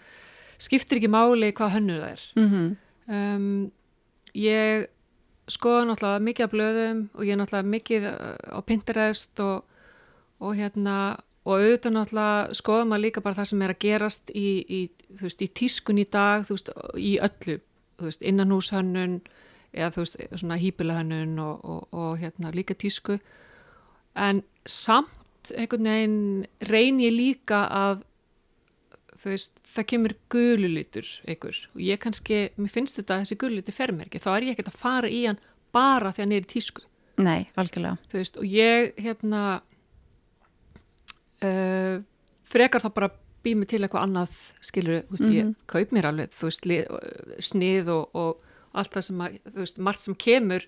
skiptir 0.59 1.01
ekki 1.01 1.11
máli 1.13 1.51
hvað 1.57 1.75
hönnuð 1.79 2.05
það 2.05 2.13
er. 2.13 2.29
Mm 2.37 2.49
-hmm. 2.53 2.77
Um, 3.09 3.73
ég 4.35 4.87
skoða 5.49 5.85
náttúrulega 5.85 6.19
mikið 6.19 6.45
af 6.45 6.51
blöðum 6.53 7.09
og 7.15 7.25
ég 7.25 7.33
er 7.33 7.39
náttúrulega 7.41 7.73
mikið 7.73 8.03
uh, 8.05 8.59
á 8.59 8.61
Pinterest 8.61 9.41
og, 9.41 9.65
og 10.41 10.55
hérna 10.55 11.17
og 11.45 11.55
auðvitað 11.57 11.93
náttúrulega 11.93 12.55
skoðum 12.55 12.93
að 12.93 13.01
líka 13.01 13.21
bara 13.21 13.35
það 13.35 13.45
sem 13.45 13.63
er 13.63 13.71
að 13.73 13.79
gerast 13.79 14.31
í, 14.35 14.49
í, 14.69 14.91
veist, 15.21 15.43
í 15.43 15.49
tískun 15.49 15.99
í 15.99 16.05
dag, 16.05 16.45
þú 16.45 16.59
veist, 16.59 16.71
í 16.97 17.19
öllu, 17.19 17.61
þú 17.99 18.05
veist, 18.05 18.23
innanhúshönnun 18.23 19.21
eða 19.73 19.93
þú 19.95 20.05
veist, 20.05 20.19
svona 20.41 20.59
hýpilahönnun 20.61 21.39
og, 21.43 21.65
og, 21.65 21.89
og 21.93 22.19
hérna 22.23 22.53
líka 22.55 22.77
tísku 22.79 23.19
en 24.19 24.43
samt 24.67 25.53
einhvern 25.55 25.89
veginn 25.89 26.47
reyn 26.71 27.01
ég 27.03 27.15
líka 27.15 27.65
að 27.69 28.05
þú 29.19 29.33
veist, 29.33 29.57
það 29.67 29.89
kemur 29.93 30.15
gululutur 30.33 31.09
einhver 31.27 31.63
og 31.75 31.83
ég 31.83 32.01
kannski, 32.03 32.49
mér 32.57 32.73
finnst 32.73 33.01
þetta 33.01 33.23
þessi 33.23 33.39
gululuti 33.41 33.75
fermerki, 33.75 34.23
þá 34.23 34.31
er 34.37 34.49
ég 34.49 34.57
ekkert 34.57 34.73
að 34.73 34.83
fara 34.83 35.11
í 35.11 35.25
hann 35.27 35.41
bara 35.75 36.13
því 36.13 36.23
að 36.23 36.27
hann 36.27 36.37
er 36.39 36.47
í 36.47 36.53
tísku 36.55 36.85
Nei, 37.19 37.49
veist, 38.15 38.37
og 38.39 38.47
ég, 38.47 38.93
hérna, 39.03 39.41
uh, 41.43 41.97
frekar 42.47 42.85
þá 42.85 42.93
bara 42.95 43.09
býð 43.43 43.57
mig 43.59 43.71
til 43.73 43.81
eitthvað 43.83 44.05
annað, 44.07 44.37
skilur, 44.63 45.01
þú 45.09 45.17
veist, 45.17 45.25
mm 45.25 45.31
-hmm. 45.31 45.39
ég 45.39 45.45
mhm. 45.45 45.57
kaup 45.67 45.91
mér 45.93 46.07
alveg, 46.07 46.31
þú 46.31 46.45
veist, 46.47 46.69
snið 47.51 47.91
og, 47.91 48.15
og 48.15 48.45
allt 48.73 48.93
það 48.95 49.07
sem 49.09 49.21
að, 49.21 49.39
þú 49.47 49.63
veist, 49.63 49.79
margt 49.79 50.05
sem 50.05 50.15
kemur 50.15 50.67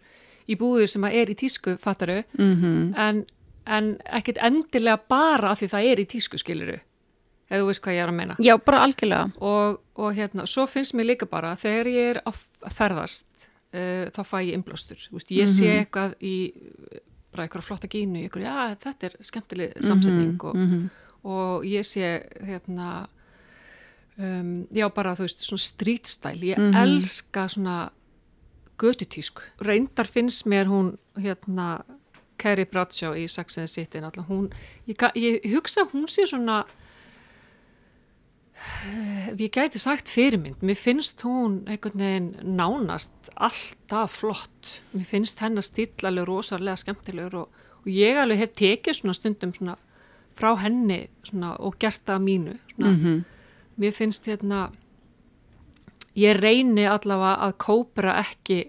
í 0.50 0.56
búður 0.58 0.90
sem 0.90 1.04
að 1.04 1.18
er 1.20 1.32
í 1.32 1.36
tísku, 1.38 1.76
fattaru, 1.82 2.22
mm 2.38 2.54
-hmm. 2.62 2.94
en, 2.96 3.24
en 3.66 3.90
ekkit 4.04 4.38
endilega 4.42 5.00
bara 5.08 5.54
því 5.54 5.68
það 5.74 5.90
er 5.90 6.00
í 6.00 6.06
tísku, 6.06 6.38
skiluru, 6.38 6.78
eða 7.50 7.60
þú 7.60 7.66
veist 7.66 7.82
hvað 7.84 7.94
ég 7.94 8.02
er 8.02 8.08
að 8.08 8.18
meina. 8.18 8.36
Já, 8.38 8.54
bara 8.64 8.82
algjörlega. 8.84 9.30
Og, 9.40 9.80
og 9.94 10.14
hérna, 10.14 10.46
svo 10.46 10.66
finnst 10.66 10.94
mér 10.94 11.12
líka 11.12 11.26
bara, 11.26 11.56
þegar 11.56 11.86
ég 11.86 12.10
er 12.16 12.22
að 12.24 12.42
ferðast, 12.70 13.50
uh, 13.74 14.08
þá 14.10 14.22
fæ 14.24 14.38
ég 14.42 14.54
inblástur, 14.54 14.96
þú 14.96 15.18
veist, 15.18 15.30
ég 15.30 15.48
sé 15.48 15.68
mhm. 15.68 15.78
eitthvað 15.78 16.14
í 16.20 16.36
bara 17.30 17.46
eitthvað 17.46 17.66
flotta 17.66 17.90
gínu, 17.90 18.24
eitthvað, 18.24 18.46
já, 18.48 18.76
þetta 18.82 19.06
er 19.06 19.16
skemmtileg 19.26 19.74
samsetning 19.86 20.34
mm 20.34 20.38
-hmm, 20.38 20.46
og, 20.48 20.54
mm 20.56 20.68
-hmm. 20.70 20.88
og 21.22 21.64
ég 21.64 21.84
sé, 21.86 22.26
hérna, 22.42 23.08
um, 24.18 24.66
já, 24.72 24.88
bara, 24.94 25.14
þú 25.14 25.26
veist, 25.26 25.40
svona 25.46 25.64
strítstæl, 25.64 26.42
ég 26.42 26.58
mm 26.58 26.70
-hmm. 26.70 26.82
elska 26.82 27.48
svona 27.48 27.90
gödutísku. 28.78 29.42
Reyndar 29.60 30.06
finnst 30.06 30.46
mér 30.46 30.66
hún, 30.66 30.98
hérna, 31.16 31.84
Carrie 32.38 32.66
Bradshaw 32.66 33.14
í 33.14 33.28
Sex 33.28 33.58
and 33.58 33.68
the 33.68 33.74
City, 33.74 33.98
hún, 34.28 34.52
ég, 34.86 34.96
ég 35.14 35.54
hugsa 35.54 35.80
hún 35.92 36.06
sé 36.08 36.26
svona 36.26 36.64
Ég 39.38 39.48
gæti 39.50 39.78
sagt 39.78 40.08
fyrirmynd, 40.12 40.60
mér 40.60 40.76
finnst 40.76 41.22
hún 41.24 41.62
einhvern 41.70 42.02
veginn 42.02 42.56
nánast 42.58 43.30
alltaf 43.36 44.18
flott, 44.20 44.82
mér 44.92 45.06
finnst 45.08 45.40
hennar 45.40 45.64
stílalegu 45.64 46.26
rosalega 46.28 46.76
skemmtilegur 46.76 47.38
og, 47.40 47.62
og 47.80 47.88
ég 47.88 48.20
alveg 48.20 48.42
hef 48.42 48.52
tekið 48.60 48.98
svona 48.98 49.16
stundum 49.16 49.54
svona 49.56 49.78
frá 50.36 50.52
henni 50.60 51.06
svona, 51.24 51.54
og 51.56 51.78
gert 51.80 52.04
það 52.04 52.26
mínu. 52.26 52.56
Svona, 52.74 52.90
mm 52.90 53.00
-hmm. 53.04 53.24
Mér 53.80 53.94
finnst 53.96 54.26
hérna, 54.28 54.68
ég 56.18 56.36
reyni 56.40 56.86
allavega 56.88 57.46
að 57.46 57.56
kópera 57.62 58.16
ekki 58.20 58.64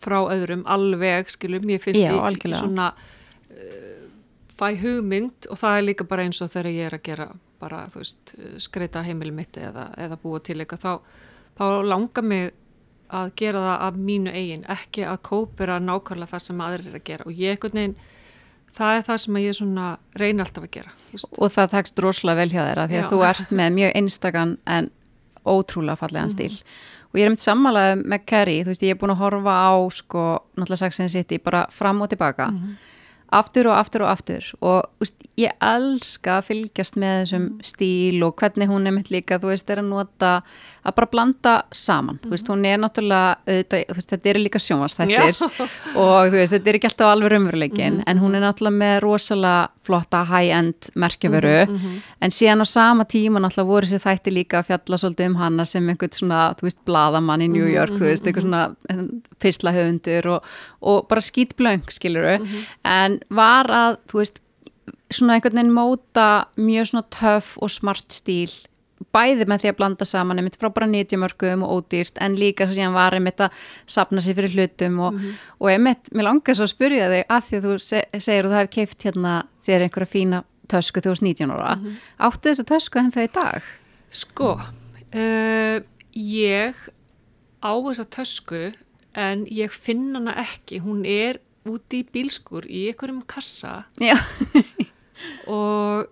frá 0.00 0.22
öðrum 0.32 0.64
alveg, 0.70 1.28
skilum, 1.32 1.68
ég 1.68 1.82
finnst 1.82 2.00
Já, 2.00 2.14
ég 2.14 2.56
svona 2.56 2.92
uh, 2.94 4.06
fæ 4.56 4.70
hugmynd 4.80 5.50
og 5.50 5.60
það 5.60 5.76
er 5.76 5.86
líka 5.88 6.06
bara 6.08 6.24
eins 6.24 6.40
og 6.40 6.52
þegar 6.52 6.70
ég 6.72 6.88
er 6.88 6.96
að 6.96 7.06
gera 7.10 7.28
bara, 7.60 7.82
þú 7.92 8.00
veist, 8.00 8.32
skreita 8.64 9.02
heimili 9.04 9.34
mitt 9.36 9.58
eða, 9.60 9.90
eða 10.00 10.16
búa 10.22 10.40
til 10.44 10.56
eitthvað, 10.62 10.80
þá, 10.80 11.26
þá 11.58 11.64
langar 11.84 12.24
mig 12.24 12.52
að 13.10 13.32
gera 13.40 13.64
það 13.64 13.84
af 13.86 13.98
mínu 14.08 14.32
eigin, 14.32 14.64
ekki 14.70 15.04
að 15.08 15.20
kópera 15.26 15.76
nákvæmlega 15.82 16.30
það 16.30 16.44
sem 16.46 16.64
aðrir 16.64 16.90
er 16.90 16.98
að 17.00 17.06
gera. 17.08 17.26
Og 17.26 17.42
ég 17.42 17.58
ekkert 17.58 17.76
neginn, 17.76 17.96
það 18.76 18.96
er 18.96 19.04
það 19.08 19.20
sem 19.24 19.40
ég 19.42 19.58
svona 19.58 19.88
reyna 20.20 20.46
alltaf 20.46 20.66
að 20.66 20.72
gera. 20.78 20.94
Just. 21.10 21.32
Og 21.36 21.52
það 21.52 21.74
tekst 21.74 22.04
rosalega 22.04 22.42
vel 22.42 22.54
hjá 22.54 22.62
að 22.62 22.86
því 22.86 23.00
að 23.00 23.04
Já. 23.04 23.10
þú 23.10 23.20
ert 23.30 23.52
með 23.60 23.76
mjög 23.80 23.92
einstakann 24.00 24.56
en 24.78 24.90
ótrúlega 25.48 26.00
fallegan 26.00 26.32
stíl. 26.34 26.52
Mm. 26.54 26.78
Og 27.10 27.18
ég 27.18 27.26
er 27.26 27.32
myndið 27.32 27.42
sammalað 27.42 28.04
með 28.06 28.24
Kerry, 28.30 28.60
þú 28.62 28.70
veist, 28.70 28.86
ég 28.86 28.94
er 28.94 29.00
búin 29.00 29.14
að 29.16 29.22
horfa 29.24 29.54
á, 29.66 29.72
sko, 29.90 30.24
náttúrulega 30.54 30.90
and 30.90 31.08
the 31.08 31.08
City, 31.08 31.38
bara 31.42 31.66
fram 31.74 32.02
og 32.04 32.12
tilbaka. 32.12 32.50
Mm 32.54 32.78
aftur 33.30 33.70
og 33.70 33.78
aftur 33.78 34.04
og 34.04 34.10
aftur 34.10 34.46
og 34.60 35.02
úst, 35.02 35.16
ég 35.38 35.54
elska 35.62 36.38
að 36.38 36.48
fylgjast 36.48 36.98
með 37.00 37.16
þessum 37.22 37.44
mm. 37.44 37.66
stíl 37.70 38.24
og 38.26 38.34
hvernig 38.40 38.70
hún 38.70 38.88
er 38.90 38.94
mitt 38.96 39.12
líka, 39.12 39.38
þú 39.40 39.52
veist, 39.52 39.70
er 39.70 39.82
að 39.82 39.90
nota 39.92 40.32
að 40.84 40.94
bara 40.96 41.08
blanda 41.12 41.54
saman, 41.74 42.16
mm. 42.16 42.24
þú 42.24 42.32
veist, 42.34 42.50
hún 42.50 42.64
er 42.68 42.78
náttúrulega, 42.80 43.36
auðvitað, 43.44 43.84
veist, 43.96 44.12
þetta 44.14 44.30
er 44.30 44.40
líka 44.40 44.60
sjónvastættir 44.62 45.42
og 46.00 46.32
veist, 46.34 46.54
þetta 46.54 46.72
er 46.72 46.78
ekki 46.78 46.90
alltaf 46.90 47.12
alveg 47.12 47.32
raunveruleikin, 47.34 48.00
mm. 48.00 48.06
en 48.10 48.22
hún 48.22 48.36
er 48.38 48.44
náttúrulega 48.44 48.80
með 48.80 48.96
rosalega 49.04 49.68
flotta 49.86 50.22
high-end 50.28 50.90
merkjavöru, 50.94 51.54
-hmm. 51.66 52.02
en 52.20 52.34
síðan 52.34 52.64
á 52.64 52.66
sama 52.68 53.04
tíma 53.04 53.40
náttúrulega 53.40 53.72
voru 53.72 53.86
sér 53.86 54.04
þætti 54.04 54.34
líka 54.34 54.60
að 54.60 54.68
fjalla 54.70 55.00
svolítið 55.02 55.26
um 55.26 55.36
hana 55.36 55.64
sem 55.64 55.88
einhvern 55.88 56.12
svona, 56.12 56.42
þú 56.58 56.68
veist, 56.68 56.84
bladamann 56.84 57.42
í 57.42 57.48
New 57.48 57.64
mhm, 57.64 57.74
York, 57.74 57.90
-hmm. 57.90 57.98
þú 57.98 58.04
veist, 58.04 58.26
eitthvað 58.26 58.42
svona 58.42 58.74
fyrslahöfundur 59.42 60.26
og, 60.26 60.44
og 60.80 61.08
bara 61.08 61.20
skýtblöng, 61.20 61.90
skiluru, 61.90 62.38
-hmm. 62.38 62.64
en 62.84 63.20
var 63.30 63.66
að, 63.66 63.96
þú 64.08 64.18
veist, 64.18 64.40
svona 65.10 65.36
einhvern 65.36 65.58
veginn 65.58 65.74
móta 65.74 66.46
mjög 66.56 66.90
svona 66.90 67.06
töff 67.10 67.58
og 67.58 67.70
smart 67.70 68.12
stíl 68.14 68.50
bæði 69.14 69.46
með 69.48 69.62
því 69.62 69.70
að 69.70 69.78
blanda 69.78 70.06
saman 70.08 70.40
einmitt 70.40 70.58
frá 70.60 70.68
bara 70.74 70.88
nýtjumörkum 70.90 71.64
og 71.64 71.78
ódýrt 71.78 72.20
en 72.20 72.36
líka 72.38 72.66
svo 72.66 72.76
síðan 72.76 72.96
var 72.96 73.16
einmitt 73.16 73.40
að 73.40 73.56
sapna 73.88 74.22
sér 74.24 74.36
fyrir 74.38 74.54
hlutum 74.54 75.00
og, 75.00 75.14
mm 75.14 75.18
-hmm. 75.18 75.38
og 75.58 75.70
einmitt, 75.70 76.12
mér 76.12 76.28
langar 76.28 76.54
svo 76.54 76.64
að 76.68 76.74
spyrja 76.74 77.08
þig 77.12 77.24
að 77.28 77.42
því 77.46 77.56
að 77.56 77.64
þú 77.64 77.78
se 77.78 78.04
segir 78.18 78.44
að 78.44 78.50
þú 78.50 78.58
hefði 78.58 78.74
keift 78.76 79.02
hérna 79.04 79.32
þér 79.66 79.82
einhverja 79.86 80.12
fína 80.14 80.44
tösku 80.68 81.00
þú 81.00 81.08
varst 81.08 81.22
19 81.22 81.50
ára 81.50 81.76
mm 81.76 81.84
-hmm. 81.84 81.96
áttu 82.18 82.48
þessa 82.48 82.64
tösku 82.64 82.98
henn 82.98 83.12
það 83.12 83.28
í 83.28 83.32
dag? 83.34 83.62
Sko 84.10 84.50
uh, 85.14 85.78
ég 86.12 86.74
á 87.62 87.72
þessa 87.86 88.04
tösku 88.04 88.72
en 89.14 89.46
ég 89.46 89.70
finna 89.70 90.18
hana 90.18 90.34
ekki, 90.34 90.78
hún 90.78 91.04
er 91.04 91.40
úti 91.64 92.00
í 92.00 92.08
bílskur 92.12 92.64
í 92.66 92.88
einhverjum 92.88 93.22
kassa 93.26 93.84
og 95.46 96.06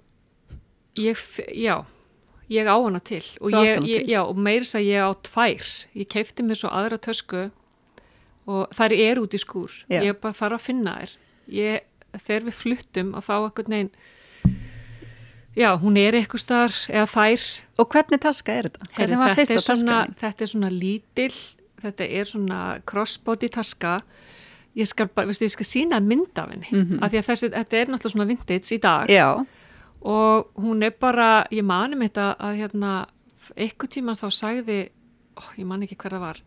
ég, 0.96 1.16
já 1.54 1.84
ég 2.48 2.68
á 2.68 2.76
hana 2.76 3.00
til 3.00 3.24
og, 3.40 3.52
ég, 3.52 3.84
ég, 3.84 4.08
já, 4.08 4.22
og 4.24 4.36
meiris 4.36 4.74
að 4.78 4.88
ég 4.88 5.04
á 5.04 5.10
tvær. 5.26 5.66
Ég 5.98 6.08
keipti 6.08 6.46
mér 6.46 6.60
svo 6.60 6.72
aðra 6.72 6.98
tösku 6.98 7.48
og 8.48 8.72
þær 8.76 8.94
er 8.96 9.20
út 9.20 9.36
í 9.36 9.40
skúr. 9.42 9.72
Já. 9.88 10.00
ég 10.02 10.20
bara 10.22 10.36
þarf 10.36 10.60
að 10.60 10.66
finna 10.70 10.96
þær. 11.00 11.14
Ég, 11.48 11.84
þegar 12.16 12.48
við 12.48 12.58
fluttum 12.62 13.14
og 13.16 13.24
þá 13.24 13.34
ekkert 13.38 13.72
neginn 13.72 13.92
já, 15.58 15.72
hún 15.80 15.96
er 15.98 16.14
eitthvað 16.14 16.44
starf 16.44 16.82
eða 16.90 17.06
þær. 17.12 17.46
Og 17.78 17.92
hvernig 17.92 18.20
taska 18.22 18.54
er 18.54 18.68
þetta? 18.68 18.90
Heri, 18.96 19.20
þetta, 19.22 19.54
er 19.54 19.64
svona, 19.66 20.00
þetta 20.18 20.44
er 20.44 20.52
svona 20.52 20.72
lítil 20.72 21.32
þetta 21.82 22.08
er 22.08 22.28
svona 22.28 22.62
crossbody 22.88 23.50
taska. 23.52 23.98
Ég 24.78 24.88
skal 24.90 25.08
bara, 25.10 25.26
veistu, 25.26 25.46
ég 25.48 25.54
skal 25.54 25.66
sína 25.66 26.00
mynd 26.04 26.38
af 26.38 26.52
henni, 26.52 26.68
mm 26.70 26.82
-hmm. 26.82 26.98
af 27.02 27.10
því 27.10 27.18
að 27.18 27.28
þessi, 27.30 27.48
þetta 27.54 27.76
er 27.76 27.86
náttúrulega 27.88 28.14
svona 28.14 28.28
vintage 28.28 28.74
í 28.74 28.78
dag. 28.78 29.10
Já. 29.10 29.46
Og 30.00 30.52
hún 30.60 30.84
er 30.86 30.94
bara, 31.00 31.46
ég 31.50 31.66
manum 31.66 32.04
þetta 32.04 32.30
að 32.38 32.60
hérna, 32.62 32.92
eitthvað 33.56 33.94
tíma 33.96 34.14
þá 34.18 34.28
sagði, 34.34 34.78
ó, 35.38 35.42
ég 35.58 35.66
man 35.66 35.82
ekki 35.82 35.98
hver 35.98 36.16
það 36.16 36.24
var 36.26 36.42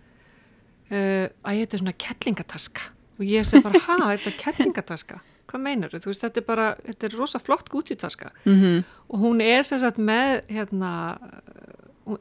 uh, 0.91 1.25
að 1.43 1.57
ég 1.57 1.65
heiti 1.65 1.81
svona 1.81 1.97
kettlingataska 2.05 2.87
og 3.19 3.25
ég 3.27 3.47
segi 3.47 3.63
bara, 3.65 3.81
ha, 3.87 3.97
þetta 4.13 4.31
er 4.31 4.39
kettlingataska 4.39 5.21
hvað 5.51 5.65
meinar 5.65 5.91
þú? 5.91 5.99
Þú 5.99 6.11
veist, 6.13 6.23
þetta 6.23 6.39
er 6.39 6.47
bara, 6.47 6.67
þetta 6.85 7.07
er 7.07 7.17
rosa 7.19 7.39
flott 7.43 7.69
gútjutaska 7.69 8.31
mm 8.45 8.61
-hmm. 8.61 8.83
og 9.09 9.19
hún 9.19 9.41
er 9.41 9.63
sérsagt 9.63 9.97
með, 9.97 10.41
hérna 10.47 11.17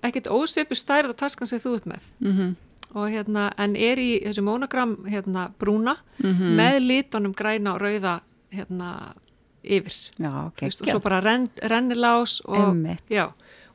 ekkert 0.02 0.26
ósöpu 0.26 0.74
stærð 0.74 1.10
á 1.10 1.14
taskan 1.14 1.46
sem 1.46 1.60
þú 1.60 1.76
ert 1.76 1.86
með 1.86 2.02
mm 2.18 2.32
-hmm 2.32 2.54
hérna, 2.94 3.50
en 3.58 3.76
er 3.76 3.98
í 3.98 4.10
þessu 4.24 4.42
monogram 4.42 4.96
hérna 5.06 5.50
brúna 5.58 5.96
mm 6.18 6.34
-hmm. 6.34 6.56
með 6.56 6.78
litunum 6.78 7.34
græna 7.34 7.74
og 7.74 7.80
rauða 7.80 8.20
hérna 8.50 9.14
yfir. 9.62 9.96
Já, 10.18 10.32
okay, 10.46 10.68
Vist, 10.70 10.82
og 10.82 10.90
svo 10.90 11.00
bara 11.04 11.20
renn, 11.24 11.48
rennilás 11.62 12.40
og, 12.48 12.76
já, 13.10 13.26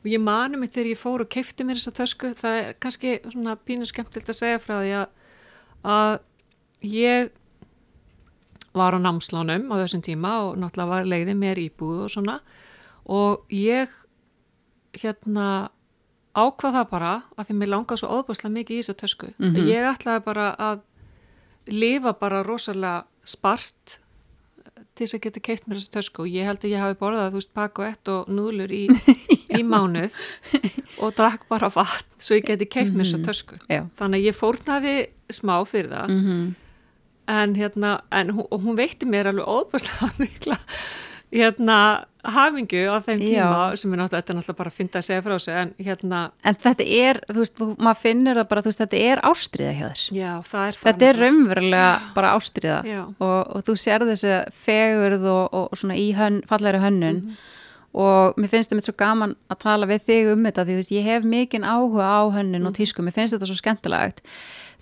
og 0.01 0.09
ég 0.09 0.21
mani 0.21 0.57
mig 0.57 0.73
þegar 0.73 0.91
ég 0.91 1.01
fór 1.01 1.25
og 1.25 1.31
keipti 1.31 1.65
mér 1.65 1.79
þessa 1.79 1.95
tösku 1.99 2.33
það 2.37 2.59
er 2.61 2.71
kannski 2.81 3.17
svona 3.25 3.57
pínu 3.57 3.87
skemmtilt 3.89 4.29
að 4.29 4.39
segja 4.39 4.61
frá 4.63 4.79
því 4.79 4.95
að, 5.01 5.05
að 5.95 6.15
ég 6.85 7.29
var 8.75 8.97
á 8.97 8.99
námslánum 8.99 9.69
á 9.71 9.75
þessum 9.83 10.03
tíma 10.03 10.33
og 10.47 10.57
náttúrulega 10.59 10.91
var 10.91 11.09
leiðið 11.09 11.39
mér 11.39 11.61
íbúð 11.63 12.05
og 12.07 12.11
svona 12.11 12.39
og 13.05 13.45
ég 13.53 13.93
hérna 14.95 15.69
ákvað 16.35 16.75
það 16.79 16.89
bara 16.91 17.13
að 17.37 17.47
því 17.47 17.57
mér 17.59 17.71
langaði 17.71 18.01
svo 18.01 18.17
óbúslega 18.19 18.53
mikið 18.57 18.75
í 18.75 18.81
þessu 18.81 18.95
tösku. 18.99 19.27
Mm 19.37 19.49
-hmm. 19.51 19.67
ég 19.71 19.89
ætlaði 19.93 20.23
bara 20.25 20.47
að 20.59 20.81
lifa 21.67 22.13
bara 22.13 22.43
rosalega 22.43 23.05
spart 23.23 23.99
til 24.95 25.05
þess 25.05 25.17
að 25.17 25.23
geta 25.25 25.43
keitt 25.43 25.65
mér 25.67 25.79
þessu 25.79 25.93
tösku 25.93 26.23
og 26.23 26.31
ég 26.31 26.47
held 26.47 26.63
að 26.63 26.71
ég 26.71 26.83
hafi 26.83 26.97
borðað 26.99 27.33
þú 27.33 27.41
veist 27.41 27.53
pakk 27.57 27.81
og 27.81 27.87
ett 27.89 28.11
og 28.13 28.29
núðlur 28.31 28.73
í, 28.75 28.83
í 29.59 29.63
mánuð 29.67 30.19
og 31.03 31.15
drakk 31.17 31.47
bara 31.51 31.71
vatn 31.73 32.19
svo 32.21 32.39
ég 32.39 32.47
geti 32.47 32.67
keitt 32.69 32.93
mér 32.93 33.05
þessu 33.05 33.19
mhm. 33.19 33.25
tösku 33.27 33.59
Já. 33.67 33.81
þannig 33.99 34.21
að 34.21 34.29
ég 34.29 34.39
fórnaði 34.39 34.95
smá 35.33 35.55
fyrir 35.67 35.91
það 35.91 36.13
mm 36.13 36.21
-hmm. 36.25 36.45
en 37.35 37.55
hérna 37.55 37.95
en 38.11 38.35
hún, 38.37 38.47
hún 38.51 38.79
veitti 38.79 39.05
mér 39.05 39.31
alveg 39.33 39.47
óbúslega 39.47 40.11
mikla 40.23 40.59
hérna 41.31 42.05
hafingu 42.33 42.81
á 42.89 42.97
þeim 43.05 43.19
tíma 43.21 43.71
Já. 43.71 43.75
sem 43.77 43.93
er 43.93 43.97
náttúrulega, 43.99 44.21
þetta 44.21 44.29
er 44.33 44.37
náttúrulega 44.39 44.57
bara 44.57 44.69
að 44.71 44.77
finna 44.79 44.99
að 44.99 45.05
segja 45.07 45.21
frá 45.25 45.35
sig 45.39 45.55
en 45.61 45.73
hérna, 45.79 46.19
En 46.43 46.55
þetta 46.55 46.85
er, 46.87 47.19
þú 47.29 47.35
veist, 47.43 47.59
maður 47.77 47.99
finnur 48.01 48.35
það 48.41 48.47
bara, 48.49 48.61
veist, 48.61 48.79
þetta 48.83 49.01
er 49.11 49.21
ástriða 49.31 49.73
hjá 49.79 49.87
þér. 49.89 50.05
já, 50.15 50.31
það 50.51 50.67
er 50.67 50.79
Þetta 50.85 51.05
er 51.09 51.19
raunverulega 51.23 51.91
bara 52.15 52.33
ástriða 52.37 52.79
Já. 52.85 53.01
og, 53.19 53.55
og 53.55 53.63
þú 53.63 53.75
sér 53.77 53.99
þessi 54.09 54.33
fegurð 54.65 55.25
og, 55.25 55.53
og 55.53 55.77
svona 55.77 55.95
í 55.95 56.07
hönn, 56.15 56.41
fallegri 56.47 56.79
hönnun 56.79 57.21
Mhm. 57.25 57.37
og 57.95 58.35
mér 58.35 58.49
finnst 58.51 58.69
þetta 58.73 58.83
svo 58.89 58.95
gaman 58.97 59.35
að 59.49 59.59
tala 59.59 59.85
við 59.87 60.01
þig 60.03 60.33
um 60.33 60.43
þetta 60.43 60.65
því 60.65 60.73
þú 60.73 60.81
veist, 60.81 60.91
ég 60.91 61.03
hef 61.03 61.23
mikinn 61.23 61.63
áhuga 61.63 62.03
á 62.03 62.21
hönnun 62.35 62.59
Mhm. 62.61 62.67
og 62.67 62.73
tísku, 62.73 62.99
mér 63.01 63.13
finnst 63.13 63.33
þetta 63.33 63.47
svo 63.47 63.55
skemmtilegt 63.55 64.21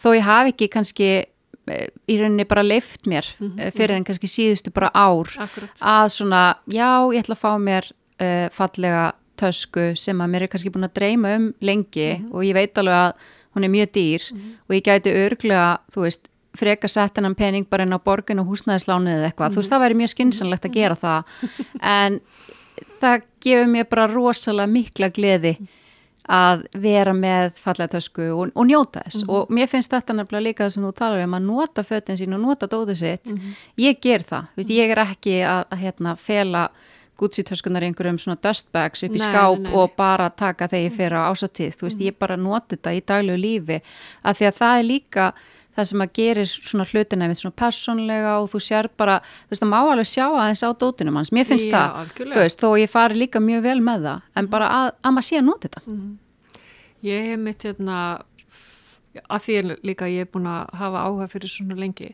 þó 0.02 0.16
ég 0.18 0.22
hafi 0.26 0.52
ekki 0.54 0.68
kannski 0.70 1.26
í 1.68 2.18
rauninni 2.20 2.46
bara 2.50 2.64
leift 2.64 3.06
mér 3.08 3.26
mm 3.40 3.72
fyrir 3.74 3.96
en 3.96 4.04
kannski 4.04 4.28
síðustu 4.28 4.72
bara 4.74 4.90
ár 4.94 5.30
Akkurat. 5.40 5.78
að 5.80 6.08
svona, 6.12 6.42
já, 6.68 6.90
ég 7.14 7.24
ætla 7.24 7.36
að 7.38 7.44
fá 7.44 7.52
mér 7.60 7.88
uh, 8.22 8.50
fallega 8.52 9.14
tösku 9.40 9.94
sem 9.98 10.20
að 10.22 10.30
mér 10.30 10.42
er 10.44 10.48
kannski 10.52 10.70
búin 10.72 10.86
að 10.88 10.94
dreyma 11.00 11.36
um 11.38 11.54
lengi 11.62 12.10
Mhm. 12.20 12.30
og 12.34 12.44
ég 12.44 12.54
veit 12.54 12.78
alveg 12.78 12.94
að 12.94 13.14
hún 13.56 13.64
er 13.64 13.70
mjög 13.70 13.92
dýr 13.94 14.24
og 14.70 14.76
ég 14.76 14.84
gæti 14.84 15.12
örglega, 15.14 15.78
þú 15.94 16.02
veist, 16.08 16.28
freka 16.58 16.88
sett 16.90 17.16
hennan 17.18 17.36
pening 17.36 17.66
bara 17.70 17.84
inn 17.84 17.94
á 17.94 18.00
borgin 18.04 18.40
og 18.40 18.48
húsnæðislánið 18.48 19.14
eða 19.18 19.32
eitthvað, 19.32 19.52
þú 19.54 19.62
veist, 19.62 19.72
það 19.72 19.82
væri 19.84 19.98
mjög 20.02 20.12
skynsanlegt 20.14 20.66
að 20.66 20.74
gera 20.74 20.96
það. 20.96 21.24
En 21.82 22.20
það 23.02 23.22
gefur 23.42 23.68
mér 23.74 23.88
bara 23.90 24.08
rosalega 24.08 24.70
mikla 24.70 25.10
gleði 25.10 25.56
að 26.32 26.64
vera 26.80 27.12
með 27.14 27.58
fallega 27.60 27.98
tösku 27.98 28.30
og, 28.32 28.54
og 28.56 28.68
njóta 28.70 29.04
þess. 29.04 29.26
Og 29.28 29.52
mér 29.52 29.68
finnst 29.72 29.92
þetta 29.92 30.16
nefnilega 30.16 30.48
líka 30.48 30.70
sem 30.72 30.84
þú 30.86 30.94
talar 30.96 31.26
um 31.26 31.36
að 31.36 31.48
nota 31.50 31.84
fötin 31.84 32.20
sín 32.20 32.36
og 32.38 32.44
nota 32.46 32.70
dótið 32.72 33.00
sitt. 33.02 33.34
Ég 33.80 34.00
ger 34.04 34.24
það, 34.24 34.52
Vist, 34.56 34.72
ég 34.72 34.94
er 34.94 35.04
ekki 35.04 35.42
að, 35.44 35.66
að 35.70 35.84
hérna, 35.84 36.16
fela 36.16 36.68
Gucci-töskunar 37.20 37.84
í 37.86 37.92
einhverjum 37.92 38.18
svona 38.22 38.40
dustbags 38.42 39.04
upp 39.06 39.14
í 39.14 39.20
Nei, 39.20 39.26
skáp 39.28 39.60
nei, 39.60 39.68
nei. 39.68 39.74
og 39.78 39.92
bara 40.00 40.30
taka 40.34 40.68
þegar 40.72 40.88
ég 40.88 40.96
fer 40.98 41.14
á 41.14 41.22
ásatíð, 41.30 41.76
þú 41.78 41.86
veist, 41.86 42.02
ég 42.02 42.16
bara 42.20 42.38
noti 42.40 42.74
þetta 42.74 42.94
í 42.98 43.04
daglegu 43.06 43.38
lífi, 43.44 43.78
af 44.24 44.40
því 44.40 44.48
að 44.50 44.58
það 44.62 44.80
er 44.80 44.88
líka 44.88 45.28
það 45.76 45.88
sem 45.90 46.04
að 46.06 46.12
gerir 46.20 46.50
svona 46.54 46.86
hlutina 46.90 47.30
við 47.32 47.40
svona 47.42 47.58
persónlega 47.64 48.34
og 48.42 48.50
þú 48.52 48.62
sér 48.62 48.90
bara 48.98 49.20
þú 49.26 49.54
veist, 49.54 49.64
það 49.64 49.72
má 49.72 49.78
alveg 49.82 50.10
sjá 50.12 50.26
aðeins 50.30 50.64
á 50.66 50.70
dótinum 50.84 51.18
hans. 51.20 51.32
Mér 51.34 51.48
finnst 51.50 51.70
Já, 51.70 51.74
það, 51.76 51.96
algjörlega. 52.04 52.36
þú 52.36 52.44
veist, 52.46 52.62
þó 52.62 52.70
ég 52.82 52.92
fari 52.94 53.20
líka 53.24 53.42
mjög 53.44 53.64
vel 53.66 53.80
með 53.82 54.06
það, 54.10 54.28
en 54.42 54.52
bara 54.54 54.70
að, 54.80 54.92
að 55.02 55.16
maður 55.18 55.28
sé 55.30 55.40
að 55.40 55.48
nota 55.50 55.70
þetta. 55.70 55.98
Ég 57.04 57.30
hef 57.32 57.40
mitt 57.44 57.66
hérna 57.68 57.98
að 59.30 59.44
því 59.46 59.56
er 59.60 59.72
líka 59.86 60.10
ég 60.10 60.26
er 60.26 60.32
búin 60.34 60.50
að 60.50 60.70
hafa 60.80 61.04
áhuga 61.08 61.30
fyrir 61.30 61.52
svona 61.52 61.78
lengi 61.78 62.14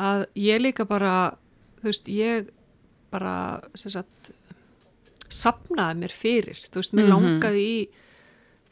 að 0.00 0.24
ég 0.40 0.62
líka 0.62 0.86
bara 0.88 1.14
þú 1.80 1.90
veist, 1.90 2.08
ég 2.10 2.48
bara 3.12 3.34
sem 3.78 3.92
sagt 3.92 4.30
sapnaði 5.30 6.00
mér 6.00 6.14
fyrir, 6.14 6.58
þú 6.70 6.80
veist, 6.82 6.94
mér 6.96 7.10
langaði 7.12 7.62
í 7.62 7.76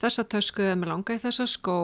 þessa 0.03 0.25
tösku 0.31 0.65
eða 0.65 0.79
mér 0.81 0.93
langaði 0.95 1.21
í 1.21 1.25
þessa 1.27 1.47
skó 1.51 1.77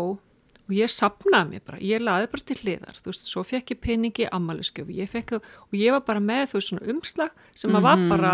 og 0.64 0.72
ég 0.72 0.90
sapnaði 0.92 1.50
mér 1.50 1.64
bara, 1.66 1.82
ég 1.84 2.00
laði 2.00 2.30
bara 2.32 2.46
til 2.48 2.56
hliðar. 2.62 2.98
Þú 3.02 3.12
veist, 3.12 3.28
svo 3.28 3.44
fekk 3.44 3.74
ég 3.74 3.80
peningi 3.84 4.28
fekk, 5.12 5.36
og 5.42 5.76
ég 5.76 5.92
var 5.92 6.04
bara 6.06 6.20
með 6.24 6.50
þú 6.52 6.60
veist 6.60 6.72
svona 6.72 6.88
umslag 6.94 7.30
sem 7.52 7.76
að 7.76 7.86
var 7.88 8.08
bara 8.08 8.32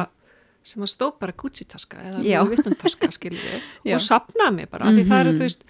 sem 0.63 0.83
að 0.85 0.93
stóð 0.93 1.13
bara 1.21 1.33
Gucci-taska 1.33 2.01
eða 2.05 2.23
Já. 2.25 2.41
vittuntaska 2.45 3.09
skilvi 3.15 3.61
Já. 3.89 3.97
og 3.97 4.03
sapnaði 4.05 4.57
mér 4.59 4.71
bara, 4.71 4.91
mm 4.91 4.99
því 4.99 5.05
það 5.09 5.23
eru 5.25 5.37
þú 5.39 5.47
veist 5.47 5.63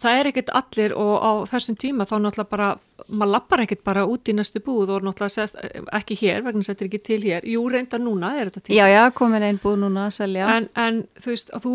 það 0.00 0.18
er 0.18 0.30
ekkert 0.30 0.52
allir 0.60 0.94
og 0.96 1.12
á 1.18 1.32
þessum 1.50 1.76
tíma 1.80 2.06
þá 2.08 2.14
náttúrulega 2.22 2.50
bara 2.50 2.68
maður 3.10 3.32
lappar 3.34 3.62
ekkert 3.64 3.82
bara 3.86 4.06
út 4.08 4.30
í 4.30 4.34
næstu 4.36 4.62
búð 4.64 4.92
og 4.94 5.06
náttúrulega 5.06 5.34
segast, 5.34 5.58
ekki 5.96 6.18
hér, 6.20 6.44
vegna 6.46 6.66
þetta 6.66 6.84
er 6.84 6.90
ekki 6.90 7.00
til 7.08 7.20
hér. 7.24 7.46
Jú, 7.48 7.64
reynda 7.72 7.98
núna 8.00 8.32
er 8.38 8.50
þetta 8.50 8.62
til 8.66 8.78
Já, 8.78 8.84
já, 8.90 9.02
komin 9.16 9.46
einn 9.46 9.60
búið 9.62 9.80
núna 9.84 10.06
að 10.08 10.16
selja. 10.20 10.50
En, 10.56 10.68
en 10.78 11.02
þú 11.20 11.34
veist, 11.34 11.50
að 11.56 11.66
þú 11.66 11.74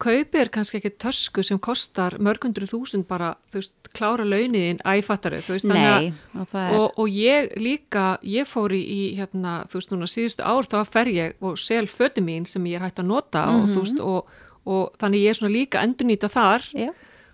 kaupir 0.00 0.50
kannski 0.52 0.78
ekki 0.80 0.92
tösku 1.02 1.44
sem 1.46 1.58
kostar 1.62 2.16
mörgundur 2.22 2.66
þúsund 2.70 3.06
bara, 3.08 3.34
þú 3.52 3.60
veist, 3.60 3.74
klára 3.96 4.26
launiðin 4.26 4.80
æfattaru, 4.86 5.40
þú 5.46 5.56
veist, 5.56 5.68
þannig 5.68 5.88
að 5.90 6.04
Nei, 6.06 6.12
og 6.42 6.54
og, 6.80 7.00
og 7.04 7.16
ég 7.16 7.50
líka, 7.60 8.04
ég 8.26 8.48
fór 8.48 8.74
í, 8.76 9.16
hérna, 9.18 9.60
þú 9.70 9.80
veist, 9.80 9.92
núna 9.94 10.10
síðustu 10.10 10.46
ár 10.46 10.68
þá 10.70 10.78
fer 10.88 11.10
ég 11.14 11.44
og 11.44 11.58
sel 11.60 11.84
föti 11.90 12.24
mín 12.24 12.46
sem 12.48 12.66
ég 12.70 12.80
er 12.80 12.86
hægt 12.86 13.02
að 13.02 13.10
nota 13.10 13.44
og 13.54 13.68
þú 13.72 13.84
veist, 13.84 14.00
og, 14.00 14.30
og 14.64 14.96
þannig 15.02 15.26
ég 15.26 15.34
er 15.34 15.40
svona 15.40 15.54
líka 15.54 15.84
endurnýta 15.84 16.30
þar. 16.32 16.66
Já, 16.76 16.90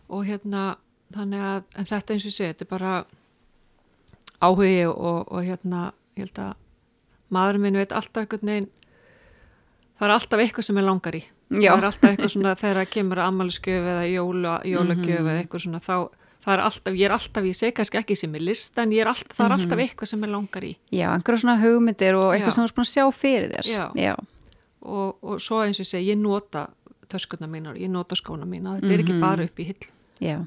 og 0.07 0.27
hérna, 0.27 0.77
þannig 1.15 1.47
að 1.51 1.63
en 1.77 1.89
þetta 1.93 2.15
eins 2.15 2.27
og 2.27 2.35
segi, 2.35 2.53
þetta 2.53 2.67
er 2.67 2.73
bara 2.73 2.97
áhugi 4.41 4.87
og, 4.89 5.27
og 5.33 5.45
hérna 5.45 5.91
ég 6.17 6.27
held 6.27 6.41
að 6.41 6.53
maðurinn 7.33 7.65
minn 7.67 7.81
veit 7.81 7.95
alltaf 7.95 8.23
einhvern 8.23 8.51
veginn 8.51 8.69
það 9.97 10.07
er 10.09 10.15
alltaf 10.17 10.43
eitthvað 10.43 10.69
sem 10.69 10.81
er 10.81 10.87
langar 10.87 11.19
í 11.19 11.23
Já. 11.51 11.71
það 11.73 11.79
er 11.79 11.85
alltaf 11.91 12.11
eitthvað 12.11 12.33
svona 12.35 12.55
þegar 12.59 12.77
það 12.83 12.91
kemur 12.97 13.19
að 13.23 13.29
ammæliskjöf 13.31 13.85
eða 13.93 14.07
jóla, 14.11 14.55
jólagjöf 14.67 15.21
Mhm. 15.21 15.27
eða 15.27 15.41
eitthvað 15.43 15.63
svona 15.67 15.81
þá 15.87 15.97
er 16.47 16.61
alltaf, 16.63 16.95
ég 16.95 17.05
er 17.07 17.11
alltaf, 17.17 17.43
ég 17.45 17.57
segi 17.59 17.73
kannski 17.75 17.99
ekki 17.99 18.17
sem 18.17 18.35
er 18.35 18.41
list 18.41 18.79
en 18.79 18.91
ég 18.91 19.01
er 19.03 19.07
alltaf, 19.11 19.37
það 19.37 19.47
er 19.47 19.53
alltaf 19.57 19.79
eitthvað 19.83 20.07
sem 20.11 20.25
er 20.25 20.29
langar 20.31 20.63
í 20.63 20.77
já, 20.95 21.09
einhverja 21.15 21.41
svona 21.43 21.59
hugmyndir 21.63 22.15
og 22.19 22.35
eitthvað 22.35 22.51
Já. 22.51 22.55
sem 22.55 22.65
þú 22.65 22.69
er 22.71 22.75
búin 22.77 22.87
að 22.87 22.95
sjá 22.95 23.05
fyrir 23.15 23.51
þér 23.55 23.67
Já. 23.71 23.85
já, 23.95 24.15
og, 24.83 25.17
og 25.23 25.41
svo 25.41 25.63
eins 25.65 25.81
og 25.81 25.87
segi, 25.87 26.11
ég 26.13 26.19
nota 26.19 26.67
töskuna 27.09 27.47
mínar, 27.51 27.75
ég 27.79 27.89
nota 27.91 28.15
skóna 28.19 28.45
mína 28.47 28.79
þetta 28.81 28.93
er 28.95 28.99
ekki 29.05 29.21
bara 29.21 29.43
upp 29.47 29.59
í 29.59 29.65
hill 29.71 29.85
já. 30.21 30.39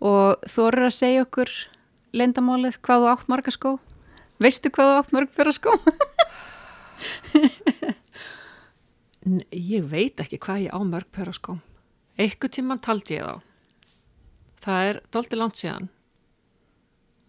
og 0.00 0.36
þú 0.46 0.60
eru 0.72 0.86
að 0.86 0.94
segja 0.98 1.22
okkur 1.26 1.48
leyndamálið 2.14 2.78
hvað 2.82 3.00
þú 3.02 3.06
átt 3.14 3.28
marga 3.28 3.50
skó 3.54 3.78
veistu 4.42 4.70
hvað 4.70 4.86
þú 4.90 4.96
átt 5.02 5.12
mörg 5.12 5.28
fyrir 5.34 5.52
skó 5.58 5.72
Ég 9.50 9.84
veit 9.90 10.20
ekki 10.22 10.40
hvað 10.42 10.64
ég 10.66 10.74
á 10.74 10.80
mörg 10.82 11.08
pöra 11.14 11.34
skóm. 11.36 11.60
Eitthvað 12.18 12.54
tíman 12.58 12.80
taldi 12.82 13.18
ég 13.18 13.26
þá. 13.28 13.36
Það 14.62 14.88
er 14.88 15.00
doldi 15.14 15.38
langt 15.38 15.58
síðan. 15.60 15.88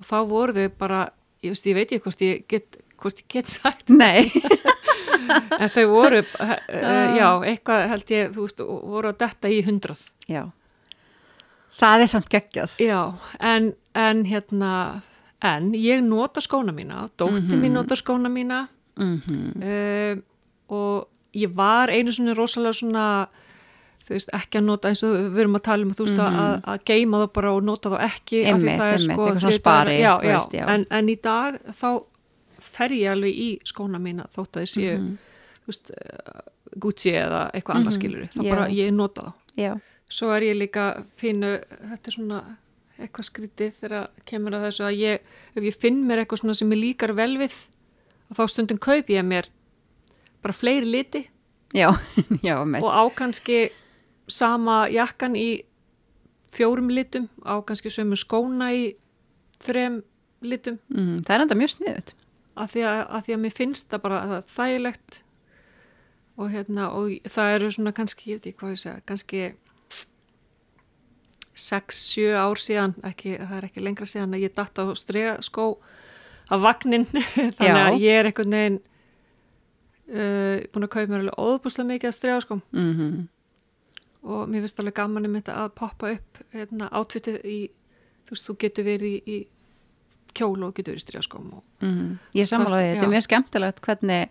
Og 0.02 0.08
þá 0.10 0.18
voru 0.30 0.56
þau 0.58 0.68
bara, 0.80 1.04
ég, 1.44 1.54
veist, 1.54 1.70
ég 1.70 1.78
veit 1.78 1.88
ekki 1.92 2.04
hvort 2.08 2.26
ég 2.26 2.44
get, 2.50 2.82
hvort 3.02 3.22
ég 3.22 3.30
get 3.32 3.54
sagt, 3.54 3.94
nei, 3.94 4.28
en 5.62 5.70
þau 5.72 5.86
voru, 5.94 6.20
uh, 6.26 6.58
já, 7.16 7.30
eitthvað 7.48 7.88
held 7.94 8.14
ég, 8.14 8.34
þú 8.36 8.48
veist, 8.48 8.66
voru 8.94 9.14
að 9.14 9.22
detta 9.24 9.54
í 9.54 9.62
hundrað. 9.66 10.04
já 10.28 10.44
það 11.80 12.04
er 12.04 12.12
samt 12.12 12.30
geggjað 12.32 12.76
Já, 12.84 13.00
en, 13.42 13.72
en 13.98 14.22
hérna, 14.30 14.74
en 15.44 15.72
ég 15.78 16.04
nota 16.06 16.44
skóna 16.44 16.74
mína, 16.76 17.08
dótti 17.20 17.58
mín 17.60 17.76
nota 17.78 17.98
skóna 18.00 18.32
mína 18.34 18.68
mm 19.00 19.18
uh, 19.64 20.22
og 20.74 21.10
ég 21.34 21.54
var 21.58 21.90
einu 21.90 22.12
svona 22.14 22.36
rosalega 22.38 22.74
svona 22.78 23.06
þú 24.04 24.14
veist, 24.18 24.30
ekki 24.36 24.60
að 24.60 24.66
nota 24.68 24.90
eins 24.92 25.04
og 25.08 25.14
við 25.34 25.40
erum 25.46 25.56
að 25.60 25.64
tala 25.64 25.86
um 25.88 25.94
þú 25.96 26.06
veist, 26.08 26.20
að, 26.20 26.56
að 26.74 26.82
geima 26.90 27.22
það 27.24 27.30
bara 27.38 27.52
og 27.56 27.64
nota 27.64 27.90
það 27.94 28.02
ekki 28.10 28.42
Einmitt, 28.52 28.80
það 28.80 28.90
einmitt, 28.94 29.04
sko 29.06 29.28
eitthvað 29.28 29.40
svona 29.46 29.58
spari, 29.58 29.94
já, 30.02 30.10
já, 30.12 30.34
veist, 30.34 30.58
já. 30.60 30.66
En, 30.74 30.84
en 31.00 31.10
í 31.10 31.16
dag 31.24 31.60
þá 31.80 31.88
fer 32.64 32.96
ég 32.98 33.12
alveg 33.14 33.40
í 33.46 33.48
skóna 33.68 34.00
mína 34.04 34.26
þótt 34.36 34.60
að 34.60 34.66
þið 34.66 34.74
séu 34.74 34.98
Mhm. 34.98 35.14
þú 35.64 35.72
veist, 35.72 35.92
eh, 35.96 36.42
Gucci 36.84 37.12
eða 37.14 37.42
eitthvað 37.54 37.76
annað 37.80 37.94
skilur 38.00 38.28
þá 38.34 38.42
bara 38.50 38.68
ég 38.74 38.92
nota 38.94 39.22
þá. 39.22 39.34
Já, 39.62 39.74
svo 40.10 40.32
er 40.36 40.42
ég 40.42 40.58
líka 40.58 40.86
pínu 41.22 41.52
þetta 41.62 42.08
er 42.08 42.16
svona 42.18 42.40
eitthvað 43.00 43.28
skrítið 43.30 43.74
þegar 43.82 44.08
kemur 44.26 44.52
að 44.58 44.66
þessu 44.68 44.84
að 44.88 44.98
ég 44.98 45.20
ef 45.56 45.64
ég 45.64 45.76
finn 45.80 46.04
mér 46.08 46.24
eitthvað 46.24 46.42
svona 46.44 46.56
sem 46.58 46.70
ég 46.74 46.82
líkar 46.82 47.14
vel 47.16 47.38
við 47.38 47.54
þá 48.34 48.44
stundum 48.50 48.78
kaup 48.82 49.08
ég 49.14 49.24
mér 49.26 49.46
bara 50.44 50.56
fleiri 50.56 50.90
liti. 50.90 51.24
Já, 51.74 51.90
já, 52.48 52.58
og 52.62 52.90
á 52.92 53.04
kannski 53.16 53.72
sama 54.30 54.84
jakkan 54.94 55.36
í 55.36 55.64
fjórum 56.54 56.92
litum, 56.94 57.30
á 57.42 57.58
kannski 57.66 57.90
sömu 57.90 58.18
skóna 58.20 58.70
í 58.76 58.92
þrem 59.64 60.04
litum. 60.46 60.78
Mm, 60.94 61.24
það 61.26 61.36
er 61.36 61.46
enda 61.48 61.58
mjög 61.58 61.74
sniðut 61.78 62.14
af 62.54 62.74
því 62.74 62.86
að, 62.86 63.02
að 63.10 63.26
því 63.26 63.36
að 63.36 63.44
mér 63.44 63.56
finnst 63.58 63.90
það 63.92 64.04
bara 64.04 64.22
að 64.24 64.48
þægilegt 64.54 65.20
og 66.34 66.50
hérna 66.54 66.88
og 66.98 67.30
það 67.34 67.56
eru 67.58 67.70
svona 67.74 67.94
kannski, 67.96 68.32
ég 68.32 68.40
veit 68.40 68.48
ekki 68.50 68.60
hvað 68.62 68.74
ég 68.74 68.82
segja, 68.84 69.04
kannski 69.10 69.44
6-7 71.64 72.32
ár 72.34 72.62
síðan, 72.62 72.96
ekki, 73.06 73.36
það 73.38 73.58
er 73.60 73.68
ekki 73.68 73.84
lengra 73.86 74.10
síðan 74.10 74.34
að 74.38 74.46
ég 74.48 74.56
datt 74.58 74.82
á 74.82 74.86
strega 74.98 75.36
skó 75.46 75.68
af 76.50 76.64
vagnin, 76.64 77.06
þannig 77.58 77.84
að 77.84 78.00
ég 78.02 78.20
er 78.22 78.30
einhvern 78.30 78.58
veginn 78.58 78.80
uh, 80.10 80.58
búin 80.74 80.84
að 80.88 80.92
kaupa 80.96 81.12
mér 81.14 81.24
alveg 81.24 81.40
óðbúslega 81.40 81.88
mikið 81.94 82.10
að 82.12 82.18
strega 82.20 82.42
skóm 82.42 82.62
mm 82.72 83.28
og 84.24 84.48
mér 84.48 84.62
finnst 84.64 84.78
alveg 84.80 84.94
gaman 84.96 85.26
um 85.28 85.34
þetta 85.36 85.54
að 85.66 85.72
poppa 85.76 86.12
upp 86.16 86.38
hérna, 86.54 86.86
átvitið 86.96 87.42
í 87.44 87.58
þú 88.24 88.32
veist, 88.32 88.46
þú 88.48 88.54
getur 88.62 88.86
verið 88.88 89.16
í, 89.18 89.18
í 89.28 89.38
kjól 90.34 90.64
og 90.64 90.72
getur 90.78 90.94
verið 90.94 91.02
í 91.02 91.06
stríðaskóm 91.08 91.50
og 91.58 91.64
Mm. 91.84 92.14
Ég 92.32 92.48
samanláði, 92.48 92.86
Hvort- 92.86 92.96
þetta 92.96 93.04
er 93.04 93.12
mjög 93.12 93.24
skemmtilegt 93.26 93.82
hvernig 93.84 94.30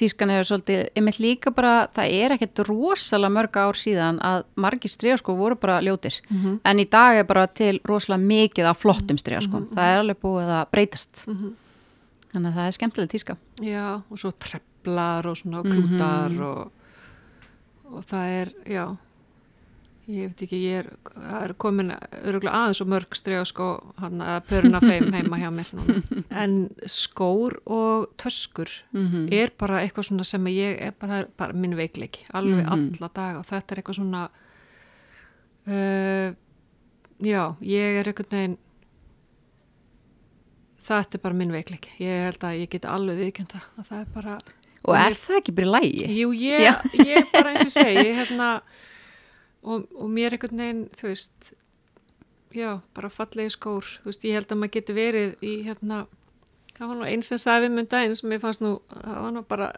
tískan 0.00 0.30
hefur 0.32 0.46
svolítið, 0.48 0.86
einmitt 0.96 1.18
líka 1.20 1.50
bara, 1.52 1.88
það 1.92 2.12
er 2.22 2.32
ekkert 2.38 2.62
rosalega 2.70 3.34
mörg 3.36 3.56
ár 3.60 3.76
síðan 3.76 4.20
að 4.24 4.44
margir 4.56 4.88
stríðaskó 4.94 5.36
voru 5.36 5.54
bara 5.60 5.82
ljótir, 5.84 6.22
Mhm. 6.30 6.60
en 6.64 6.78
í 6.78 6.88
dag 6.88 7.18
er 7.18 7.24
bara 7.24 7.46
til 7.46 7.80
rosalega 7.84 8.24
mikið 8.24 8.64
af 8.70 8.80
flottum 8.80 9.18
stríðaskóm, 9.20 9.68
það 9.74 9.92
er 9.92 9.98
alveg 10.00 10.16
búið 10.22 10.48
að 10.48 10.70
breytast. 10.72 11.26
Þannig 12.32 12.50
að 12.52 12.56
það 12.58 12.66
er 12.68 12.76
skemmtilega 12.76 13.12
tíska 13.14 13.36
Já, 13.64 14.02
og 14.10 14.18
svo 14.20 14.30
treflar 14.36 15.26
og 15.30 15.36
svona 15.40 15.62
klútar 15.64 16.30
Mhm. 16.30 16.40
og, 16.44 16.72
og 17.88 18.04
það 18.04 18.26
er, 18.42 18.50
já, 18.68 18.96
ég 20.08 20.28
veit 20.28 20.42
ekki, 20.44 20.58
ég 20.64 20.78
er, 20.82 20.90
er 21.44 21.52
komin 21.60 21.90
öruglega 22.24 22.52
aðeins 22.56 22.80
og 22.84 22.88
mörg 22.88 23.16
strega 23.16 23.44
sko, 23.48 23.66
hann 23.98 24.20
að 24.24 24.42
pöruna 24.48 24.80
þeim 24.80 25.12
heima 25.12 25.36
hjá 25.40 25.48
mér 25.52 25.72
núna. 25.76 26.02
En 26.42 26.68
skór 26.86 27.58
og 27.66 28.06
töskur 28.20 28.68
mm 28.92 29.28
er 29.32 29.50
bara 29.58 29.80
eitthvað 29.84 30.08
svona 30.10 30.24
sem 30.24 30.44
ég 30.52 30.80
er 30.80 30.92
bara, 31.00 31.24
bara 31.36 31.52
minn 31.52 31.76
veikleiki, 31.76 32.26
alveg 32.32 32.64
Mhm. 32.64 32.72
alla 33.00 33.08
daga 33.14 33.38
og 33.38 33.46
þetta 33.46 33.72
er 33.72 33.82
eitthvað 33.82 33.98
svona, 34.00 34.28
uh, 35.66 36.32
já, 37.24 37.42
ég 37.60 38.00
er 38.00 38.04
einhvern 38.12 38.30
veginn, 38.32 38.58
þetta 40.88 41.18
er 41.18 41.22
bara 41.24 41.38
minn 41.38 41.54
veikleiki. 41.54 41.94
Ég 42.02 42.24
held 42.28 42.46
að 42.48 42.58
ég 42.62 42.72
geti 42.72 42.90
alveg 42.90 43.22
viðkjönda 43.22 43.62
að 43.64 43.88
það 43.90 44.00
er 44.00 44.10
bara... 44.14 44.36
og 44.84 44.98
er 44.98 45.16
það 45.18 45.40
ekki 45.40 45.56
bara 45.58 45.72
lægi? 45.76 46.10
Jú, 46.18 46.34
ég, 46.38 46.84
ég 47.04 47.32
bara 47.34 47.54
eins 47.54 47.66
og 47.66 47.74
segi, 47.74 48.04
ég 48.08 48.12
hérna, 48.22 48.50
og, 49.62 49.88
og 49.94 50.12
mér 50.12 50.36
einhvern 50.36 50.62
veginn, 50.64 50.84
þú 50.98 51.10
veist, 51.10 51.50
já, 52.56 52.70
bara 52.96 53.12
fallegi 53.12 53.56
skór, 53.56 53.90
þú 54.02 54.12
veist, 54.12 54.28
ég 54.28 54.38
held 54.38 54.54
að 54.54 54.62
maður 54.62 54.74
geti 54.78 54.96
verið 54.96 55.36
í, 55.44 55.54
hérna, 55.66 56.04
það 56.78 56.92
var 56.92 57.00
nú 57.00 57.08
eins 57.10 57.30
sem 57.32 57.42
sagði 57.42 57.66
við 57.66 57.76
mun 57.76 57.90
daginn 57.92 58.16
sem 58.18 58.34
ég 58.36 58.42
fannst 58.42 58.64
nú, 58.64 58.78
það 58.94 59.20
var 59.26 59.34
nú 59.34 59.44
bara 59.48 59.70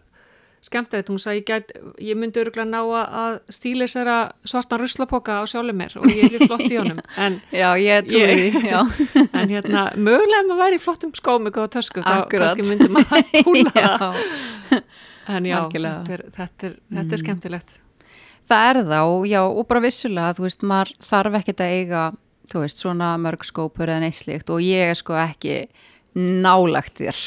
skemmtilegt, 0.60 1.08
hún 1.08 1.18
sagði, 1.22 1.40
ég, 1.40 1.44
get, 1.48 1.70
ég 2.04 2.18
myndi 2.20 2.40
öruglega 2.42 2.66
ná 2.68 2.80
að- 2.84 3.38
stíla 3.52 3.86
þessara 3.88 4.16
svartan 4.44 4.82
ruslapoka 4.82 5.38
á 5.40 5.44
sjálfur 5.48 5.76
mér 5.78 5.94
og 5.96 6.04
ég 6.12 6.34
er 6.36 6.46
flott 6.46 6.66
í 6.68 6.76
honum, 6.80 7.00
en, 7.16 7.38
Já, 7.54 7.68
ég 7.80 8.08
trúi 8.10 8.50
því, 8.52 8.72
en 9.40 9.54
hérna, 9.54 9.84
mögulega 9.96 10.42
maður 10.50 10.60
væri 10.64 10.80
í 10.80 10.82
flottum 10.84 11.14
skóm 11.16 11.46
með 11.48 11.56
góða 11.56 11.72
tösku, 11.78 12.04
þá 12.04 12.26
kannski 12.32 12.66
myndi 12.68 12.88
maður 12.92 13.30
húla 13.48 13.72
það. 14.04 14.24
En 15.30 15.46
já, 15.46 15.56
þetta 15.70 16.16
er, 16.18 16.24
þetta, 16.36 16.66
er, 16.68 16.74
þetta 16.98 17.14
er 17.16 17.22
skemmtilegt. 17.24 17.76
Það 18.50 18.68
er 18.70 18.78
þá, 18.90 19.00
já, 19.30 19.40
og 19.46 19.66
bara 19.70 19.82
vissulega, 19.84 20.32
þú 20.36 20.42
veist, 20.48 20.64
maður 20.66 20.92
þarf 21.06 21.36
ekkert 21.40 21.60
að 21.62 21.74
eiga, 21.78 22.00
þú 22.50 22.62
veist, 22.64 22.80
svona 22.82 23.10
mörg 23.22 23.44
skópur 23.46 23.86
eða 23.92 24.02
neitt 24.02 24.18
slíkt 24.18 24.50
og 24.50 24.58
ég 24.64 24.90
er 24.90 24.98
sko 24.98 25.14
ekki 25.22 25.60
nálagt 26.18 26.98
þér. 26.98 27.18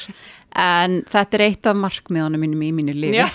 En 0.59 0.99
þetta 1.09 1.37
er 1.39 1.43
eitt 1.47 1.65
af 1.65 1.77
markmiðunum 1.81 2.43
mínum 2.43 2.61
í 2.61 2.69
mínu 2.77 2.93
lífi. 2.93 3.23
Já. 3.23 3.27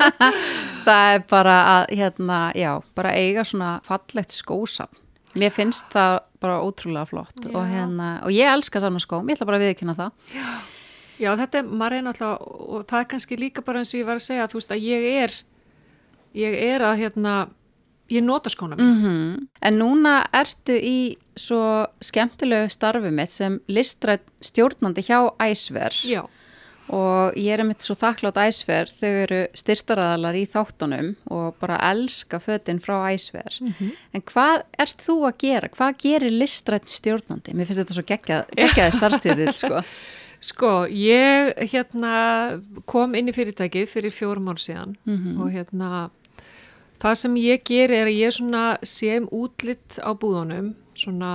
það 0.86 1.14
er 1.14 1.24
bara 1.28 1.56
að, 1.74 1.84
hérna, 2.00 2.40
já, 2.56 2.70
bara 2.96 3.12
eiga 3.18 3.44
svona 3.44 3.74
fallegt 3.84 4.32
skósam. 4.32 4.92
Mér 5.38 5.52
finnst 5.54 5.92
það 5.92 6.16
bara 6.42 6.58
ótrúlega 6.64 7.06
flott 7.06 7.44
Já. 7.44 7.52
og 7.52 7.68
hérna, 7.68 8.08
og 8.24 8.32
ég 8.34 8.48
elska 8.50 8.80
saman 8.82 9.02
skóm, 9.02 9.28
ég 9.28 9.36
ætla 9.36 9.46
bara 9.46 9.60
að 9.60 9.66
viðkynna 9.68 9.94
það. 9.98 10.34
Já, 11.20 11.30
þetta 11.36 11.60
er, 11.60 11.68
maður 11.68 11.96
er 11.98 12.04
náttúrulega, 12.06 12.58
og 12.74 12.84
það 12.88 13.02
er 13.02 13.08
kannski 13.12 13.38
líka 13.38 13.64
bara 13.64 13.82
eins 13.82 13.92
og 13.92 14.00
ég 14.00 14.08
var 14.08 14.18
að 14.18 14.26
segja, 14.26 14.48
þú 14.50 14.58
veist, 14.58 14.72
að 14.74 14.86
ég 14.88 15.08
er, 15.20 15.36
ég 16.40 16.56
er 16.70 16.86
að, 16.88 17.02
hérna, 17.04 17.34
ég 18.10 18.24
nota 18.26 18.52
skóna 18.52 18.78
mér. 18.80 18.88
Mm 18.88 19.48
En 19.68 19.76
núna 19.76 20.14
ertu 20.32 20.74
í 20.74 20.96
svo 21.40 21.62
skemmtilegu 22.04 22.68
starfi 22.72 23.12
mitt 23.14 23.32
sem 23.32 23.58
listrætt 23.70 24.26
stjórnandi 24.44 25.04
hjá 25.06 25.18
Æsver 25.40 25.96
Já, 26.06 26.22
og 26.90 27.36
ég 27.38 27.54
er 27.54 27.64
mitt 27.66 27.84
svo 27.84 27.96
þakklátt 27.98 28.38
Æsver 28.42 28.90
þau 29.00 29.10
eru 29.10 29.40
styrtaraðalar 29.56 30.38
í 30.38 30.46
þáttunum 30.50 31.12
og 31.30 31.58
bara 31.62 31.80
elska 31.90 32.40
fötin 32.42 32.82
frá 32.82 32.96
Æsver 33.10 33.60
en 33.60 34.24
hvað 34.32 34.64
ert 34.78 35.04
þú 35.06 35.20
að 35.30 35.36
gera? 35.44 35.74
Hvað 35.76 36.00
gerir 36.04 36.34
listrætt 36.34 36.90
stjórnandi? 36.90 37.54
Mér 37.54 37.68
finnst 37.68 37.84
þetta 37.84 37.98
svo 37.98 38.08
geggjað, 38.08 38.56
geggjaði 38.58 38.98
starfstýrðið 38.98 39.54
sko. 39.64 39.84
sko, 40.50 40.72
ég, 40.88 41.52
hérna, 41.70 42.14
kom 42.88 43.14
inn 43.18 43.28
í 43.30 43.34
fyrirtækið 43.36 43.88
fyrir 43.90 44.14
fjórum 44.14 44.48
ár 44.50 44.60
síðan 44.60 44.96
og 45.36 45.50
hérna, 45.52 46.08
það 47.00 47.18
sem 47.22 47.36
ég 47.40 47.64
ger 47.68 47.92
er 47.92 48.08
að 48.08 48.18
ég 48.18 48.36
svona 48.36 48.64
sem 48.86 49.28
útlitt 49.30 50.00
á 50.00 50.10
búðunum, 50.16 50.74
svona, 51.00 51.32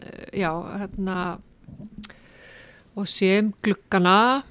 eh, 0.00 0.40
já, 0.42 0.50
hérna, 0.80 1.38
og 2.98 3.06
sem 3.08 3.52
gluggana 3.62 4.42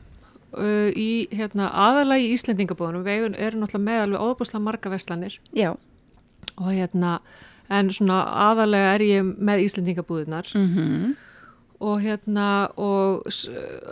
uh, 0.56 0.90
í, 0.96 1.28
hérna, 1.36 1.68
aðalagi 1.74 2.30
í 2.30 2.34
Íslendingabúðunum, 2.38 3.04
við 3.04 3.28
erum 3.36 3.64
náttúrulega 3.64 3.86
með 3.90 4.02
alveg 4.06 4.26
óbúslega 4.30 4.64
marga 4.64 4.94
veslanir 4.94 5.40
Já, 5.52 5.74
og 6.56 6.70
hérna, 6.72 7.18
en 7.68 7.92
svona 7.92 8.22
aðalega 8.48 8.94
er 8.96 9.08
ég 9.10 9.32
með 9.36 9.66
Íslendingabúðunar 9.68 10.54
mm 10.56 11.16
og 11.80 12.02
hérna 12.02 12.68
og 12.82 13.28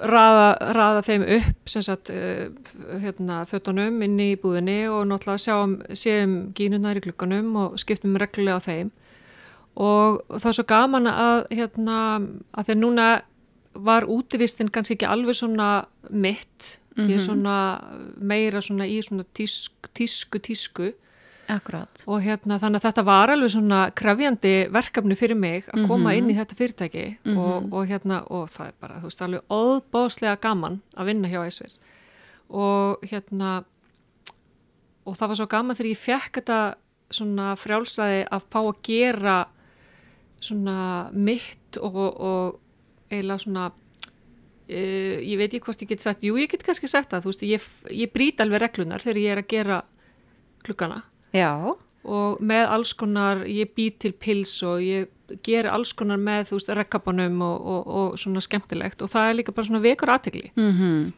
raða, 0.10 0.48
raða 0.74 1.02
þeim 1.06 1.26
upp 1.38 1.70
sem 1.70 1.84
sagt 1.86 2.10
uh, 2.14 2.48
hérna 3.02 3.44
fötunum 3.50 4.02
inn 4.06 4.18
í 4.22 4.32
búðinni 4.42 4.86
og 4.90 5.06
náttúrulega 5.10 5.44
sjáum, 5.44 5.76
séum 5.94 6.36
gínunar 6.58 6.98
í 6.98 7.04
glukkanum 7.06 7.52
og 7.62 7.76
skiptum 7.82 8.18
reglulega 8.22 8.58
á 8.58 8.66
þeim 8.66 8.92
og 9.76 10.22
það 10.32 10.50
er 10.50 10.58
svo 10.58 10.66
gaman 10.70 11.10
að 11.12 11.46
hérna 11.52 12.00
að 12.56 12.68
þegar 12.68 12.82
núna 12.82 13.08
var 13.76 14.08
útivistinn 14.08 14.72
kannski 14.72 14.96
ekki 14.96 15.08
alveg 15.10 15.36
svona 15.36 15.70
mitt, 16.10 16.78
ég 16.96 17.18
er 17.18 17.24
svona 17.24 17.56
meira 18.16 18.62
svona 18.64 18.88
í 18.88 19.02
svona 19.04 19.26
tísku, 19.36 19.92
tísku, 19.94 20.40
tísku. 20.40 20.94
Akkurat. 21.52 22.06
Og 22.10 22.24
hérna 22.24 22.56
þannig 22.58 22.80
að 22.80 22.88
þetta 22.88 23.04
var 23.06 23.34
alveg 23.34 23.52
svona 23.54 23.82
krefjandi 23.94 24.54
verkefni 24.74 25.18
fyrir 25.20 25.38
mig 25.38 25.68
að 25.70 25.84
koma 25.92 26.16
inn 26.18 26.32
í 26.32 26.38
þetta 26.38 26.58
fyrirtæki. 26.58 27.04
Og, 27.36 27.68
og 27.70 27.84
hérna 27.92 28.24
og 28.34 28.48
það 28.56 28.72
er 28.72 28.78
bara 28.82 29.02
þú 29.02 29.12
veist 29.12 29.26
alveg 29.28 29.54
óbóðslega 29.54 30.40
gaman 30.42 30.80
að 30.96 31.12
vinna 31.12 31.30
hjá 31.30 31.44
Æsver 31.44 31.76
og 32.50 33.06
hérna 33.06 33.64
og 35.06 35.18
það 35.18 35.28
var 35.32 35.40
svo 35.40 35.48
gaman 35.50 35.78
þegar 35.78 35.92
ég 35.92 36.02
fekk 36.02 36.40
þetta 36.40 36.60
svona 37.14 37.52
frjálsæði 37.60 38.24
að 38.34 38.48
fá 38.50 38.60
að 38.62 38.80
gera 38.86 39.36
svona 40.46 40.78
mitt 41.14 41.80
og, 41.82 41.98
og 41.98 42.60
eiginlega 43.10 43.44
svona 43.46 43.66
uh, 43.72 45.18
ég 45.22 45.40
veit 45.40 45.50
ekki 45.50 45.66
hvort 45.68 45.84
ég 45.86 45.92
get 45.94 46.06
sagt, 46.06 46.24
jú 46.26 46.38
ég 46.42 46.52
get 46.52 46.66
kannski 46.66 46.90
sagt 46.92 47.14
það, 47.14 47.26
þú 47.26 47.34
veist, 47.34 47.48
ég, 47.50 47.68
ég 48.06 48.14
brýt 48.14 48.44
alveg 48.44 48.64
reglunar 48.66 49.04
þegar 49.04 49.22
ég 49.24 49.36
er 49.36 49.44
að 49.44 49.52
gera 49.56 49.82
klukkana 50.66 51.04
Já, 51.36 51.52
og 52.06 52.40
með 52.40 52.70
alls 52.72 52.94
konar, 52.96 53.44
ég 53.50 53.74
bý 53.76 53.90
til 54.00 54.14
pils 54.16 54.54
og 54.64 54.80
ég 54.86 55.10
ger 55.44 55.68
alls 55.68 55.92
konar 55.98 56.22
með 56.22 56.52
þú 56.52 56.60
veist, 56.60 56.72
rekkabanum 56.80 57.42
og, 57.44 57.56
og, 57.74 57.88
og 58.00 58.18
svona 58.22 58.44
skemmtilegt. 58.46 59.02
Og 59.02 59.10
það 59.10 59.30
er 59.30 59.38
líka 59.40 59.56
bara 59.56 59.68
svona 59.68 59.84
vekur 59.84 60.14
aðtegli 60.14 60.52
mm 60.54 61.14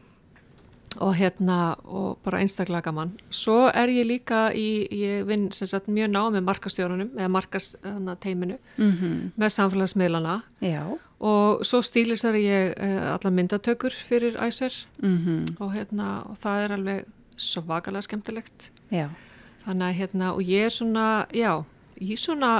og 1.04 1.14
hérna 1.18 1.76
og 1.84 2.18
bara 2.24 2.40
einstaklega 2.42 2.88
gaman. 2.88 3.12
Svo 3.30 3.68
er 3.68 3.92
ég 3.92 4.08
líka 4.08 4.48
í, 4.54 4.86
ég 4.92 5.26
vinn 5.28 5.48
sem 5.54 5.70
sagt 5.70 5.90
mjög 5.92 6.10
ná 6.14 6.20
með 6.34 6.46
markastjórunum 6.48 7.12
eða 7.18 7.30
markasteiminu 7.36 8.58
mhm, 8.76 9.14
með 9.38 9.54
samfélagsmiðlana. 9.56 10.40
Já. 10.64 10.82
Og 11.18 11.64
svo 11.66 11.80
stílisar 11.82 12.36
ég 12.38 12.74
uh, 12.78 13.14
allar 13.16 13.34
myndatökur 13.34 13.94
fyrir 14.08 14.38
æsver 14.38 14.74
mm 15.02 15.56
og 15.58 15.72
hérna 15.74 16.22
og 16.28 16.38
það 16.38 16.64
er 16.64 16.76
alveg 16.76 17.08
svakalega 17.38 18.06
skemmtilegt. 18.06 18.70
Já, 18.90 19.08
Þannig 19.68 19.84
að 19.84 19.98
hérna, 19.98 20.32
og 20.32 20.48
ég 20.48 20.64
er 20.64 20.72
svona, 20.72 21.06
já, 21.34 21.50
ég 22.00 22.14
er 22.14 22.20
svona, 22.22 22.52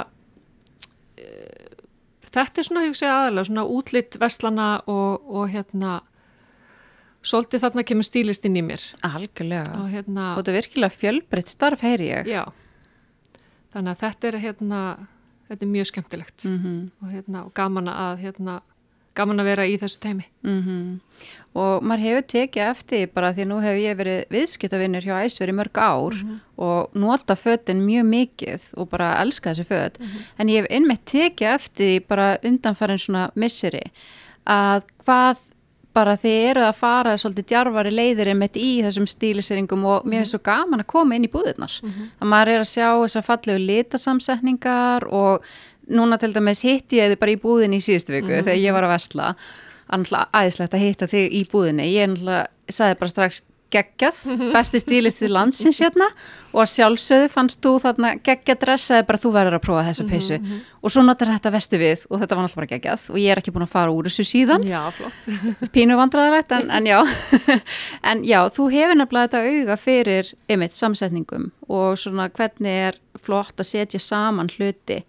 uh, 1.17 1.77
þetta 2.29 2.61
er 2.61 2.67
svona, 2.67 2.83
ég 2.85 2.99
segja 2.99 3.15
aðalega, 3.15 3.47
svona 3.49 3.65
útlitt 3.65 4.17
vestlana 4.21 4.67
og, 4.85 5.25
og 5.25 5.49
hérna, 5.49 5.99
svolítið 7.25 7.63
þarna 7.65 7.83
kemur 7.83 8.07
stílistinn 8.07 8.57
í 8.57 8.63
mér. 8.63 8.83
algjörlega 9.03 9.75
Og 9.81 9.89
hérna, 9.91 10.31
Og 10.37 10.41
þetta 10.43 10.53
er 10.53 10.59
virkilega 10.61 10.95
fjölbreytt 10.95 11.51
starf, 11.51 11.81
heyri 11.83 12.09
ég. 12.13 12.27
já, 12.31 12.45
þannig 13.73 13.91
að 13.95 14.01
þetta 14.05 14.27
er 14.31 14.39
hérna, 14.45 14.81
þetta 15.49 15.65
er 15.65 15.73
mjög 15.75 15.91
skemmtilegt 15.91 16.45
Mm 16.49 16.91
og 17.03 17.11
hérna, 17.13 17.45
og 17.45 17.53
gaman 17.53 17.87
að, 17.91 18.19
hérna, 18.23 18.61
gaman 19.15 19.39
að 19.41 19.49
vera 19.49 19.65
í 19.67 19.75
þessu 19.81 19.99
teimi. 19.99 20.25
Og 21.59 21.83
maður 21.83 22.03
hefur 22.05 22.25
tekið 22.31 22.63
eftir 22.69 23.07
bara 23.11 23.33
því 23.35 23.45
nú 23.49 23.57
hefur 23.59 23.79
ég 23.81 23.97
verið 23.99 24.19
viðskiptavinnur 24.31 25.03
hjá 25.03 25.15
Æsveri 25.25 25.51
mörg 25.57 25.75
ár 25.81 26.15
og 26.57 26.93
nota 26.95 27.35
fötin 27.35 27.81
mjög 27.83 28.05
mikið 28.07 28.67
og 28.79 28.89
bara 28.93 29.09
elska 29.19 29.51
þessi 29.51 29.65
föt. 29.67 29.97
En 30.39 30.47
ég 30.47 30.61
hef 30.63 30.69
einmitt 30.71 31.03
tekið 31.09 31.51
eftir 31.55 32.05
bara 32.07 32.37
undanfærin 32.45 33.01
svona 33.01 33.29
misseri 33.35 33.83
að 34.47 34.85
hvað 35.03 35.49
bara 35.99 36.17
þið 36.19 36.37
eru 36.49 36.65
að 36.65 36.77
fara 36.79 37.15
svolítið 37.19 37.47
djarfari 37.51 37.93
leiðir 37.93 38.31
einmitt 38.33 38.59
í 38.59 38.69
þessum 38.85 39.07
stíliseringum 39.11 39.87
og 39.91 40.07
mér 40.07 40.23
finnst 40.23 40.37
svo 40.37 40.43
gaman 40.45 40.83
að 40.83 40.91
koma 40.95 41.17
inn 41.17 41.27
í 41.27 41.31
búðirnar. 41.33 41.75
Að 42.19 42.31
maður 42.31 42.53
er 42.55 42.63
að 42.63 42.71
sjá 42.71 42.87
þessar 43.03 43.27
fallegu 43.27 43.65
litasamsetningar 43.65 45.07
og 45.11 45.49
núna 45.89 46.19
til 46.21 46.31
dæmis 46.35 46.63
hitti 46.65 47.01
ég 47.01 47.11
þið 47.11 47.21
bara 47.21 47.35
í 47.35 47.41
búðinni 47.41 47.79
í 47.81 47.85
síðustu 47.85 48.15
viku 48.15 48.39
þegar 48.39 48.61
ég 48.61 48.75
var 48.77 48.89
að. 48.89 49.33
Annarlega 49.89 50.29
æðislegt 50.37 50.75
að 50.77 50.83
hitta 50.85 51.07
þig 51.09 51.31
í 51.33 51.45
búðinni. 51.49 51.87
Ég 51.89 52.03
er 52.03 52.11
náttúrulega, 52.11 52.43
sagði 52.69 52.97
bara 52.99 53.09
strax 53.09 53.39
geggjað, 53.73 54.19
besti 54.53 54.81
stílist 54.81 55.23
í 55.25 55.29
landsins 55.31 55.79
hérna. 55.83 56.07
Og 56.49 56.63
að 56.63 56.71
sjálfsögðu 56.73 57.29
fannst 57.29 57.61
þú 57.61 57.75
þarna 57.83 58.11
geggjað 58.25 58.61
dressaði 58.63 59.05
bara 59.05 59.21
þú 59.21 59.31
verður 59.35 59.57
að 59.59 59.63
prófa 59.67 59.83
þessa 59.89 60.05
peysu. 60.09 60.37
mm 60.39 60.45
-hmm. 60.45 60.61
og 60.81 60.91
svo 60.91 61.01
notar 61.03 61.27
þetta 61.27 61.51
vesti 61.51 61.77
við 61.77 62.05
og 62.09 62.19
þetta 62.19 62.35
var 62.35 62.43
náttúrulega 62.43 62.55
bara 62.55 62.71
geggjað. 62.73 63.01
Og 63.09 63.17
ég 63.17 63.31
er 63.31 63.37
ekki 63.37 63.51
búin 63.51 63.67
að 63.67 63.75
fara 63.75 63.91
úr 63.91 64.05
þessu 64.09 64.23
síðan. 64.23 64.63
Já, 64.63 64.91
flott. 64.91 65.19
Pínu 65.73 65.95
vandræðilegt 65.97 66.51
en, 66.51 66.71
en 66.71 66.85
já. 66.85 66.99
En 68.09 68.23
já, 68.23 68.49
þú 68.49 68.69
hefur 68.71 68.95
nefnilega 68.95 69.27
þetta 69.27 69.45
auga 69.45 69.77
fyrir 69.77 70.33
ymitt 70.49 70.73
samsetningum. 70.73 71.51
Og 71.69 71.97
svona 71.97 72.29
hvernig 72.29 72.87
er 72.87 72.95
flott 73.17 73.59
að 73.59 73.65
setja 73.65 73.99
saman 73.99 74.49
hluti. 74.49 75.03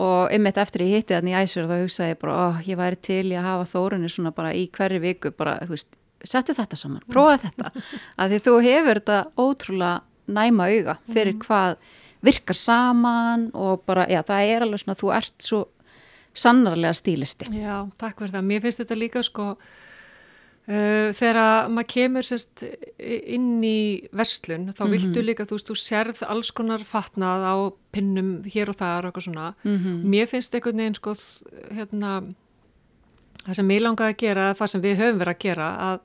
Og 0.00 0.32
ymmit 0.32 0.56
eftir 0.56 0.86
ég 0.86 1.02
hitti 1.02 1.14
þannig 1.14 1.34
í 1.34 1.40
æsur 1.44 1.68
þá 1.68 1.82
hugsaði 1.82 2.14
ég 2.14 2.20
bara, 2.22 2.32
ó, 2.32 2.46
ég 2.64 2.78
væri 2.80 2.96
til 2.96 3.26
í 3.28 3.36
að 3.36 3.44
hafa 3.44 3.66
þórunni 3.74 4.08
svona 4.08 4.32
bara 4.32 4.54
í 4.56 4.70
hverju 4.72 5.00
viku 5.02 5.32
bara, 5.36 5.58
þú 5.66 5.74
veist, 5.74 5.90
settu 6.24 6.54
þetta 6.54 6.76
saman, 6.76 7.02
prófa 7.10 7.38
þetta 7.46 7.72
að 8.16 8.34
því 8.34 8.40
þú 8.46 8.56
hefur 8.68 9.00
þetta 9.00 9.20
ótrúlega 9.36 10.00
næma 10.32 10.68
auga 10.70 10.96
fyrir 11.10 11.34
mhm. 11.34 11.44
hvað 11.46 11.76
virkar 12.22 12.56
saman 12.56 13.48
og 13.58 13.82
bara, 13.86 14.06
já, 14.10 14.22
það 14.26 14.50
er 14.54 14.66
alveg 14.66 14.82
svona, 14.82 14.98
þú 14.98 15.14
ert 15.16 15.38
svo 15.42 15.62
sannarlega 16.32 16.96
stílisti. 16.96 17.48
Já, 17.58 17.82
takk 18.00 18.20
fyrir 18.22 18.36
það. 18.36 18.44
Mér 18.48 18.62
finnst 18.64 18.82
þetta 18.82 18.98
líka 18.98 19.22
sko 19.26 19.46
uh, 19.52 21.08
þegar 21.18 21.72
maður 21.72 21.88
kemur 21.92 22.28
sérst 22.28 22.62
inn 23.02 23.58
í 23.66 24.08
verslun, 24.14 24.70
þá 24.70 24.84
mm 24.84 24.86
-hmm. 24.86 24.92
viltu 24.94 25.24
líka, 25.26 25.48
þú 25.48 25.58
veist, 25.58 25.72
þú 25.72 25.78
serð 25.82 26.22
alls 26.28 26.52
konar 26.54 26.86
fatnað 26.86 27.42
á 27.42 27.56
pinnum 27.92 28.30
hér 28.46 28.70
og 28.70 28.78
þar 28.78 29.04
og 29.04 29.10
eitthvað 29.10 29.26
svona. 29.26 29.54
Mm 29.64 29.78
-hmm. 29.78 30.04
Mér 30.14 30.26
finnst 30.26 30.54
einhvern 30.54 30.78
veginn 30.78 30.94
sko, 30.94 31.16
hérna 31.70 32.22
það 33.46 33.58
sem 33.58 33.70
ég 33.74 33.82
langaði 33.82 34.14
að 34.14 34.20
gera, 34.22 34.48
það 34.58 34.72
sem 34.72 34.84
við 34.84 34.98
höfum 35.02 35.22
verið 35.22 35.34
að 35.34 35.44
gera 35.46 35.68
að, 35.86 36.02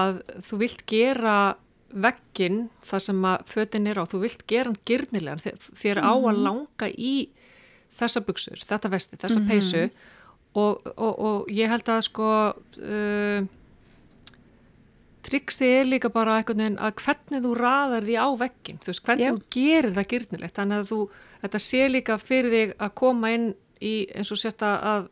að 0.00 0.22
þú 0.46 0.60
vilt 0.64 0.86
gera 0.90 1.36
veggin 1.90 2.60
það 2.86 3.04
sem 3.06 3.24
að 3.26 3.46
fötin 3.50 3.90
er 3.90 3.98
á, 3.98 4.04
þú 4.06 4.22
vilt 4.24 4.42
gera 4.50 4.70
hann 4.70 4.80
gyrnilegan, 4.86 5.60
þér 5.82 6.02
á 6.02 6.12
að 6.14 6.26
mhm. 6.30 6.42
langa 6.46 6.90
í 6.94 7.14
þessa 8.00 8.22
buksur, 8.24 8.66
þetta 8.66 8.90
vesti, 8.92 9.18
þessa 9.20 9.40
mm 9.40 9.46
-hmm. 9.46 9.50
peysu 9.50 9.90
og, 10.54 10.92
og, 10.96 11.14
og 11.18 11.50
ég 11.52 11.70
held 11.70 11.88
að 11.88 12.04
sko 12.06 12.28
uh, 12.54 13.40
triksi 15.26 15.66
er 15.80 15.88
líka 15.88 16.10
bara 16.10 16.38
eitthvað 16.38 16.62
en 16.64 16.78
að 16.78 16.94
hvernig 17.04 17.42
þú 17.44 17.54
raðar 17.58 18.06
því 18.06 18.16
á 18.16 18.28
veggin, 18.40 18.78
þú 18.80 18.92
veist, 18.92 19.04
hvernig 19.04 19.26
Já. 19.26 19.32
þú 19.34 19.42
gerir 19.56 19.96
það 19.98 20.10
gyrnilegt, 20.14 20.54
þannig 20.56 20.78
að 20.78 20.88
þú, 20.92 21.00
þetta 21.42 21.60
sé 21.66 21.82
líka 21.88 22.18
fyrir 22.18 22.56
þig 22.56 22.72
að 22.78 22.94
koma 23.02 23.34
inn 23.34 23.50
í 23.80 23.94
eins 24.14 24.32
og 24.32 24.40
sérst 24.40 24.62
að 24.62 25.10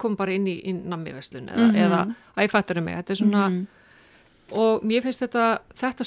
kom 0.00 0.16
bara 0.18 0.34
inn 0.36 0.48
í, 0.50 0.56
í 0.64 0.74
nammiveslun 0.74 1.48
eða, 1.52 1.66
mm 1.66 1.70
-hmm. 1.70 1.84
eða 1.84 2.44
æfætturum 2.46 2.88
mig, 2.88 2.98
þetta 3.00 3.12
er 3.12 3.22
svona 3.22 3.48
mm 3.48 3.56
-hmm. 3.56 4.58
og 4.64 4.84
mér 4.84 5.06
finnst 5.06 5.24
þetta 5.26 5.46
þetta 5.82 6.04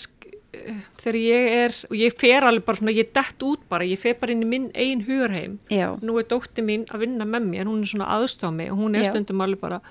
þegar 1.01 1.17
ég 1.17 1.51
er 1.63 1.75
og 1.89 1.95
ég 1.97 2.15
fer 2.19 2.45
alveg 2.45 2.65
bara 2.65 2.77
svona, 2.77 2.93
ég 2.93 3.11
dett 3.15 3.45
út 3.45 3.61
bara 3.69 3.87
ég 3.87 3.99
fer 3.99 4.17
bara 4.19 4.31
inn 4.31 4.43
í 4.45 4.49
minn 4.49 4.71
einn 4.73 5.03
hugurheim 5.07 5.59
nú 6.01 6.17
er 6.19 6.27
dótti 6.29 6.61
mín 6.65 6.85
að 6.93 7.05
vinna 7.05 7.25
með 7.25 7.47
mér 7.49 7.69
hún 7.71 7.81
er 7.81 7.89
svona 7.89 8.11
aðstofað 8.17 8.57
mig 8.59 8.71
og 8.71 8.77
hún 8.77 8.95
er 8.95 9.03
Já. 9.03 9.09
stundum 9.09 9.41
alveg 9.41 9.59
bara 9.63 9.81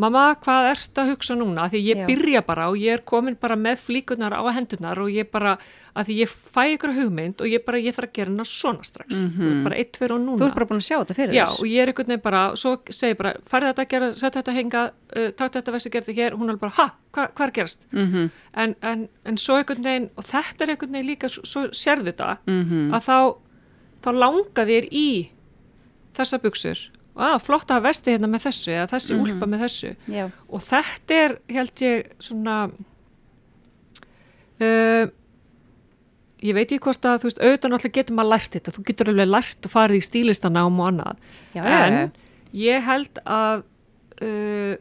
mamma 0.00 0.34
hvað 0.42 0.68
ert 0.72 0.98
að 0.98 1.10
hugsa 1.12 1.36
núna 1.38 1.68
því 1.70 1.80
ég 1.84 2.00
Já. 2.02 2.06
byrja 2.08 2.40
bara 2.46 2.66
og 2.72 2.78
ég 2.80 2.96
er 2.96 3.02
komin 3.06 3.36
bara 3.38 3.54
með 3.58 3.82
flíkunar 3.84 4.34
á 4.34 4.42
hendunar 4.56 4.98
og 4.98 5.10
ég 5.12 5.28
bara 5.30 5.54
að 5.94 6.08
því 6.08 6.16
ég 6.18 6.32
fæ 6.32 6.62
ykkur 6.74 6.94
hugmynd 6.96 7.42
og 7.44 7.50
ég 7.50 7.62
bara 7.66 7.78
ég 7.78 7.94
þarf 7.94 8.08
að 8.08 8.16
gera 8.18 8.32
hana 8.32 8.46
svona 8.48 8.86
strax 8.86 9.14
mm 9.14 9.30
-hmm. 9.30 9.62
bara 9.64 9.76
eitt, 9.76 9.92
tver 9.92 10.12
og 10.12 10.20
núna 10.20 10.38
Þú 10.38 10.46
er 10.48 10.54
bara 10.54 10.66
búin 10.66 10.82
að 10.82 10.88
sjá 10.88 10.98
þetta 10.98 11.14
fyrir 11.14 11.30
þess 11.30 11.38
Já 11.38 11.46
og 11.60 11.66
ég 11.66 11.82
er 11.82 11.88
einhvern 11.88 12.08
veginn 12.08 12.24
bara, 12.24 12.56
svo 12.56 12.78
segir 12.90 13.16
bara 13.16 13.34
farið 13.46 13.68
þetta 13.68 13.82
að 13.82 13.88
gera, 13.88 14.12
setja 14.12 14.40
þetta 14.40 14.50
að 14.50 14.56
henga 14.56 14.82
uh, 15.16 15.30
takta 15.30 15.58
þetta 15.58 15.72
veist 15.72 15.86
að 15.86 15.92
gera 15.92 16.04
þetta 16.04 16.22
hér, 16.22 16.32
hún 16.34 16.50
er 16.50 16.56
bara 16.56 16.72
ha, 16.74 16.86
hva, 17.12 17.28
hvað 17.34 17.46
er 17.46 17.52
gerast 17.52 17.86
mm 17.92 18.06
-hmm. 18.12 18.30
en, 18.54 18.74
en, 18.82 19.08
en 19.24 19.38
svo 19.38 19.56
einhvern 19.56 19.84
veginn, 19.84 20.10
og 20.16 20.24
þetta 20.24 20.64
er 20.64 20.70
einhvern 20.70 20.92
veginn 20.92 21.06
líka 21.06 21.28
svo, 21.28 21.70
sérðu 21.70 22.10
þetta 22.10 22.36
mm 22.46 22.62
-hmm. 22.64 22.94
að 22.94 23.02
þá, 23.02 23.36
þá 24.02 24.10
langa 24.12 24.62
þér 24.66 24.88
í 24.90 25.30
þessa 26.14 26.38
buksur 26.38 26.90
að 27.14 27.36
flott 27.44 27.70
að 27.70 27.84
vesti 27.86 28.14
hérna 28.14 28.30
með 28.30 28.48
þessu 28.48 28.72
eða 28.74 28.86
þessi 28.90 29.12
mm 29.12 29.20
-hmm. 29.20 29.34
úlpa 29.34 29.46
með 29.50 29.60
þessu 29.64 29.90
Já. 30.10 30.24
og 30.48 30.64
þetta 30.64 31.18
er 31.24 31.36
held 31.48 31.82
ég 31.84 32.08
svona 32.18 32.56
uh, 34.60 35.04
ég 36.44 36.56
veit 36.56 36.66
ekki 36.66 36.82
hvort 36.84 37.06
að 37.06 37.20
þú 37.22 37.30
veist 37.30 37.42
auðvitað 37.42 37.70
náttúrulega 37.72 37.98
getur 38.00 38.18
maður 38.18 38.32
lært 38.34 38.56
þetta 38.58 38.74
þú 38.74 38.86
getur 38.88 39.12
alveg 39.12 39.30
lært 39.30 39.68
að 39.68 39.74
fara 39.74 39.94
í 39.94 40.02
stílistanám 40.04 40.80
og 40.80 40.90
annað 40.90 41.16
Já, 41.54 41.62
en 41.62 41.94
ja. 41.94 42.08
ég 42.64 42.88
held 42.88 43.22
að 43.24 43.64
uh, 44.24 44.74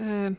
uh, 0.00 0.30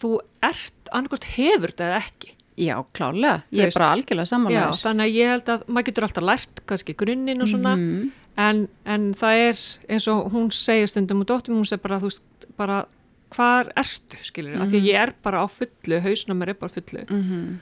þú 0.00 0.10
ert 0.48 0.92
annarkost 0.92 1.30
hefur 1.36 1.74
þetta 1.74 1.92
eða 1.92 2.02
ekki 2.06 2.34
Já, 2.58 2.74
klálega, 2.90 3.44
ég 3.54 3.68
er 3.68 3.74
bara 3.76 3.92
algjörlega 3.94 4.26
samanlega 4.26 4.70
Þannig 4.80 5.04
að 5.04 5.14
ég 5.14 5.28
held 5.30 5.50
að 5.52 5.60
maður 5.68 5.86
getur 5.86 6.06
alltaf 6.08 6.24
lært 6.26 6.62
kannski 6.66 6.94
grunninn 6.98 7.44
og 7.44 7.50
svona 7.52 7.76
mm 7.76 7.84
-hmm. 7.84 8.17
En, 8.38 8.68
en 8.86 9.10
það 9.18 9.42
er 9.48 9.64
eins 9.90 10.06
og 10.10 10.30
hún 10.34 10.52
segir 10.54 10.88
stundum 10.90 11.24
og 11.24 11.30
dóttum 11.30 11.58
hún 11.58 11.68
segir 11.68 11.82
bara 11.82 12.00
þú 12.02 12.10
veist 12.10 12.48
bara 12.58 12.78
hvar 13.34 13.72
ertu 13.76 14.16
skilir 14.22 14.54
mm 14.54 14.60
-hmm. 14.60 14.62
af 14.62 14.68
því 14.68 14.78
mhm. 14.78 14.86
ég 14.86 15.02
er 15.02 15.14
bara 15.22 15.44
á 15.44 15.46
fullu, 15.46 16.00
hausnum 16.00 16.42
er 16.42 16.54
á 16.54 16.68
fullu 16.68 17.04
mm 17.10 17.22
-hmm. 17.22 17.56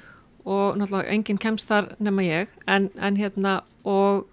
og 0.45 0.77
náttúrulega 0.77 1.11
enginn 1.11 1.39
kemst 1.39 1.69
þar 1.69 1.95
nema 1.99 2.23
ég 2.23 2.47
en, 2.67 2.91
en 2.97 3.17
hérna 3.17 3.61
og 3.85 4.27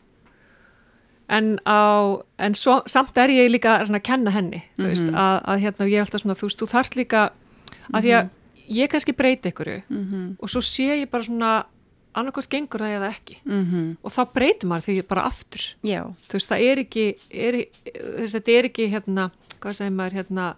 en 1.29 1.59
á, 1.65 2.21
en 2.39 2.55
svo, 2.55 2.81
samt 2.85 3.17
er 3.17 3.29
ég 3.29 3.49
líka 3.49 3.79
að 3.79 4.01
kenna 4.01 4.31
henni, 4.31 4.63
þú 4.77 4.87
veist 4.87 5.05
mhm. 5.05 5.15
að, 5.15 5.41
að 5.45 5.59
hérna 5.59 5.85
ég 5.85 5.95
er 5.95 5.99
alltaf 5.99 6.21
svona, 6.21 6.35
þú 6.35 6.45
veist, 6.45 6.61
þú 6.61 6.67
þart 6.67 6.95
líka 6.95 7.29
að 7.93 8.01
því 8.01 8.11
að 8.11 8.29
ég 8.69 8.89
kannski 8.89 9.13
breyti 9.13 9.49
ykkur 9.49 9.81
mm 9.89 10.03
-hmm. 10.03 10.35
og 10.39 10.49
svo 10.49 10.61
sé 10.61 11.03
ég 11.03 11.09
bara 11.09 11.23
svona 11.23 11.65
annarkvæmt 12.13 12.49
gengur 12.49 12.83
það 12.83 12.95
eða 12.97 13.09
ekki 13.09 13.37
mm 13.43 13.63
-hmm. 13.63 13.87
og 14.03 14.11
þá 14.11 14.21
breytir 14.33 14.69
maður 14.69 14.85
því 14.87 15.07
bara 15.07 15.25
aftur 15.29 15.63
Já. 15.83 16.01
þú 16.27 16.33
veist 16.33 16.51
það 16.51 16.65
er 16.69 16.81
ekki 16.83 17.05
er, 17.29 17.59
þess, 18.19 18.33
þetta 18.35 18.51
er 18.51 18.69
ekki 18.69 18.89
hérna 18.91 19.31
hvað 19.59 19.77
segir 19.77 19.95
maður 19.97 20.17
hérna 20.19 20.55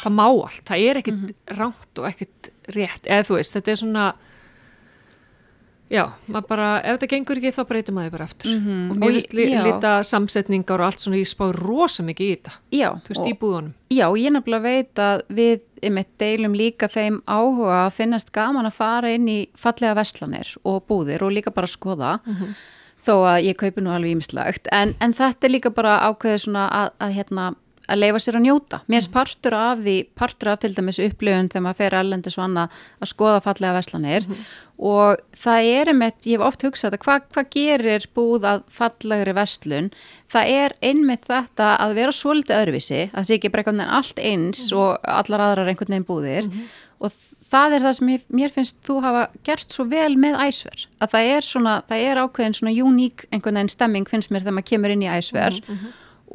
það 0.00 0.16
má 0.16 0.26
allt, 0.26 0.64
það 0.64 0.86
er 0.88 1.00
ekkit 1.00 1.14
mm 1.14 1.26
-hmm. 1.26 1.56
ránt 1.58 1.98
og 1.98 2.08
ekkit 2.08 2.52
rétt, 2.74 3.04
eða 3.06 3.26
þú 3.28 3.34
veist 3.36 3.54
þetta 3.54 3.70
er 3.70 3.76
svona 3.76 4.14
Já, 5.90 6.04
bara, 6.46 6.68
ef 6.86 7.00
þetta 7.00 7.06
gengur 7.10 7.38
ekki 7.40 7.50
þá 7.56 7.64
breytir 7.66 7.94
maður 7.96 8.12
bara 8.14 8.26
eftir 8.30 8.50
mm 8.52 8.60
-hmm. 8.66 8.90
og 8.90 8.98
mér 9.02 9.14
finnst 9.16 9.32
li, 9.34 9.46
lita 9.64 9.94
samsetningar 10.06 10.80
og 10.80 10.86
allt 10.86 11.02
svona 11.02 11.18
ég 11.18 11.26
spá 11.26 11.48
rosa 11.56 12.04
mikið 12.06 12.26
í 12.26 12.34
þetta. 12.36 12.52
Já, 12.70 12.88
þú 12.94 13.14
veist, 13.14 13.26
í 13.26 13.38
búðunum. 13.40 13.72
Já, 13.90 14.06
ég 14.14 14.30
nefnilega 14.30 14.62
veit 14.62 15.02
að 15.02 15.22
við 15.28 15.64
eitt 15.82 16.12
deilum 16.18 16.54
líka 16.54 16.88
þeim 16.88 17.22
áhuga 17.26 17.86
að 17.86 17.96
finnast 17.96 18.30
gaman 18.32 18.68
að 18.68 18.76
fara 18.78 19.10
inn 19.10 19.26
í 19.28 19.38
fallega 19.58 19.96
vestlanir 19.98 20.52
og 20.64 20.84
búðir 20.86 21.24
og 21.26 21.32
líka 21.32 21.50
bara 21.50 21.66
skoða 21.66 22.20
mm 22.24 22.34
-hmm. 22.34 22.54
þó 23.06 23.14
að 23.32 23.44
ég 23.44 23.56
kaupi 23.56 23.80
nú 23.80 23.90
alveg 23.90 24.12
ímislegt 24.12 24.68
en, 24.72 24.94
en 25.00 25.12
þetta 25.12 25.46
er 25.46 25.50
líka 25.50 25.70
bara 25.70 26.00
ákveðið 26.06 26.38
svona 26.38 26.68
að, 26.68 26.90
að 27.00 27.10
hérna 27.12 27.54
að 27.90 28.00
leifa 28.04 28.22
sér 28.22 28.38
að 28.38 28.44
njóta. 28.46 28.80
Mér 28.86 29.00
finnst 29.00 29.12
partur 29.14 29.56
af 29.58 29.84
því, 29.84 29.96
partur 30.18 30.50
af 30.52 30.60
til 30.62 30.72
dæmis 30.76 31.00
upplifun 31.02 31.50
þegar 31.50 31.64
maður 31.66 31.80
fer 31.80 31.96
allendir 32.00 32.34
svona 32.34 32.66
að 33.00 33.12
skoða 33.12 33.40
fallega 33.44 33.76
veslanir 33.78 34.26
mm 34.26 34.34
-hmm. 34.34 34.58
og 34.90 35.16
það 35.44 35.70
er 35.78 35.92
einmitt, 35.92 36.26
ég 36.26 36.38
hef 36.38 36.46
oft 36.46 36.62
hugsað 36.66 36.90
þetta, 36.90 37.04
hvað 37.04 37.22
hva 37.34 37.44
gerir 37.56 38.06
búð 38.14 38.46
að 38.52 38.62
fallegri 38.68 39.34
veslun? 39.34 39.90
Það 40.30 40.52
er 40.60 40.76
einmitt 40.82 41.26
þetta 41.26 41.76
að 41.76 41.94
vera 41.94 42.12
svolítið 42.12 42.60
öðruvísi, 42.60 43.02
að 43.10 43.18
það 43.18 43.26
sé 43.26 43.34
ekki 43.34 43.50
bara 43.50 43.60
einhvern 43.60 43.82
veginn 43.82 43.96
allt 43.98 44.18
eins 44.18 44.60
mm 44.60 44.76
-hmm. 44.76 44.80
og 44.80 44.98
allar 45.04 45.40
aðrar 45.40 45.68
einhvern 45.68 45.92
veginn 45.92 46.10
búðir 46.10 46.44
mm 46.44 46.50
-hmm. 46.50 46.66
og 47.00 47.12
það 47.50 47.74
er 47.74 47.80
það 47.84 47.96
sem 47.98 48.08
ég, 48.08 48.20
mér 48.28 48.52
finnst 48.54 48.76
þú 48.86 49.00
hafa 49.04 49.24
gert 49.46 49.72
svo 49.72 49.84
vel 49.84 50.16
með 50.16 50.38
æsver, 50.46 50.86
að 51.00 51.10
það 51.14 51.32
er 51.36 51.40
svona, 51.40 51.82
það 51.88 52.04
er 52.10 52.22
ákveðin 52.24 52.54
svona 52.54 52.76
uník 52.84 53.26
einhvern 53.30 53.58
veginn 53.58 53.74
stemming 53.74 54.08
finnst 54.08 54.30
mér 54.30 54.44
þegar 54.44 54.56
maður 54.58 54.70
kemur 54.70 54.94
inn 54.94 55.02
í 55.02 55.10
æsver 55.10 55.58
mhm, 55.58 55.72
mhm. 55.72 55.92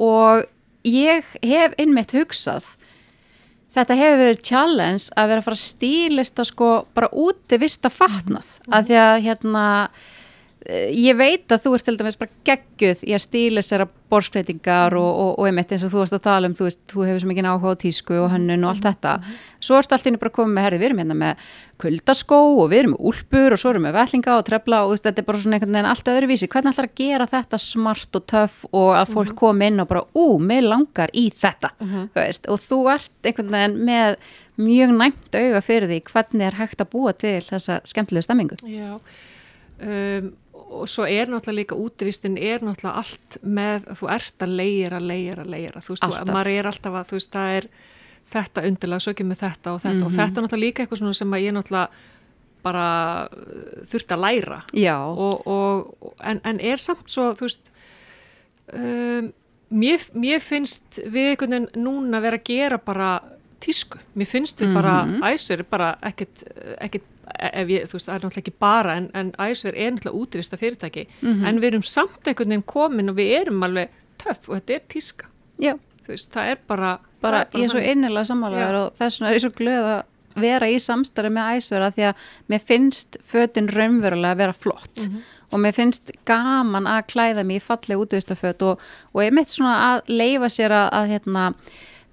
og 0.10 0.46
ég 0.86 1.24
hef 1.42 1.74
innmitt 1.82 2.14
hugsað 2.16 2.68
þetta 3.76 3.98
hefur 4.00 4.22
verið 4.22 4.44
challenge 4.48 5.08
að 5.16 5.32
vera 5.32 5.42
að 5.42 5.48
fara 5.48 5.60
að 5.60 5.64
stílista 5.66 6.46
sko 6.48 6.70
bara 6.96 7.12
úti 7.12 7.60
vista 7.60 7.90
fatnað 7.92 8.46
mm 8.46 8.62
-hmm. 8.66 8.76
að 8.78 8.86
því 8.90 9.00
að 9.04 9.24
hérna 9.28 9.66
ég 10.66 11.14
veit 11.18 11.52
að 11.54 11.62
þú 11.62 11.72
ert 11.78 11.86
til 11.86 11.94
dæmis 12.00 12.16
bara 12.18 12.32
gegguð 12.48 13.02
í 13.06 13.14
að 13.14 13.22
stíla 13.22 13.62
sér 13.62 13.84
að 13.86 13.92
borskreitingar 14.10 14.96
og, 14.98 15.10
og, 15.22 15.32
og 15.38 15.50
einmitt 15.50 15.74
eins 15.76 15.84
og 15.86 15.92
þú 15.94 16.00
varst 16.02 16.16
að 16.18 16.24
tala 16.26 16.50
um 16.50 16.56
þú 16.58 16.66
veist, 16.66 16.80
þú 16.90 17.04
hefur 17.06 17.22
svo 17.22 17.30
mikið 17.30 17.48
áhuga 17.52 17.74
á 17.74 17.82
tísku 17.84 18.16
og 18.18 18.32
hannun 18.34 18.66
og 18.66 18.72
allt 18.72 18.86
þetta, 18.86 19.12
svo 19.60 19.78
ertu 19.78 19.94
alltaf 19.94 20.10
inn 20.10 20.18
bara 20.22 20.34
komið 20.38 20.56
með 20.56 20.66
herði, 20.66 20.80
við 20.82 20.88
erum 20.88 21.02
hérna 21.04 21.18
með 21.20 21.44
kuldaskó 21.82 22.40
og 22.64 22.72
við 22.72 22.80
erum 22.80 22.96
með 22.96 23.04
úlpur 23.12 23.56
og 23.56 23.62
svo 23.62 23.74
erum 23.74 23.86
við 23.86 23.90
með 23.92 23.98
vellinga 24.00 24.38
og 24.40 24.48
trefla 24.48 24.80
og 24.86 24.96
þetta 24.96 25.22
er 25.22 25.28
bara 25.28 25.44
svona 25.44 25.60
einhvern 25.60 25.78
veginn 25.78 25.90
allt 25.92 26.12
öðruvísi, 26.16 26.50
hvernig 26.56 26.74
ætlar 26.74 26.90
að 26.90 26.98
gera 27.04 27.30
þetta 27.36 27.62
smart 27.62 28.20
og 28.22 28.26
töff 28.34 28.58
og 28.72 28.90
að 28.96 29.14
fólk 29.14 29.34
mhm. 29.36 29.40
komi 29.44 29.70
inn 29.70 29.86
og 29.86 29.92
bara, 29.92 30.04
ú, 30.18 30.26
mig 30.42 30.66
langar 30.66 31.14
í 31.14 31.28
þetta 31.30 31.76
uh 31.76 31.86
mhm. 31.86 32.02
-huh. 32.02 32.10
veist, 32.18 32.50
og 32.50 32.60
þú 32.64 32.82
ert 32.96 33.30
einhvern 33.30 33.54
veginn 33.54 33.78
með 33.86 34.18
mjög 34.56 34.98
næmt 34.98 35.36
auga 35.36 35.62
fyrir 35.62 35.90
því 35.92 36.02
hvernig 36.10 36.48
er 36.48 36.58
hægt 36.58 36.82
að 36.82 36.92
búa 36.94 37.14
til 37.14 37.42
þessa 37.44 37.82
skemmtilegu 37.86 38.24
stemmingu 38.24 38.56
Já 38.64 39.00
um 39.82 40.34
og 40.76 40.90
svo 40.90 41.06
er 41.06 41.30
náttúrulega 41.30 41.60
líka 41.60 41.76
útvistin 41.76 42.38
er 42.38 42.64
náttúrulega 42.64 43.02
allt 43.02 43.38
með 43.44 43.86
þú 44.00 44.10
ert 44.16 44.46
að 44.46 44.56
leira, 44.60 45.00
leira, 45.00 45.46
leira 45.46 45.84
þú 45.84 45.96
veist, 45.96 46.06
þú, 46.06 46.34
maður 46.34 46.52
er 46.52 46.70
alltaf 46.70 46.98
að 47.00 47.12
þú 47.12 47.20
veist, 47.20 47.32
það 47.36 47.54
er 47.60 47.68
þetta 48.34 48.66
undirlega, 48.70 49.06
svo 49.06 49.14
ekki 49.14 49.28
með 49.30 49.42
þetta 49.44 49.74
og 49.76 49.82
þetta 49.84 50.08
og 50.08 50.16
þetta 50.16 50.42
er 50.42 50.46
náttúrulega 50.46 50.66
líka 50.66 50.84
eitthvað 50.84 51.02
svona 51.02 51.20
sem 51.20 51.38
að 51.38 51.46
ég 51.46 51.56
náttúrulega 51.56 52.04
bara 52.66 52.88
uh, 53.30 53.86
þurfti 53.92 54.16
að 54.16 54.24
læra. 54.24 54.60
Og, 55.06 55.48
og, 55.54 56.14
en, 56.26 56.42
en 56.50 56.62
er 56.66 56.82
samt 56.82 57.12
svo, 57.14 57.30
þú 57.38 57.46
veist 57.46 57.70
um, 58.74 59.30
mér, 59.70 60.10
mér 60.18 60.42
finnst 60.42 61.00
við 61.06 61.36
einhvern 61.36 61.60
veginn 61.60 61.86
núna 61.86 62.24
vera 62.26 62.42
að 62.42 62.50
gera 62.50 62.82
bara 62.82 63.12
tísku, 63.62 64.02
mér 64.18 64.30
finnst 64.30 64.62
við 64.62 64.74
bara 64.76 64.96
æsir 65.30 65.64
bara 65.70 65.94
ekkert, 66.06 66.44
ég, 67.70 67.86
veist, 67.92 68.08
það 68.08 68.16
er 68.16 68.24
náttúrulega 68.26 68.42
ekki 68.44 68.54
bara 68.60 68.96
en, 69.00 69.10
en 69.14 69.32
æsver 69.40 69.76
er 69.76 69.92
náttúrulega 69.96 70.20
útrýsta 70.22 70.58
fyrirtæki 70.62 71.08
en 71.24 71.60
við 71.62 71.68
erum 71.74 71.84
samt 71.84 72.28
einhvern 72.28 72.50
veginn 72.56 72.64
komin 72.70 73.10
og 73.10 73.16
við 73.20 73.32
erum 73.42 73.64
alveg 73.66 73.90
töff 74.22 74.50
og 74.50 74.58
þetta 74.60 74.74
er 74.80 74.84
tíska 74.94 75.32
veist, 76.08 76.32
það 76.36 76.52
er 76.54 76.60
bara 76.68 76.98
bara 77.22 77.46
það 77.46 77.60
ég 77.60 77.64
er 77.64 77.70
svo 77.74 77.80
þannig. 77.80 77.92
innilega 77.96 78.30
sammálaður 78.30 78.76
Já. 78.76 78.82
og 78.86 79.00
þess 79.00 79.20
vegna 79.20 79.30
er 79.32 79.36
ég 79.40 79.46
svo 79.46 79.54
glöð 79.58 79.88
að 79.94 80.04
vera 80.36 80.68
í 80.68 80.76
samstarfi 80.84 81.32
með 81.32 81.56
æsvera 81.58 81.88
því 81.96 82.04
að 82.10 82.26
mér 82.52 82.64
finnst 82.68 83.18
fötin 83.24 83.70
raunverulega 83.72 84.34
að 84.36 84.42
vera 84.44 84.54
flott 84.54 85.06
Mhm. 85.08 85.22
og 85.54 85.60
mér 85.64 85.74
finnst 85.78 86.12
gaman 86.28 86.86
að 86.92 87.06
klæða 87.08 87.46
mig 87.46 87.58
í 87.62 87.64
falleg 87.64 87.98
útvistaföt 88.04 88.62
og, 88.68 88.80
og 89.14 89.22
ég 89.24 89.32
mitt 89.34 89.48
svona 89.50 89.76
að 89.96 90.02
leifa 90.12 90.50
sér 90.52 90.72
að, 90.76 90.90
að 90.92 91.08
hérna, 91.14 91.46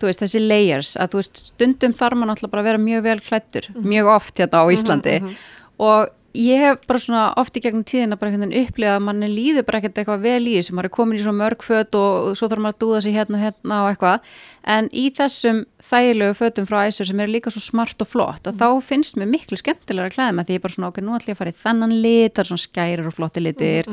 þú 0.03 0.11
veist, 0.11 0.25
þessi 0.27 0.43
layers 0.47 0.97
að 1.01 1.15
þú 1.15 1.23
veist, 1.23 1.45
stundum 1.53 1.95
þarf 1.95 2.19
maður 2.19 2.33
náttúrulega 2.35 2.55
bara 2.57 2.63
að 2.67 2.71
vera 2.73 2.83
mjög 2.89 3.07
vel 3.09 3.21
klættur, 3.29 3.69
Mhm. 3.73 3.87
mjög 3.95 4.17
oft 4.17 4.35
hérna 4.43 4.59
á 4.61 4.65
Íslandi. 4.75 5.37
og 5.79 6.09
ég 6.35 6.57
hef 6.57 6.79
bara 6.89 6.99
svona 6.99 7.23
oft 7.37 7.53
í 7.57 7.61
gegnum 7.61 7.85
tíðina 7.85 8.17
bara 8.19 8.31
einhvern 8.33 8.49
veginn 8.49 8.65
upplifað 8.67 8.97
að 8.97 9.03
manni 9.05 9.29
líður 9.29 9.67
bara 9.67 9.81
ekkert 9.83 9.99
eitthvað 10.01 10.23
vel 10.23 10.47
í 10.49 10.55
þessu, 10.57 10.73
maður 10.73 10.85
er 10.89 10.95
komin 10.97 11.19
í 11.19 11.23
svo 11.23 11.33
mörg 11.37 11.61
föt 11.61 11.95
og 11.95 12.33
svo 12.39 12.49
þarf 12.49 12.63
maður 12.65 12.73
að 12.73 12.79
dúða 12.81 13.03
sig 13.03 13.13
hérna 13.13 13.37
og 13.37 13.43
hérna 13.45 13.77
og 13.83 13.89
eitthvað, 13.93 14.21
en 14.65 14.89
í 14.89 15.11
þessum 15.13 15.67
þægilegu 15.83 16.35
fötum 16.41 16.67
frá 16.67 16.87
æsur 16.89 17.07
sem 17.07 17.21
eru 17.21 17.33
líka 17.37 17.53
svo 17.53 17.61
smart 17.61 18.01
og 18.01 18.09
flott, 18.09 18.43
að 18.49 18.57
þá 18.57 18.81
finnst 18.83 19.17
mér 19.21 19.29
miklu 19.29 19.59
skemmtilega 19.61 20.09
að 20.09 20.15
klæða 20.17 20.33
með 20.39 20.47
því 20.47 20.57
ég 20.57 20.61
er 20.63 20.65
bara 20.65 20.73
svona 20.79 20.89
ok, 20.89 21.03
nú 21.05 21.13
ætlum 21.19 21.29
ég 21.29 21.37
að 21.37 21.43
fara 21.43 21.53
í 21.53 21.61
þennan 21.67 22.01
lit, 22.01 22.33
það 22.35 22.41
er 22.41 22.49
svona 22.49 22.67
skærir 22.67 23.07
og 23.07 23.13
flotti 23.13 23.41
litir. 23.45 23.85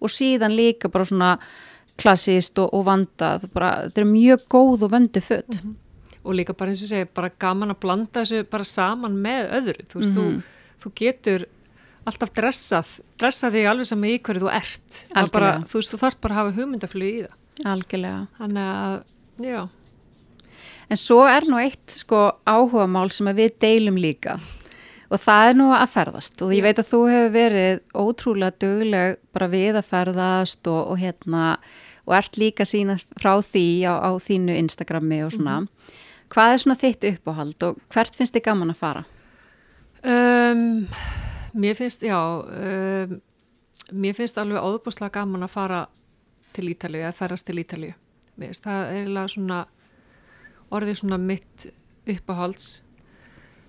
Og 0.00 0.08
síðan 0.08 0.54
líka 0.54 0.88
bara 0.92 1.04
svona 1.04 1.38
klassist 1.98 2.58
og, 2.62 2.72
og 2.76 2.86
vandað, 2.86 3.48
bara, 3.54 3.74
þetta 3.88 4.02
er 4.02 4.10
mjög 4.10 4.44
góð 4.54 4.86
og 4.86 4.92
vöndu 4.94 5.22
föt. 5.24 5.60
og 6.28 6.34
líka 6.36 6.52
bara 6.52 6.72
eins 6.74 6.82
og 6.84 6.90
segja, 6.90 7.08
bara 7.14 7.30
gaman 7.40 7.72
að 7.72 7.80
blanda 7.80 8.20
þessu 8.20 8.42
bara 8.50 8.66
saman 8.66 9.14
með 9.22 9.52
öðru. 9.58 9.86
Þú 9.88 10.00
veist, 10.02 10.16
þú, 10.18 10.24
þú 10.82 10.92
getur 11.00 11.46
alltaf 12.08 12.32
dressað, 12.36 12.90
dressað 13.20 13.56
þig 13.56 13.68
alveg 13.70 13.88
sem 13.88 14.04
í 14.04 14.18
hverju 14.18 14.44
þú 14.44 14.52
ert. 14.52 15.00
Er 15.16 15.32
bara, 15.32 15.54
þú 15.68 15.80
veist, 15.80 15.94
þú 15.94 16.00
þarf 16.02 16.20
bara 16.20 16.36
að 16.36 16.40
hafa 16.42 16.54
hugmyndaflug 16.58 17.08
í 17.08 17.24
það. 17.24 17.38
Algjörlega. 17.72 18.20
þannig 18.38 18.68
að, 18.74 19.00
já. 19.48 19.60
En 20.88 21.00
svo 21.00 21.24
er 21.28 21.48
nú 21.48 21.58
eitt 21.60 21.96
sko 21.96 22.20
áhugamál 22.48 23.08
sem 23.12 23.28
að 23.28 23.42
við 23.42 23.58
deilum 23.64 23.98
líka. 24.00 24.38
Og 25.08 25.20
það 25.20 25.50
er 25.50 25.56
nú 25.56 25.66
að 25.72 25.90
ferðast. 25.94 26.42
Og 26.44 26.52
ég 26.52 26.64
veit 26.64 26.80
að 26.80 26.88
þú 26.90 27.00
hefur 27.08 27.34
verið 27.34 27.82
ótrúlega 27.96 28.56
dugleg 28.64 29.20
bara 29.32 29.48
við 29.52 29.78
að 29.80 29.88
ferðast 29.88 30.68
og, 30.68 30.80
og 30.92 31.00
hérna 31.00 31.44
og 32.08 32.16
ert 32.16 32.38
líka 32.40 32.64
sína 32.64 32.96
frá 33.20 33.36
því 33.44 33.66
á, 33.84 33.94
á 34.00 34.10
þínu 34.16 34.56
Instagrami 34.56 35.20
og 35.26 35.34
svona. 35.36 35.60
Hvað 36.32 36.52
er 36.54 36.62
svona 36.62 36.80
þitt 36.80 37.06
uppáhald 37.12 37.64
og 37.68 37.78
hvert 37.92 38.16
finnst 38.16 38.36
þið 38.36 38.46
gaman 38.48 38.72
að 38.72 38.80
fara? 38.80 39.04
Um, 40.02 40.86
mér 41.52 41.76
finnst, 41.76 42.04
já, 42.06 42.16
um, 42.16 43.16
mér 43.92 44.16
finnst 44.16 44.40
alveg 44.40 44.64
óðbúslega 44.64 45.20
gaman 45.20 45.44
að 45.44 45.54
fara 45.54 45.86
til 46.56 46.68
Ítalíu, 46.72 47.04
að 47.08 47.16
ferðast 47.20 47.48
til 47.48 47.60
finnst 48.38 48.64
það 48.64 48.82
er 48.82 49.00
eiginlega 49.00 49.32
svona, 49.34 49.62
orðið 50.74 51.00
svona 51.02 51.18
mitt 51.20 51.66
uppáhalds. 52.08 52.68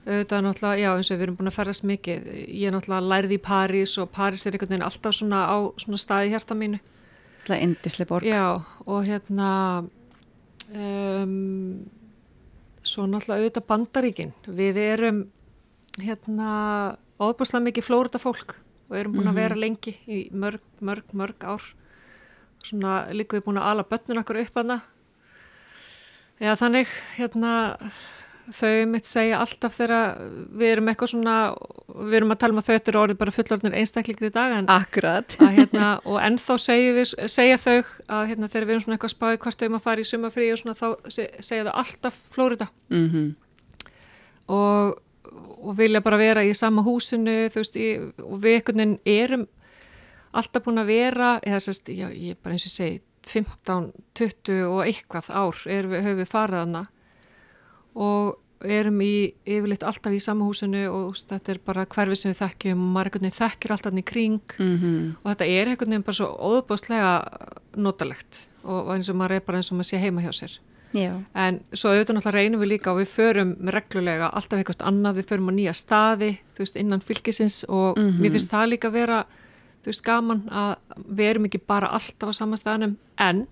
Er 0.10 0.24
náttúrulega, 0.26 0.80
já, 0.80 0.90
eins 0.96 1.10
og 1.12 1.20
við 1.20 1.26
erum 1.26 1.36
búin 1.38 1.52
að 1.52 1.58
ferðast 1.58 1.84
mikið. 1.86 2.30
Ég 2.48 2.72
náttúrulega 2.74 3.10
lærið 3.12 3.36
í 3.36 3.42
París 3.46 3.98
og 4.02 4.10
París 4.16 4.46
er 4.46 4.56
einhvern 4.56 4.72
veginn 4.74 4.86
alltaf 4.88 5.18
svona 5.18 5.44
á 5.46 5.58
svona 5.78 6.00
staði 6.02 6.32
hjarta 6.34 6.58
mínu. 6.58 6.80
Það 7.46 7.56
er 7.56 7.64
indisli 7.66 8.06
borg. 8.10 8.28
Já, 8.28 8.44
og 8.86 9.06
hérna, 9.08 9.50
um, 10.74 11.86
svo 12.84 13.06
náttúrulega 13.10 13.44
auðvitað 13.44 13.68
bandaríkin. 13.72 14.34
Við 14.46 14.80
erum, 14.84 15.24
hérna, 16.00 16.52
óbúslega 17.20 17.66
mikið 17.68 17.88
flórita 17.88 18.22
fólk 18.22 18.56
og 18.90 18.96
erum 18.98 19.18
búin 19.18 19.30
að 19.30 19.38
vera 19.38 19.58
lengi 19.60 19.94
í 20.10 20.22
mörg, 20.34 20.64
mörg, 20.82 21.12
mörg 21.14 21.44
ár. 21.46 21.66
Svona 22.66 23.02
líka 23.16 23.38
við 23.38 23.46
búin 23.46 23.60
að 23.62 23.68
ala 23.72 23.86
börnun 23.88 24.22
okkur 24.24 24.42
upp 24.44 24.58
hana. 24.60 24.80
Já, 26.40 26.54
þannig, 26.60 26.90
hérna, 27.18 27.52
þau 28.56 28.86
mitt 28.90 29.06
segja 29.10 29.40
alltaf 29.44 29.76
þegar 29.78 30.20
við 30.60 30.72
erum 30.74 30.88
eitthvað 30.92 31.12
svona, 31.14 31.36
við 32.10 32.16
erum 32.20 32.34
að 32.34 32.40
tala 32.42 32.56
um 32.56 32.62
að 32.62 32.70
þau 32.70 32.76
eru 32.80 33.00
orðið 33.04 33.20
bara 33.20 33.34
fullorðnir 33.36 33.76
einstaklingur 33.82 34.30
í 34.30 34.34
dag 34.36 34.56
en 34.58 34.70
Akkurat. 34.74 35.36
að 35.44 35.54
hérna, 35.60 35.90
og 36.06 36.18
ennþá 36.24 36.58
við, 36.98 37.14
segja 37.30 37.58
þau 37.62 37.76
að 38.08 38.24
hérna, 38.32 38.50
þegar 38.50 38.66
við 38.70 38.74
erum 38.76 38.86
svona 38.86 38.98
eitthvað 38.98 39.14
spáði 39.16 39.42
hvort 39.44 39.60
þau 39.62 39.68
um 39.70 39.78
að 39.80 39.86
fara 39.90 40.02
í 40.02 40.10
sumafrí 40.10 40.50
og 40.54 40.62
svona 40.64 40.78
þá 40.80 40.88
se- 41.18 41.30
segja 41.46 41.68
þau 41.70 41.76
alltaf 41.84 42.20
Flórida 42.34 42.70
Mm 42.90 43.36
og, 44.50 44.96
og 45.62 45.76
vilja 45.78 46.02
bara 46.02 46.18
vera 46.18 46.42
í 46.42 46.54
sama 46.58 46.82
húsinu 46.82 47.36
veist, 47.54 47.76
í, 47.78 47.90
og 48.24 48.40
við 48.42 48.56
einhvern 48.60 48.80
veginn 48.82 48.96
erum 49.06 49.44
alltaf 50.34 50.64
búin 50.66 50.82
að 50.82 50.90
vera 50.90 51.28
eða 51.46 51.60
sérst, 51.68 51.90
já, 51.94 52.08
ég 52.10 52.38
bara 52.42 52.56
eins 52.58 52.66
og 52.66 52.74
segi 52.74 53.00
15, 53.30 53.92
20 54.18 54.64
og 54.72 54.80
eitthvað 54.88 55.30
ár 55.30 55.60
erum 55.70 55.92
við, 55.94 56.02
höfum 56.08 56.22
við 56.24 56.32
farið 56.32 56.64
hana 56.64 56.84
og 57.96 58.38
erum 58.60 59.00
í 59.02 59.34
yfirleitt 59.48 59.86
alltaf 59.88 60.12
í 60.12 60.20
sama 60.20 60.44
húsinu 60.44 60.82
og 60.92 61.16
þetta 61.16 61.54
er 61.54 61.60
bara 61.64 61.86
hverfið 61.88 62.18
sem 62.20 62.34
við 62.34 62.42
þekkjum 62.42 62.82
og 62.84 62.90
maður 62.96 63.08
einhvern 63.10 63.28
veginn 63.30 63.38
þekkir 63.40 63.72
alltaf 63.72 63.92
hann 63.92 64.02
í 64.02 64.08
kring. 64.10 64.42
Og 65.24 65.30
þetta 65.32 65.46
er 65.48 65.72
einhvern 65.72 65.94
veginn 65.94 66.08
bara 66.10 66.20
svo 66.20 66.28
óðbáslega 66.50 67.12
notalegt 67.80 68.50
og 68.64 68.92
eins 68.96 69.10
og 69.10 69.16
maður 69.16 69.38
er 69.38 69.46
bara 69.46 69.62
eins 69.62 69.72
og 69.72 69.80
maður 69.80 69.92
sé 69.94 70.02
heima 70.04 70.22
hjá 70.26 70.34
sér. 70.36 70.60
Já. 70.90 71.22
en 71.38 71.60
svo 71.70 71.92
auðvitað 71.94 72.16
náttúrulega 72.18 72.34
reynum 72.34 72.62
við 72.64 72.72
líka 72.72 72.90
og 72.90 72.98
við 72.98 73.12
förum 73.12 73.52
reglulega 73.70 74.32
alltaf 74.34 74.58
eitthvað 74.58 74.88
annað, 74.90 75.20
við 75.20 75.28
förum 75.30 75.52
á 75.52 75.54
nýja 75.54 75.74
staði 75.78 76.30
þú 76.58 76.64
veist, 76.64 76.80
innan 76.82 77.04
fylgisins 77.06 77.58
og 77.70 78.00
mér 78.00 78.32
finnst 78.34 78.50
það 78.50 78.72
líka 78.72 78.90
vera, 78.90 79.20
þú 79.84 79.92
veist, 79.92 80.04
gaman 80.04 80.42
að 80.50 80.72
við 81.06 81.30
erum 81.30 81.46
ekki 81.46 81.62
bara 81.62 81.92
alltaf 81.94 82.34
á 82.34 82.40
sama 82.40 82.58
staðanum, 82.58 82.98
en 83.22 83.46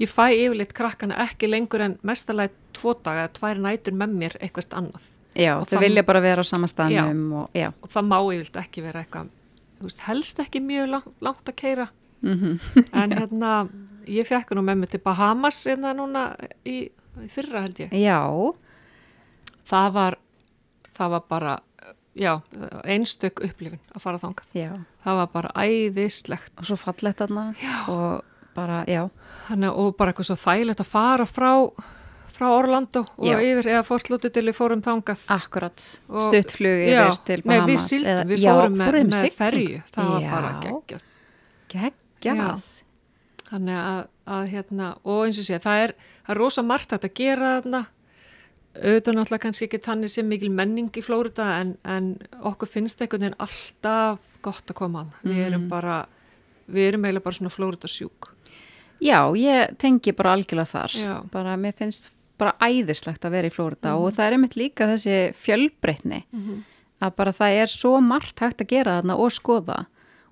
ég 0.00 0.08
fæ 0.10 0.26
yfirleitt 0.32 0.72
krakkana 0.76 1.18
ekki 1.26 1.48
lengur 1.50 1.80
en 1.84 1.98
mestalega 2.06 2.52
tvo 2.76 2.94
daga 3.04 3.26
eða 3.26 3.34
tvær 3.38 3.60
nætur 3.66 3.92
með 4.00 4.14
mér 4.22 4.36
eitthvað 4.40 4.76
annað. 4.80 5.02
Já, 5.36 5.52
Og 5.60 5.66
þau 5.68 5.76
það- 5.76 5.84
vilja 5.86 6.02
bara 6.06 6.20
vera 6.20 6.42
á 6.42 6.46
sama 6.46 6.66
staðnum 6.66 7.32
og 7.42 7.50
já. 7.54 7.68
og 7.82 7.88
það 7.92 8.08
má 8.10 8.18
yfirleitt 8.34 8.56
ekki 8.64 8.82
vera 8.82 9.04
eitthvað 9.04 9.28
þú 9.80 9.86
veist, 9.88 10.00
helst 10.08 10.38
ekki 10.42 10.60
mjög 10.60 10.88
lang, 10.90 11.04
langt 11.20 11.44
að 11.48 11.56
keira 11.56 11.88
Mm 12.22 12.58
en 12.92 13.10
hérna 13.18 13.68
ég 14.06 14.26
fekk 14.28 14.50
nú 14.52 14.60
með 14.62 14.76
mig 14.82 14.90
til 14.90 15.00
Bahamas 15.00 15.64
hérna 15.66 15.94
núna 15.96 16.36
í, 16.66 16.90
í 17.24 17.28
fyrra 17.32 17.62
held 17.64 17.78
ég. 17.80 17.92
Já, 17.96 18.20
það 19.70 19.92
var 19.94 20.16
það 20.98 21.10
var 21.14 21.22
bara 21.30 21.54
já, 22.16 22.34
einstök 22.84 23.40
upplifin 23.46 23.80
að 23.94 24.02
fara 24.02 24.18
þangað. 24.18 24.50
Já. 24.52 24.72
það 25.04 25.14
var 25.20 25.26
bara 25.32 25.52
æðislegt. 25.64 26.52
Og 26.58 26.66
svo 26.68 26.76
fallegt 26.76 27.22
þarna 27.22 27.46
og 27.88 28.24
bara, 28.54 28.84
já. 28.86 29.04
Þannig, 29.48 29.72
og 29.82 29.96
bara 29.98 30.12
eitthvað 30.12 30.28
svo 30.30 30.36
þægilegt 30.40 30.80
að 30.84 30.90
fara 30.92 31.26
frá 31.26 31.52
frá 32.40 32.46
Orlando 32.56 33.02
og 33.18 33.26
Já. 33.26 33.36
yfir 33.44 33.66
eða 33.68 33.82
fórslúti 33.84 34.30
til 34.32 34.46
við 34.46 34.54
fórum 34.56 34.80
þangað 34.80 35.26
Akkurat, 35.28 35.76
stuttflug 36.08 36.86
Já, 36.88 37.02
yfir 37.10 37.18
til 37.28 37.42
Nei, 37.44 37.56
við 37.58 37.66
Bahamas. 37.66 37.88
sildum, 37.90 38.10
eða- 38.14 38.24
við 38.30 38.38
Já, 38.40 38.52
fórum 38.54 38.76
með, 38.80 38.86
fóruð 38.88 39.04
með 39.10 39.18
siglingu. 39.18 39.36
ferju 39.36 39.82
það 39.92 40.08
var 40.12 40.20
Já. 40.22 40.30
bara 40.30 40.52
geggjað 40.64 41.02
Geggjað. 42.22 42.64
Þannig 43.50 43.76
að, 43.82 44.00
að 44.30 44.48
hérna, 44.54 44.88
og 45.04 45.20
eins 45.26 45.38
og 45.42 45.44
sé, 45.50 45.58
það 45.60 45.84
er, 45.84 45.92
það 46.24 46.32
er 46.34 46.40
rosa 46.40 46.62
margt 46.62 46.92
að 46.96 47.14
gera 47.14 47.50
þarna, 47.60 47.80
auðvitað 48.80 49.16
náttúrulega 49.18 49.42
kannski 49.44 49.66
ekki 49.68 49.80
þannig 49.84 50.12
sem 50.12 50.28
mikil 50.30 50.50
menning 50.54 50.90
í 50.96 51.02
Flórida 51.02 51.46
en, 51.60 51.76
en 51.84 52.10
okkur 52.46 52.70
finnst 52.70 53.00
einhvern 53.02 53.24
veginn 53.26 53.38
alltaf 53.42 54.20
gott 54.44 54.64
að 54.70 54.78
koma 54.78 55.02
hann. 55.04 55.12
Við 55.26 55.40
erum 55.48 55.68
bara, 55.68 56.06
við 56.70 56.92
erum 56.92 57.04
eiginlega 57.04 57.24
bara 57.26 57.34
svona 57.40 57.50
Flórida 57.52 57.90
sjúk. 57.90 58.30
Já, 59.00 59.20
ég 59.36 59.76
tengi 59.80 60.12
bara 60.12 60.34
algjörlega 60.36 60.68
þar. 60.68 60.96
Já. 61.00 61.14
Bara, 61.32 61.56
mér 61.56 61.72
finnst 61.78 62.10
bara 62.40 62.54
æðislegt 62.64 63.24
að 63.24 63.34
vera 63.36 63.48
í 63.50 63.52
Flórida 63.52 63.94
og 64.00 64.14
það 64.16 64.26
er 64.26 64.32
einmitt 64.36 64.56
líka 64.56 64.86
þessi 64.88 65.16
fjölbreytni 65.36 66.22
að 67.00 67.14
bara 67.16 67.32
það 67.36 67.56
er 67.62 67.66
svo 67.72 68.00
margt 68.00 68.40
hægt 68.40 68.60
að 68.64 68.70
gera 68.72 68.94
þarna 69.00 69.16
og 69.20 69.32
skoða 69.32 69.86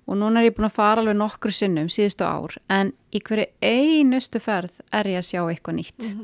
og 0.09 0.17
núna 0.17 0.41
er 0.41 0.49
ég 0.49 0.55
búin 0.57 0.65
að 0.65 0.73
fara 0.79 1.01
alveg 1.03 1.17
nokkru 1.19 1.51
sinnum 1.53 1.89
síðustu 1.89 2.25
ár 2.25 2.57
en 2.73 2.93
í 3.13 3.21
hverju 3.21 3.45
einustu 3.61 4.39
ferð 4.41 4.79
er 4.91 5.05
ég 5.05 5.21
að 5.21 5.27
sjá 5.29 5.41
eitthvað 5.51 5.75
nýtt. 5.77 6.01
Það, 6.01 6.17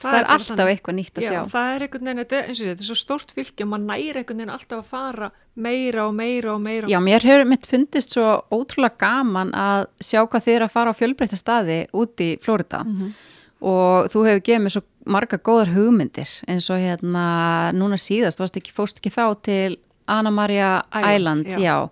Það 0.00 0.16
er 0.16 0.28
alltaf 0.32 0.56
þannig. 0.56 0.70
eitthvað 0.74 0.96
nýtt 0.96 1.18
að 1.18 1.24
Já, 1.24 1.30
sjá. 1.30 1.40
það 1.52 1.70
er 1.74 1.82
einhvern 1.84 2.06
veginn, 2.08 2.20
þetta 2.24 2.38
eins 2.46 2.60
og 2.60 2.68
þetta 2.70 2.84
er 2.84 2.88
svo 2.88 2.96
stórt 2.96 3.34
fylgi 3.36 3.64
og 3.64 3.68
maður 3.72 3.86
næri 3.90 4.20
einhvern 4.22 4.38
veginn 4.40 4.54
alltaf 4.54 4.78
að 4.78 4.92
fara 4.94 5.30
meira 5.60 6.06
og 6.06 6.14
meira 6.16 6.54
og 6.54 6.62
meira. 6.64 6.88
Já, 6.88 6.98
mér 7.04 7.26
hefur 7.28 7.44
mitt 7.50 7.66
fundist 7.68 8.14
svo 8.16 8.28
ótrúlega 8.54 8.96
gaman 9.02 9.52
að 9.52 9.84
sjá 10.00 10.22
hvað 10.24 10.46
þið 10.46 10.54
er 10.56 10.64
að 10.64 10.72
fara 10.76 10.94
á 10.94 10.98
fjölbreytta 11.00 11.36
staði 11.36 11.78
út 11.92 12.24
í 12.24 12.30
Flórida 12.40 12.80
og 13.60 14.08
þú 14.12 14.24
hefur 14.24 14.44
gefið 14.46 14.64
mér 14.64 14.74
svo 14.76 14.82
marga 15.10 15.36
góðar 15.36 15.74
hugmyndir 15.74 16.30
eins 16.48 16.70
og 16.72 16.80
hérna 16.80 17.24
núna 17.76 17.98
síðast, 18.00 18.40
varst 18.40 18.56
ekki, 18.56 18.72
fórst 18.72 19.00
ekki 19.00 19.12
þá 19.12 19.24
til 19.44 19.76
Anna 20.10 20.30
Maria 20.32 20.82
Island, 20.94 21.44
Island, 21.44 21.46
já. 21.46 21.58
já, 21.60 21.90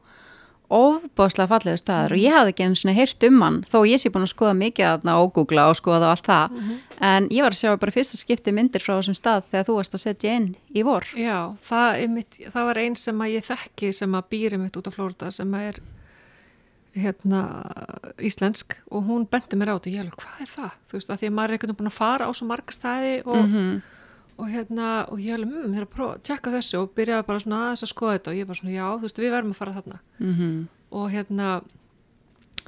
ofbáslega 0.69 1.49
fallegu 1.49 1.79
staður 1.81 2.13
og 2.13 2.21
ég 2.21 2.35
hafði 2.37 2.53
ekki 2.53 2.65
einu 2.67 2.77
svona 2.77 2.95
heyrt 2.99 3.25
um 3.29 3.39
hann 3.43 3.59
þó 3.65 3.79
ég 3.89 4.01
sé 4.03 4.11
búin 4.13 4.27
að 4.27 4.33
skoða 4.35 4.55
mikið 4.59 4.85
þarna 4.91 5.15
og 5.23 5.31
googla 5.39 5.69
og 5.71 5.77
skoða 5.81 6.11
og 6.11 6.13
allt 6.13 6.27
það 6.29 6.57
en 7.09 7.29
ég 7.33 7.43
var 7.47 7.55
að 7.57 7.61
sjá 7.63 7.71
bara 7.81 7.95
fyrsta 7.95 8.19
skipti 8.21 8.53
myndir 8.53 8.85
frá 8.85 8.99
þessum 8.99 9.17
stað 9.17 9.47
þegar 9.49 9.69
þú 9.71 9.77
varst 9.79 9.95
að 9.97 10.05
setja 10.05 10.35
inn 10.37 10.49
í 10.77 10.85
vor 10.85 11.09
Já, 11.17 11.39
það, 11.71 12.03
mitt, 12.19 12.37
það 12.53 12.69
var 12.69 12.83
einn 12.85 12.97
sem 13.01 13.23
að 13.25 13.33
ég 13.39 13.49
þekki 13.49 13.93
sem 13.97 14.19
að 14.21 14.29
býri 14.35 14.59
mitt 14.61 14.77
út 14.77 14.91
á 14.91 14.93
Flórida 14.93 15.31
sem 15.33 15.55
að 15.57 15.71
er 15.73 15.81
hérna 16.99 17.43
íslensk 18.25 18.75
og 18.91 19.05
hún 19.09 19.27
bendi 19.31 19.57
mér 19.61 19.71
á 19.73 19.77
þetta 19.79 19.89
og 19.91 19.95
ég 19.95 20.01
alveg, 20.03 20.17
hvað 20.19 20.41
er 20.43 20.51
það? 20.53 20.73
Þú 20.89 20.97
veist, 20.99 21.11
að 21.13 21.21
því 21.21 21.29
að 21.29 21.35
maður 21.37 21.49
er 21.49 21.55
einhvern 21.57 21.71
veginn 21.71 21.79
búin 21.83 21.91
að 21.93 21.99
fara 21.99 22.27
á 22.29 22.31
svo 22.35 22.47
marga 22.49 22.75
stæði 22.75 23.13
og, 23.25 23.45
Mhm. 23.45 23.83
Og 24.39 24.49
hérna, 24.53 24.89
og 25.11 25.19
ég 25.19 25.35
alveg, 25.35 25.51
mmm, 25.51 25.73
ég 25.75 25.81
er 25.81 25.87
að 25.87 25.95
prófa 25.95 26.17
að 26.17 26.25
tjekka 26.29 26.55
þessu 26.55 26.79
og 26.79 26.93
byrjaði 26.95 27.27
bara 27.27 27.43
svona 27.43 27.63
aðeins 27.65 27.83
að 27.83 27.93
skoða 27.93 28.17
þetta. 28.17 28.31
Og 28.31 28.39
ég 28.39 28.47
bara 28.47 28.61
svona, 28.61 28.75
já, 28.77 28.85
þú 28.95 29.07
veist, 29.09 29.19
við 29.19 29.33
verðum 29.35 29.55
að 29.55 29.61
fara 29.63 29.77
þarna. 29.79 30.01
Mm 30.19 30.35
og 30.91 31.11
hérna 31.13 31.61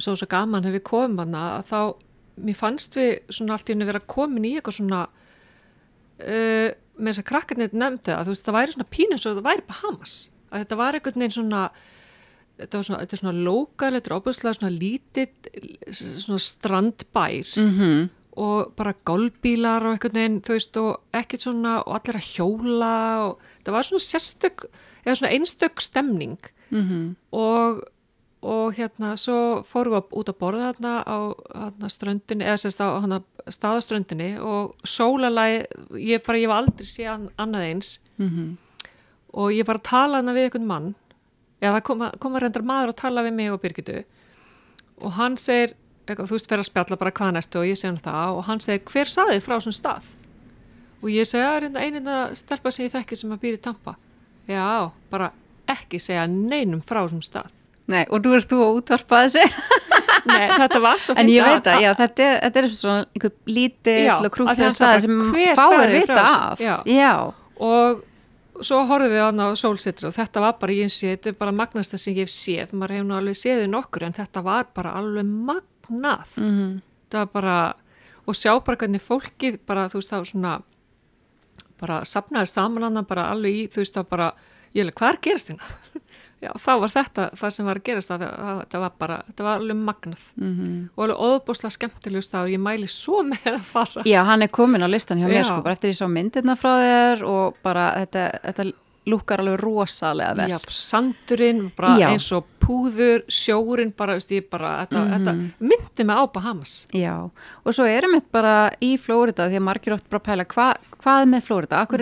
svo 0.00 0.14
svo 0.16 0.28
gaman 0.30 0.64
hefur 0.64 0.78
við 0.78 0.86
komum 0.88 1.22
hana 1.24 1.44
að 1.58 1.70
þá, 1.70 1.80
mér 2.40 2.58
fannst 2.58 2.96
við 2.96 3.10
svona 3.32 3.56
allt 3.56 3.68
í 3.68 3.74
henni 3.74 3.88
vera 3.88 4.00
komin 4.00 4.48
í 4.48 4.54
eitthvað 4.56 4.78
svona 4.80 5.00
uh, 5.06 6.68
með 7.00 7.12
þess 7.12 7.22
að 7.22 7.30
krakkarnir 7.30 7.72
nefndi 7.72 8.12
það, 8.12 8.26
þú 8.26 8.34
veist, 8.34 8.44
það 8.46 8.58
væri 8.58 8.76
svona 8.76 8.90
pínu 8.96 9.18
svo 9.20 9.34
það 9.36 9.48
væri 9.48 9.66
Bahamas, 9.68 10.14
að 10.50 10.64
þetta 10.64 10.80
var 10.80 10.98
einhvern 10.98 11.24
veginn 11.24 11.36
svona 11.36 11.64
þetta 12.60 12.76
var 12.76 12.88
svona, 12.88 13.02
þetta 13.02 13.16
er 13.16 13.22
svona 13.22 13.44
lokal, 13.48 13.92
þetta 13.96 14.10
er 14.10 14.16
óbúslega 14.18 14.56
svona 14.58 14.72
lítill 14.74 15.28
svona 15.96 16.42
strandbær. 16.44 17.52
-hmm. 17.56 18.08
Og 18.41 18.72
bara 18.78 18.95
golfbílar 19.05 19.84
og 19.84 19.93
einhvern 19.97 20.16
veginn, 20.16 20.41
þú 20.47 20.55
veist, 20.57 20.76
og 20.80 21.01
ekkert 21.18 21.45
svona 21.45 21.78
og 21.84 21.95
allir 21.99 22.16
að 22.20 22.28
hjóla 22.34 22.93
og 23.26 23.41
það 23.66 23.74
var 23.76 23.88
svona 23.88 24.07
sérstök, 24.07 24.64
eða 25.05 25.16
svona 25.20 25.32
einstök 25.36 25.80
stemning 25.84 26.38
Mhm. 26.70 27.16
og, 27.34 27.80
og 28.47 28.74
hérna 28.76 29.16
svo 29.18 29.64
fórum 29.66 29.97
við 29.99 30.12
út 30.20 30.28
að 30.30 30.38
borða 30.38 30.68
þarna 30.72 30.93
á 31.05 31.18
þarna 31.51 31.88
ströndinni, 31.91 32.45
eða 32.47 32.61
sérst 32.62 32.80
á 32.80 32.88
hana, 33.03 33.18
staðaströndinni 33.51 34.38
og 34.41 34.76
sólalagi, 34.86 35.64
ég 35.99 36.22
bara, 36.24 36.38
ég 36.38 36.49
var 36.49 36.62
aldrei 36.62 36.86
séð 36.86 37.28
annað 37.36 37.66
eins 37.72 37.99
Mhm. 38.18 38.57
og 39.34 39.51
ég 39.53 39.66
var 39.66 39.78
að 39.78 39.82
tala 39.91 40.16
hana 40.22 40.32
við 40.32 40.47
einhvern 40.51 40.66
mann 40.66 40.95
eða 41.61 41.74
það 41.80 41.82
kom, 41.84 42.11
kom 42.20 42.32
að 42.34 42.41
reyndar 42.43 42.62
maður 42.62 42.88
að 42.95 42.97
tala 43.03 43.22
við 43.26 43.32
mig 43.34 43.51
og 43.53 43.61
Birgitu 43.61 44.05
og 45.03 45.12
hann 45.12 45.36
segir, 45.36 45.74
eitthvað, 45.74 45.80
þú 46.18 46.36
veist, 46.36 46.48
fyrir 46.50 46.64
að 46.64 46.70
spjalla 46.70 46.98
bara 47.00 47.12
hvaðan 47.20 47.40
ertu 47.40 47.61
og 47.61 47.68
ég 47.68 47.78
segi 47.78 47.90
hann 47.90 48.02
það 48.02 48.38
og 48.38 48.42
hann 48.48 48.61
segir, 48.64 48.82
hver 48.90 49.12
saði 49.12 49.36
þið 49.36 49.46
frá 49.46 49.56
svona 49.61 49.78
stað? 49.78 50.11
Og 51.00 51.08
ég 51.14 51.28
segi, 51.28 51.44
það 51.44 51.56
er 51.56 51.64
reynda 51.66 51.84
einina 51.86 52.18
stelpa 52.34 52.72
sem 52.74 52.86
ég 52.86 52.92
þekki 52.96 53.20
sem 53.20 53.32
að 53.32 53.42
býri 53.44 53.62
tampa. 53.62 53.96
Já, 54.50 54.90
bara 55.12 55.30
ekki 55.70 56.00
segja 56.02 56.26
neinum 56.26 56.82
frá 56.82 57.04
svona 57.08 57.24
stað. 57.24 57.50
Nei, 57.90 58.04
og 58.11 58.22
nú 58.24 58.34
ert 58.36 58.50
þú 58.50 58.58
að 58.64 58.76
útvarpa 58.80 59.24
þessu 59.24 59.42
Nei, 60.30 60.44
þetta 60.52 60.80
var 60.82 61.00
svo 61.02 61.16
en 61.18 61.30
ég 61.32 61.46
veit 61.46 61.66
að, 61.70 61.80
já, 61.82 61.90
þetta 61.98 62.26
er, 62.26 62.36
þetta 62.44 62.61
er 62.61 62.68
svona 62.76 63.00
einhver 63.08 63.32
og 64.14 64.22
því 64.22 64.30
krúklega 64.36 64.70
bara, 64.76 65.00
sem 65.02 65.22
fáir 65.58 65.94
vita 65.94 66.20
af 66.20 66.62
Já. 66.62 66.74
já. 66.86 67.12
og 67.56 68.04
svo 68.61 68.82
horfum 68.90 69.11
við 69.14 69.24
hann 69.24 69.42
á 69.42 69.48
sólsitri 69.58 70.11
og 70.11 70.14
þetta 70.14 70.44
var 70.44 70.58
bara, 70.61 70.76
ég 70.76 70.92
sé, 70.92 71.14
þetta 71.16 71.32
er 71.32 71.38
bara 71.40 71.56
magnasta 71.56 71.98
sem 71.98 72.14
ég 72.14 72.28
hef 72.28 72.34
séð, 72.34 72.74
maður 72.76 72.98
hefur 72.98 73.08
nú 73.08 73.16
alveg 73.16 73.40
séð 73.40 73.64
í 73.64 73.70
nokkur 73.72 74.06
en 74.06 74.16
þetta 74.20 74.44
var 74.44 74.68
bara 74.76 74.94
alveg 75.00 75.26
magnað 75.91 76.36
Mhm. 76.36 76.80
þetta 77.11 77.18
var 77.18 77.26
bara, 77.26 77.74
og 78.26 78.34
sjá 78.34 78.53
bara 78.64 78.76
hvernig 78.76 79.01
fólkið 79.03 79.59
bara, 79.66 79.88
þú 79.88 79.95
veist, 80.01 80.11
það 80.11 80.18
var 80.18 80.30
svona 80.32 80.62
bara 81.80 82.01
sapnaði 82.05 82.49
saman 82.49 82.82
hann 82.82 83.05
bara 83.09 83.30
alveg 83.32 83.53
í, 83.64 83.68
þú 83.72 83.82
veist, 83.82 83.95
það 83.97 84.09
bara 84.09 84.32
ég 84.74 84.84
alveg, 84.84 84.95
hvað 84.95 85.09
er 85.09 85.16
að 85.18 85.22
gerast 85.28 85.49
hérna? 85.49 85.62
Já, 86.41 86.55
þá 86.57 86.70
var 86.80 86.88
þetta 86.88 87.24
það 87.36 87.51
sem 87.53 87.66
var 87.68 87.76
að 87.76 87.84
gerast 87.84 88.09
það, 88.09 88.22
það, 88.24 88.61
það 88.72 88.80
var 88.80 88.93
bara, 88.99 89.16
þetta 89.28 89.45
var 89.45 89.59
alveg 89.61 89.76
magnað 89.84 90.22
Mhm. 90.41 90.91
og 90.97 91.03
alveg 91.05 91.18
óðbúslega 91.26 91.74
skemmtilegur 91.76 92.24
staður, 92.24 92.53
ég 92.55 92.61
mæli 92.64 92.88
svo 92.88 93.22
með 93.30 93.45
að 93.57 93.61
fara 93.61 94.03
já, 94.09 94.24
hann 94.24 94.43
er 94.43 94.49
komin 94.49 94.80
á 94.80 94.88
listan 94.88 95.18
hjá 95.20 95.28
mér 95.28 95.45
sko, 95.45 95.61
bara 95.62 95.74
eftir 95.76 95.91
ég 95.93 95.99
sá 96.01 96.07
myndirna 96.09 96.57
frá 96.57 96.72
þér 96.80 97.24
og 97.28 97.57
bara 97.62 97.91
þetta, 98.07 98.41
þetta 98.45 98.72
lúkar 99.07 99.40
alveg 99.40 99.61
rosalega 99.62 100.34
vel. 100.36 100.48
Já, 100.53 100.59
sandurinn, 100.68 101.70
bara 101.76 101.94
Já. 101.98 102.09
eins 102.12 102.26
og 102.36 102.44
púður, 102.61 103.22
sjórin, 103.32 103.92
bara, 103.96 104.14
veist 104.18 104.30
ég, 104.30 104.44
bara, 104.51 104.86
þetta, 104.86 105.01
Mhm. 105.01 105.14
þetta 105.16 105.34
myndi 105.61 106.05
mig 106.07 106.16
á 106.16 106.24
Bahamas. 106.32 106.86
Já, 106.92 107.30
og 107.64 107.72
svo 107.74 107.84
erum 107.88 108.12
við 108.14 108.22
bara 108.30 108.70
í 108.80 108.96
Flórida 109.01 109.48
því 109.48 109.57
að 109.57 109.62
margir 109.66 109.92
oft 109.94 110.09
bara 110.11 110.20
pæla 110.20 110.44
hva, 110.46 110.76
hvað 111.03 111.24
með 111.28 111.42
Flórida, 111.42 111.80
akkur 111.86 112.01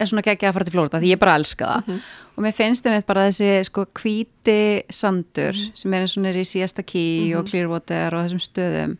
er 0.00 0.06
svona 0.06 0.22
geggja 0.24 0.48
að 0.48 0.54
fara 0.54 0.64
til 0.64 0.72
Flórida 0.72 1.00
því 1.00 1.12
ég 1.14 1.18
bara 1.18 1.34
elska 1.38 1.66
það. 1.84 2.00
Og 2.38 2.44
mér 2.44 2.54
finnst 2.54 2.82
þeim 2.84 3.04
bara 3.06 3.28
þessi 3.28 3.64
sko 3.66 3.84
hvíti 3.94 4.82
sandur 4.90 5.54
sem 5.74 5.94
er 5.94 6.00
eins 6.00 6.16
og 6.16 6.22
nýri 6.24 6.40
í 6.40 6.48
síðasta 6.48 6.82
ký 6.86 7.34
og 7.36 7.46
Clearwater 7.50 8.14
og 8.14 8.24
þessum 8.26 8.42
stöðum. 8.42 8.96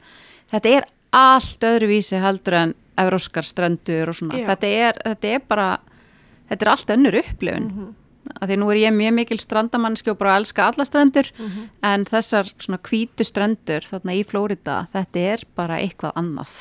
Þetta 0.52 0.76
er 0.76 0.84
allt 1.12 1.60
öðruvísi 1.60 2.20
heldur 2.20 2.52
en 2.54 2.74
evróskar 2.98 3.42
strendur 3.46 4.08
og 4.10 4.14
svona. 4.14 4.34
Þetta 4.44 4.66
er, 4.66 4.92
þetta 5.06 5.24
er 5.34 5.40
bara 5.48 5.78
þetta 6.48 6.64
er 6.64 6.72
allt 6.74 6.94
önnur 6.96 7.18
upplifun 7.22 7.72
mm 7.72 7.96
að 8.36 8.50
því 8.50 8.58
nú 8.60 8.68
er 8.72 8.80
ég 8.82 8.94
mjög 8.94 9.14
mikil 9.16 9.38
strandamannski 9.42 10.12
og 10.12 10.18
bara 10.20 10.36
elska 10.40 10.68
alla 10.68 10.84
strendur 10.84 11.30
en 11.86 12.04
þessar 12.08 12.50
svona 12.60 12.80
hvítu 12.84 13.26
strendur 13.26 13.86
þarna 13.86 14.16
í 14.18 14.24
Flórida, 14.26 14.82
þetta 14.92 15.24
er 15.34 15.44
bara 15.58 15.80
eitthvað 15.80 16.18
annað 16.20 16.54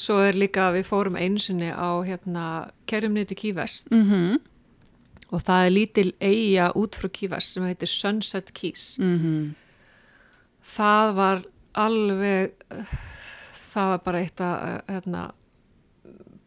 Svo 0.00 0.20
er 0.22 0.38
líka, 0.38 0.70
við 0.72 0.86
fórum 0.88 1.16
einu 1.18 1.40
sinni 1.42 1.68
á, 1.68 2.00
hérna, 2.06 2.70
kerjum 2.88 3.16
niður 3.16 3.32
til 3.32 3.40
Kívest 3.42 3.90
mm 3.90 4.04
-hmm. 4.10 4.38
og 5.30 5.42
það 5.42 5.66
er 5.66 5.70
lítil 5.70 6.12
eiga 6.20 6.72
út 6.74 6.96
frá 6.96 7.08
Kívest 7.08 7.52
sem 7.52 7.64
heitir 7.64 7.88
Sunset 7.88 8.54
Keys. 8.54 8.96
Mhm. 8.98 9.54
Það 10.62 11.14
var 11.14 11.42
alveg, 11.74 12.52
það 13.72 13.86
var 13.88 13.98
bara 13.98 14.18
eitt 14.18 14.40
að, 14.40 14.56
uh, 14.62 14.80
hérna, 14.88 15.32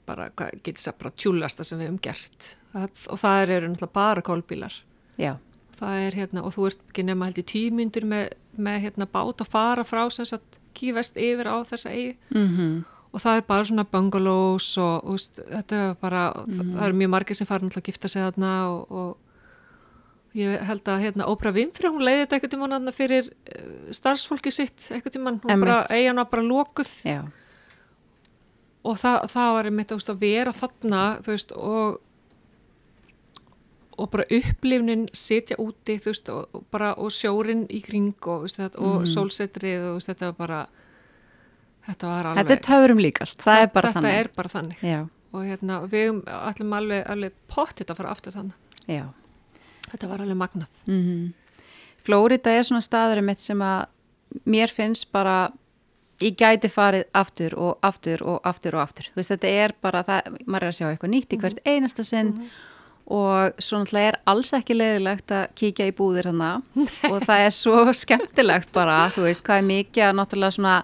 bara, 0.10 0.30
hvað 0.38 0.62
getur 0.66 0.86
það, 0.86 0.98
bara 1.02 1.16
tjúlasta 1.24 1.66
sem 1.68 1.82
við 1.82 1.90
höfum 1.90 2.02
gert. 2.08 2.54
Það, 2.74 3.04
og 3.10 3.22
það 3.22 3.56
eru 3.58 3.72
náttúrulega 3.74 3.98
bara 4.00 4.26
kólbílar. 4.30 4.80
Já, 5.22 5.34
það 5.80 6.08
er 6.08 6.18
hérna, 6.22 6.46
og 6.48 6.56
þú 6.56 6.70
ert 6.72 6.88
ekki 6.90 7.06
nema 7.08 7.30
held 7.30 7.44
í 7.44 7.46
tímyndur 7.54 8.10
með, 8.10 8.34
með 8.58 8.82
hérna 8.88 9.10
bát 9.10 9.44
að 9.46 9.54
fara 9.54 9.86
frá 9.88 10.04
sem 10.14 10.28
sagt 10.30 10.60
kývest 10.74 11.20
yfir 11.22 11.50
á 11.50 11.62
þessa 11.70 11.94
eigi 11.94 12.18
mm 12.34 12.82
og 13.14 13.22
það 13.22 13.40
er 13.40 13.46
bara 13.46 13.68
svona 13.70 13.86
bungalows 13.86 14.72
og 14.82 15.12
úst, 15.14 15.38
þetta 15.38 15.82
er 15.90 15.92
bara, 16.02 16.24
það 16.50 16.88
eru 16.88 16.98
mjög 16.98 17.12
margir 17.14 17.38
sem 17.38 17.50
fara 17.50 17.62
náttúrulega 17.62 17.86
að 17.86 17.92
gifta 17.92 18.10
sig 18.10 18.26
þarna 18.26 18.54
og, 18.72 18.96
og 18.98 20.40
ég 20.40 20.64
held 20.66 20.90
að 20.90 21.04
hérna 21.06 21.28
Óbra 21.30 21.54
Vimfri, 21.54 21.92
hún 21.94 22.06
leiði 22.06 22.24
þetta 22.24 22.40
eitthvað 22.40 22.66
þarna 22.74 22.96
fyrir 22.96 23.30
uh, 23.30 23.94
starfsfólki 23.94 24.54
sitt 24.54 24.88
eitthvað 24.90 25.18
tímann, 25.18 25.40
hún 25.44 25.54
Einmitt. 25.54 25.70
bara, 25.70 25.86
eigin 25.94 26.22
var 26.24 26.30
bara 26.32 26.46
lokuð. 26.48 26.94
Já, 27.06 27.20
og 28.84 28.98
það, 29.00 29.20
það 29.32 29.54
var 29.58 29.70
einmitt 29.70 29.94
veist, 29.94 30.12
að 30.12 30.24
vera 30.24 30.56
þarna 30.56 31.04
veist, 31.28 31.54
og 31.56 32.02
og 33.94 34.10
bara 34.10 34.24
upplifnin 34.34 35.04
sitja 35.14 35.58
úti 35.62 36.00
veist, 36.02 36.30
og, 36.34 36.64
bara, 36.74 36.94
og 36.98 37.12
sjórin 37.14 37.68
í 37.70 37.82
kring 37.86 38.16
og, 38.26 38.48
þetta, 38.50 38.80
og 38.82 39.06
sólsetrið 39.10 39.90
og 39.92 40.00
þetta 40.02 40.32
var 40.32 40.40
bara 40.40 40.62
þetta 41.88 42.10
var 42.10 42.32
alveg 42.32 42.42
þetta 42.42 42.56
er 42.58 42.64
töfurum 42.70 43.04
líkast, 43.04 43.44
það 43.44 43.62
er 43.62 43.70
bara 43.76 43.92
þetta 43.92 44.02
þannig. 44.02 44.20
er 44.24 44.32
bara 44.38 44.54
þannig. 44.56 44.88
Og 45.34 45.46
hérna, 45.50 45.80
við 45.90 46.24
allir 46.30 46.76
alveg, 46.80 47.06
alveg 47.10 47.38
pottit 47.50 47.90
að 47.90 48.02
fara 48.02 48.12
aftur 48.14 48.36
þannig 48.36 48.90
já. 48.90 49.06
Þetta 49.94 50.10
var 50.10 50.26
alveg 50.26 50.40
magnað. 50.42 50.84
Mm 50.90 51.32
Flórida 52.04 52.52
er 52.52 52.66
svona 52.68 53.22
mitt 53.22 53.40
sem 53.40 53.62
að 53.64 53.86
mér 54.44 54.68
finnst 54.68 55.12
bara 55.12 55.54
ég 56.24 56.36
gæti 56.40 56.70
farið 56.72 57.08
aftur 57.20 57.56
og 57.60 57.86
aftur 57.86 58.24
og 58.26 58.46
aftur 58.48 58.78
og 58.78 58.84
aftur. 58.86 59.10
Þú 59.14 59.22
veist, 59.22 59.34
þetta 59.34 59.56
er 59.64 59.74
bara 59.84 60.04
það, 60.08 60.38
maður 60.46 60.68
er 60.68 60.72
að 60.72 60.78
sjá 60.80 60.86
eitthvað 60.90 61.14
nýtt 61.14 61.36
í 61.36 61.42
hvert 61.44 61.64
einasta 61.68 62.06
sinn 62.08 62.36
og 63.14 63.60
svo 63.60 63.82
náttúrulega 63.82 64.14
er 64.14 64.20
alls 64.32 64.54
ekki 64.56 64.78
leiðilegt 64.78 65.34
að 65.36 65.48
kíkja 65.60 65.90
í 65.90 65.96
búðir 65.98 66.30
hana 66.32 66.52
og 67.12 67.18
það 67.28 67.48
er 67.48 67.56
svo 67.56 67.82
skemmtilegt 68.00 68.72
bara, 68.76 69.10
þú 69.12 69.28
veist, 69.28 69.44
hvað 69.44 69.60
er 69.60 69.68
mikið 69.72 70.06
að 70.08 70.20
náttúrulega 70.22 70.58
svona 70.58 70.78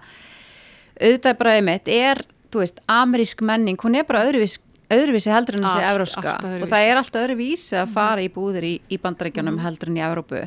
auðvitað 1.00 1.38
bara 1.40 1.54
einmitt 1.56 1.94
er, 1.96 2.26
þú 2.52 2.66
veist, 2.66 2.82
amerísk 2.92 3.46
menning, 3.48 3.80
hún 3.80 3.96
er 3.96 4.08
bara 4.10 4.26
öðruvísi 4.28 4.66
öðruvísi 4.90 5.30
heldur 5.30 5.60
en 5.60 5.68
þessi 5.68 5.86
evróska 5.86 6.36
og 6.50 6.70
það 6.70 6.86
er 6.88 7.00
alltaf 7.00 7.24
öðruvísi 7.24 7.76
að 7.78 7.92
fara 7.94 8.24
í 8.26 8.30
búðir 8.34 8.66
í, 8.66 8.72
í 8.90 8.98
bandarækjunum 9.02 9.60
heldur 9.62 9.92
en 9.92 10.00
í 10.00 10.06
Evrópu 10.06 10.40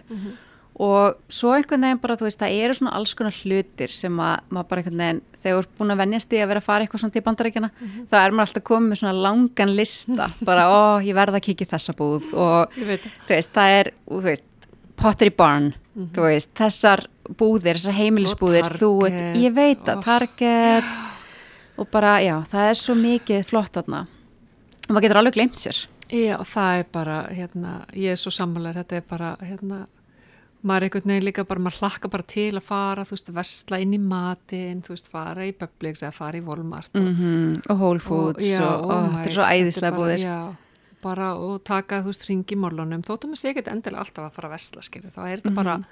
og 0.81 1.19
svo 1.29 1.53
einhvern 1.53 1.83
veginn 1.85 2.01
bara 2.01 2.17
þú 2.17 2.25
veist 2.27 2.41
það 2.41 2.55
eru 2.65 2.75
svona 2.79 2.93
alls 2.97 3.13
konar 3.15 3.35
hlutir 3.43 3.93
sem 3.93 4.15
að 4.25 4.39
maður 4.49 4.69
bara 4.71 4.81
einhvern 4.83 5.03
veginn 5.03 5.21
þegar 5.43 5.57
þú 5.59 5.63
ert 5.63 5.75
búin 5.79 5.93
að 5.93 6.01
vennjast 6.03 6.33
í 6.33 6.41
að 6.41 6.49
vera 6.53 6.63
að 6.63 6.67
fara 6.69 6.87
eitthvað 6.87 7.03
svona 7.03 7.13
til 7.17 7.23
bandarækjana 7.27 7.71
þá 8.09 8.17
er 8.23 8.33
maður 8.33 8.47
alltaf 8.47 8.65
komið 8.71 8.89
með 8.93 9.01
svona 9.03 9.23
langan 9.27 9.75
lista. 9.77 10.29
Bara 10.49 10.65
ó 10.71 10.81
ég 11.05 11.15
verða 11.19 11.41
að 11.41 11.47
kíkja 11.49 11.67
í 11.67 11.71
þessa 11.75 11.95
búð. 11.99 12.29
Og 12.33 12.77
þú 12.79 12.89
veist 13.35 13.53
það 13.53 13.77
er 13.79 13.93
þú 14.09 14.21
veist, 14.29 14.49
Pottery 15.03 15.35
Barn 15.35 15.73
þú 16.15 16.25
veist 16.29 16.53
þessar 16.57 17.05
búðir, 17.39 17.77
þessar 17.77 17.99
heimilisbúðir 17.99 18.67
Og 18.71 18.77
þú 18.81 18.91
veit, 19.05 19.21
ég 19.43 19.53
veit 19.57 19.83
að 19.89 19.97
og- 19.99 20.05
Target. 20.05 20.97
Og 21.81 21.89
bara, 21.91 22.19
já, 22.21 22.37
það 22.49 22.69
er 22.71 22.79
svo 22.79 22.95
mikið 22.95 23.45
flott 23.49 23.73
þarna. 23.73 24.07
Og 24.89 24.93
maður 24.95 25.03
getur 25.07 25.21
alveg 25.23 25.35
glemt 25.35 25.57
sér. 25.59 25.87
Já, 26.13 26.37
það 26.45 26.79
er 26.79 26.87
bara, 26.93 27.17
hérna, 27.33 27.71
ég 27.97 28.13
er 28.13 28.21
svo 28.21 28.31
sammálar, 28.31 28.77
þetta 28.83 28.99
er 29.01 29.05
bara, 29.09 29.31
hérna, 29.41 29.87
maður 30.63 30.85
er 30.85 30.87
einhvern 30.89 31.11
veginn 31.13 31.27
líka 31.27 31.45
bara, 31.49 31.61
maður 31.61 31.79
hlakka 31.83 32.09
bara 32.13 32.27
til 32.31 32.51
að 32.55 32.65
fara, 32.67 33.05
þú 33.05 33.17
veist, 33.17 33.31
vestla 33.35 33.79
inn 33.83 33.95
í 33.97 34.01
matin, 34.01 34.83
þú 34.83 34.95
veist, 34.95 35.09
fara 35.13 35.47
í 35.47 35.55
Böblíks 35.59 36.03
eða 36.05 36.13
fara 36.15 36.39
í 36.39 36.45
Volmart 36.47 36.91
og, 36.95 37.01
mm 37.03 37.17
-hmm. 37.17 37.63
og 37.71 37.79
Whole 37.81 38.01
Foods 38.01 38.47
já, 38.47 38.61
og, 38.63 38.85
og 38.85 38.91
oh 38.91 39.09
þetta 39.17 39.27
er 39.27 39.33
svo 39.33 39.43
æðislega 39.43 39.97
búðir 39.97 40.19
Já, 40.23 40.55
bara 41.03 41.35
og 41.35 41.65
taka, 41.65 42.01
þú 42.03 42.07
veist, 42.07 42.29
ringi 42.29 42.57
mólunum, 42.57 43.03
þóttum 43.03 43.33
að 43.33 43.41
sé 43.41 43.49
ekkert 43.51 43.69
endilega 43.69 43.99
alltaf 43.99 44.25
að 44.25 44.35
fara 44.35 44.49
að 44.49 44.53
vestla, 44.53 44.83
skilju, 44.83 45.11
þá 45.11 45.23
er 45.27 45.37
þetta 45.41 45.55
bara, 45.55 45.85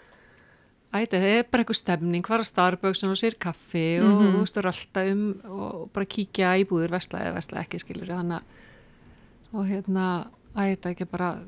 ætli, 0.95 1.19
það 1.19 1.39
er 1.39 1.45
bara 1.51 1.63
eitthvað 1.63 1.77
stemning, 1.77 2.27
fara 2.27 2.43
að 2.43 2.47
Starbucks 2.47 3.05
og 3.05 3.17
sér 3.17 3.35
kaffi 3.39 4.01
og, 4.01 4.23
Mhm. 4.23 4.33
þú 4.35 4.39
veist, 4.41 4.57
og 4.57 4.65
rölda 4.65 5.13
um 5.13 5.41
og 5.51 5.93
bara 5.93 6.05
kíkja 6.07 6.59
í 6.59 6.65
búðir 6.65 6.91
vestla 6.91 7.19
eða 7.19 7.35
vestla 7.35 7.61
ekki, 7.61 7.79
skilju, 7.79 8.07
þannig 8.07 8.39
að 8.39 8.43
og 9.53 9.67
hérna, 9.67 10.27
að 10.55 10.77
þetta 10.77 10.91
ekki 10.91 11.11
bara 11.11 11.39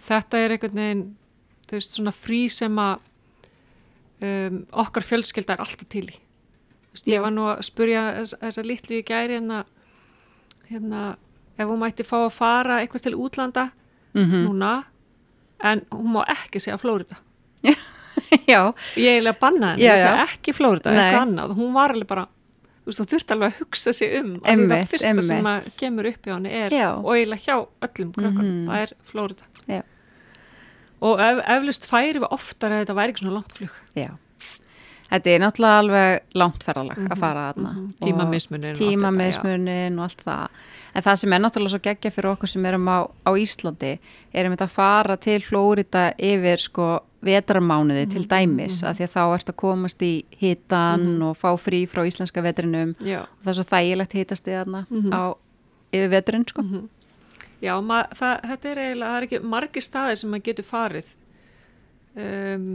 þetta 0.00 0.34
er 0.38 0.50
þú 1.70 1.78
veist, 1.78 1.94
svona 1.96 2.12
frí 2.14 2.40
sem 2.50 2.76
að 2.82 2.98
um, 4.26 4.60
okkar 4.82 5.06
fjölskylda 5.06 5.54
er 5.56 5.62
alltaf 5.64 5.88
til 5.92 6.06
í. 6.10 6.16
Þú 6.90 6.96
veist, 6.98 7.10
ég 7.12 7.22
var 7.24 7.30
nú 7.34 7.44
að 7.52 7.62
spurja 7.68 8.04
þess, 8.18 8.34
þessa 8.42 8.64
litlu 8.66 8.98
í 8.98 9.04
gæri 9.06 9.36
hérna, 9.38 9.60
hérna 10.70 11.02
ef 11.60 11.68
hún 11.68 11.80
mætti 11.82 12.06
fá 12.06 12.16
að 12.24 12.32
fara 12.34 12.80
eitthvað 12.82 13.06
til 13.08 13.16
útlanda 13.20 13.68
mm 14.16 14.40
núna 14.48 14.70
en 15.62 15.82
hún 15.92 16.14
má 16.16 16.22
ekki 16.32 16.58
segja 16.58 16.78
Flórida 16.80 17.18
já, 18.48 18.72
ég 18.96 19.20
eiginlega 19.20 19.36
banna 19.38 19.68
henni, 19.74 19.84
ég 19.84 20.00
segja 20.00 20.24
ekki 20.24 20.54
Flórida, 20.56 20.90
eitthvað 20.90 21.20
annað. 21.26 21.52
Hún 21.60 21.74
var 21.76 21.92
alveg 21.94 22.08
bara 22.10 22.24
þú 22.80 22.88
veist, 22.90 23.00
þú 23.02 23.06
þurft 23.12 23.34
alveg 23.36 23.52
að 23.52 23.60
hugsa 23.60 23.92
sig 23.94 24.16
um 24.18 24.30
Einmitt, 24.42 24.72
það 24.72 24.90
fyrsta 24.94 25.12
sem 25.22 25.36
einmitt. 25.36 25.50
að 25.52 25.68
kemur 25.84 26.08
upp 26.10 26.26
hjá 26.26 26.32
henni 26.34 26.54
er 26.64 26.74
og 26.88 27.10
eiginlega 27.14 27.44
hjá 27.44 27.56
öllum 27.86 28.12
krökkunum, 28.16 28.56
Mhm. 28.56 28.66
það 28.72 28.82
er 28.86 28.94
Flórida. 29.12 29.49
Og 31.02 31.20
ef, 31.20 31.38
eflust 31.56 31.86
færi 31.90 32.18
við 32.20 32.28
oftar 32.30 32.70
að 32.74 32.84
þetta 32.84 32.94
væri 32.98 33.12
ekki 33.14 33.24
svona 33.24 33.38
langt 33.38 33.52
flug. 33.56 33.70
Já. 33.96 34.10
Þetta 35.10 35.30
er 35.32 35.40
náttúrulega 35.42 35.78
alveg 35.82 36.36
langt 36.38 36.62
ferðalag 36.62 36.98
að 37.10 37.18
fara 37.18 37.46
þarna. 37.52 37.70
mhm. 37.74 37.86
og 37.98 38.06
Tímamismunin 38.06 38.64
og 38.64 38.70
allt 38.70 38.78
þetta, 38.78 38.90
tímamismunin 38.90 39.96
og 39.98 40.04
allt 40.04 40.20
það. 40.22 40.48
En 40.94 41.02
það 41.02 41.16
sem 41.16 41.32
er 41.32 41.40
náttúrulega 41.42 41.72
svo 41.74 41.80
geggja 41.82 42.10
fyrir 42.14 42.30
okkur 42.30 42.48
sem 42.52 42.66
erum 42.70 42.86
á, 42.86 42.98
á 43.26 43.30
Íslandi 43.34 43.90
erum 44.32 44.52
þetta 44.54 44.68
að 44.68 44.76
fara 44.76 45.16
til 45.16 45.40
Flórida 45.42 46.04
yfir 46.18 46.62
sko 46.62 46.86
vetramánuði 47.26 48.06
til 48.08 48.22
Mhm, 48.22 48.28
dæmis 48.30 48.82
af 48.86 48.96
því 48.96 49.04
að 49.08 49.12
þá 49.16 49.34
ert 49.34 49.50
að 49.50 49.56
komast 49.56 50.00
í 50.02 50.24
hitan 50.40 51.22
og 51.22 51.36
fá 51.36 51.50
frí 51.58 51.82
frá 51.90 52.06
íslenska 52.06 52.40
vetrinum. 52.42 52.94
Já, 53.04 53.20
og 53.26 53.42
það 53.44 53.50
er 53.50 53.58
svo 53.58 53.66
þægilegt 53.74 54.12
hitast 54.14 54.46
í 54.46 54.54
þarna 54.54 54.86
Mhm. 54.88 55.10
á 55.12 55.34
yfir 55.92 56.08
veturinn 56.08 56.46
sko 56.48 56.62
já 57.60 57.74
ma, 57.84 58.02
það, 58.16 58.36
þetta 58.52 58.70
er 58.70 58.82
eiginlega, 58.84 59.10
það 59.10 59.18
er 59.18 59.28
ekki 59.28 59.42
margi 59.54 59.84
staði 59.84 60.20
sem 60.20 60.32
maður 60.32 60.46
getur 60.50 60.68
farið 60.68 61.12
um, 62.16 62.70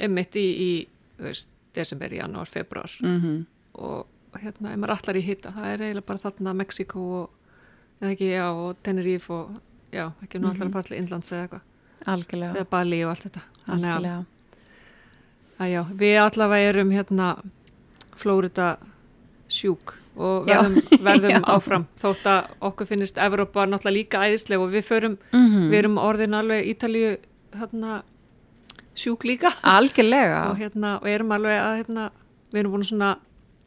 einmitt 0.00 0.38
í, 0.40 0.46
í 0.46 0.70
þú 1.16 1.28
veist, 1.30 1.52
desember, 1.76 2.18
janúar, 2.22 2.50
februar 2.50 2.98
mm 3.02 3.44
og 3.76 4.40
hérna, 4.40 4.70
ef 4.72 4.78
maður 4.80 4.94
allar 4.94 5.16
í 5.20 5.20
hitta 5.24 5.50
það 5.52 5.66
er 5.68 5.82
eiginlega 5.84 6.08
bara 6.08 6.20
þarna 6.22 6.52
Mexiko 6.56 7.02
og 7.18 7.36
eða 8.00 8.12
ekki, 8.12 8.28
já, 8.32 8.46
og 8.52 8.78
Tenerife 8.84 9.32
og 9.32 9.58
já, 9.92 10.06
ekki 10.24 10.40
nú 10.40 10.50
allar 10.50 10.68
að 10.68 10.76
fara 10.76 10.88
til 10.88 10.98
Indlands 10.98 11.32
eða 11.32 11.44
eitthvað. 11.46 11.66
Algjörlega, 12.12 12.56
eða 12.56 12.70
Bali 12.70 12.98
og 13.04 13.12
allt 13.12 13.26
þetta. 13.26 13.42
Algjörlega. 13.66 14.24
að 15.58 15.70
já, 15.72 15.80
við 16.02 16.18
allavega 16.22 16.72
erum 16.72 16.92
hérna 16.94 17.28
Flórida 18.16 18.68
sjúk 19.48 19.94
og 20.16 20.46
verðum, 20.48 20.76
verðum 21.08 21.44
áfram. 21.44 21.86
Þótt 22.00 22.26
að 22.32 22.46
okkur 22.70 22.86
finnist 22.86 23.18
Evrópa 23.18 23.66
náttúrulega 23.68 23.96
líka 23.98 24.22
æðisleg 24.26 24.60
og 24.60 24.70
við 24.72 24.84
förum, 24.88 25.16
Mhm. 25.32 25.70
við 25.70 25.78
erum 25.82 25.98
orðin 25.98 26.34
alveg 26.38 26.66
Ítalíu 26.72 27.16
hérna 27.56 28.02
sjúk 28.96 29.24
líka. 29.28 29.50
Og 30.50 30.58
hérna, 30.58 30.96
og 31.02 31.08
erum 31.08 31.32
alveg 31.36 31.60
að 31.60 31.76
hérna, 31.84 32.10
við 32.52 32.60
erum 32.62 32.72
búin 32.72 32.82
að 32.86 32.92
svona 32.92 33.16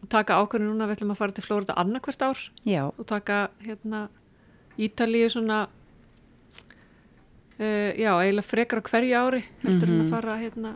taka 0.09 0.33
ákvörðin 0.41 0.69
núna, 0.73 0.87
við 0.87 0.95
ætlum 0.97 1.11
að 1.11 1.17
fara 1.17 1.31
til 1.31 1.43
Flórida 1.43 1.75
annarkvært 1.77 2.21
ár 2.23 2.37
já, 2.65 2.83
og 2.97 3.05
taka 3.05 3.49
hérna 3.65 4.07
Ítalíu 4.79 5.29
svona 5.29 5.67
uh, 7.59 7.91
já, 7.99 8.11
eiginlega 8.23 8.47
frekar 8.47 8.79
á 8.79 8.83
hverju 8.89 9.15
ári 9.19 9.41
heldur 9.63 9.89
en 9.89 9.99
að 9.99 10.05
Mhm. 10.05 10.09
fara 10.09 10.37
hérna 10.39 10.71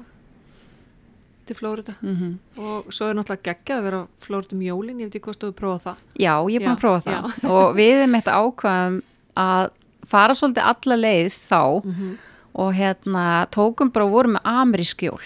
til 1.47 1.57
Flórida 1.57 1.95
mm 2.01 2.33
og 2.57 2.91
svo 2.93 3.09
er 3.09 3.17
náttúrulega 3.17 3.49
geggjað 3.49 3.77
að 3.77 3.87
vera 3.87 4.01
á 4.03 4.05
Flórida 4.23 4.55
um 4.55 4.61
jólin, 4.61 4.99
ég 5.01 5.09
veit 5.09 5.15
ekki 5.15 5.27
hvort 5.29 5.41
þú 5.41 5.49
hefur 5.49 5.59
prófað 5.61 5.83
það. 5.87 6.03
Já, 6.15 6.33
ég 6.49 6.55
er 6.55 6.63
búin 6.63 6.69
Já, 6.69 6.75
að 6.75 6.83
prófa 6.83 7.01
það. 7.09 7.49
og 7.51 7.75
við 7.75 7.95
erum 7.97 8.15
eitt 8.19 8.29
ákvæðum 8.29 9.01
að 9.43 9.65
fara 10.13 10.37
svolítið 10.37 10.69
alla 10.71 10.95
leið 10.99 11.35
þá 11.49 11.63
-hmm. 11.81 12.15
og 12.53 12.73
hérna 12.73 13.47
tókum 13.51 13.91
bara 13.91 14.05
og 14.05 14.11
vorum 14.11 14.33
með 14.37 14.41
amerískjól 14.43 15.21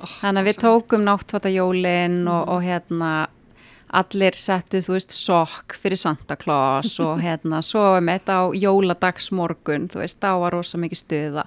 oh, 0.00 0.16
þannig 0.20 0.40
að 0.40 0.48
við 0.48 0.58
tókum 0.58 1.04
náttfattajólin 1.04 2.28
og, 2.28 2.48
og 2.48 2.62
hérna 2.62 3.26
allir 3.92 4.32
settu, 4.34 4.80
þú 4.80 4.96
veist, 4.96 5.12
sokk 5.12 5.76
fyrir 5.76 6.00
Santa 6.00 6.36
Claus 6.36 7.00
og 7.00 7.20
hérna 7.26 7.62
svo 7.62 7.98
um 7.98 8.08
þetta 8.08 8.38
á 8.40 8.44
jóladagsmorgun 8.56 9.88
þú 9.92 10.02
veist, 10.04 10.20
þá 10.20 10.32
var 10.40 10.52
rosa 10.52 10.78
mikið 10.78 10.98
stuð 10.98 11.42
að 11.44 11.46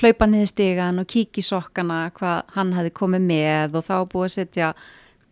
hlaupa 0.00 0.28
niður 0.28 0.52
stigan 0.52 1.00
og 1.02 1.08
kíkja 1.10 1.42
í 1.42 1.46
sokkana 1.46 1.98
hvað 2.16 2.54
hann 2.56 2.72
hefði 2.76 2.94
komið 3.00 3.26
með 3.30 3.76
og 3.80 3.86
þá 3.86 3.96
búið 4.12 4.28
að 4.28 4.34
setja 4.36 4.70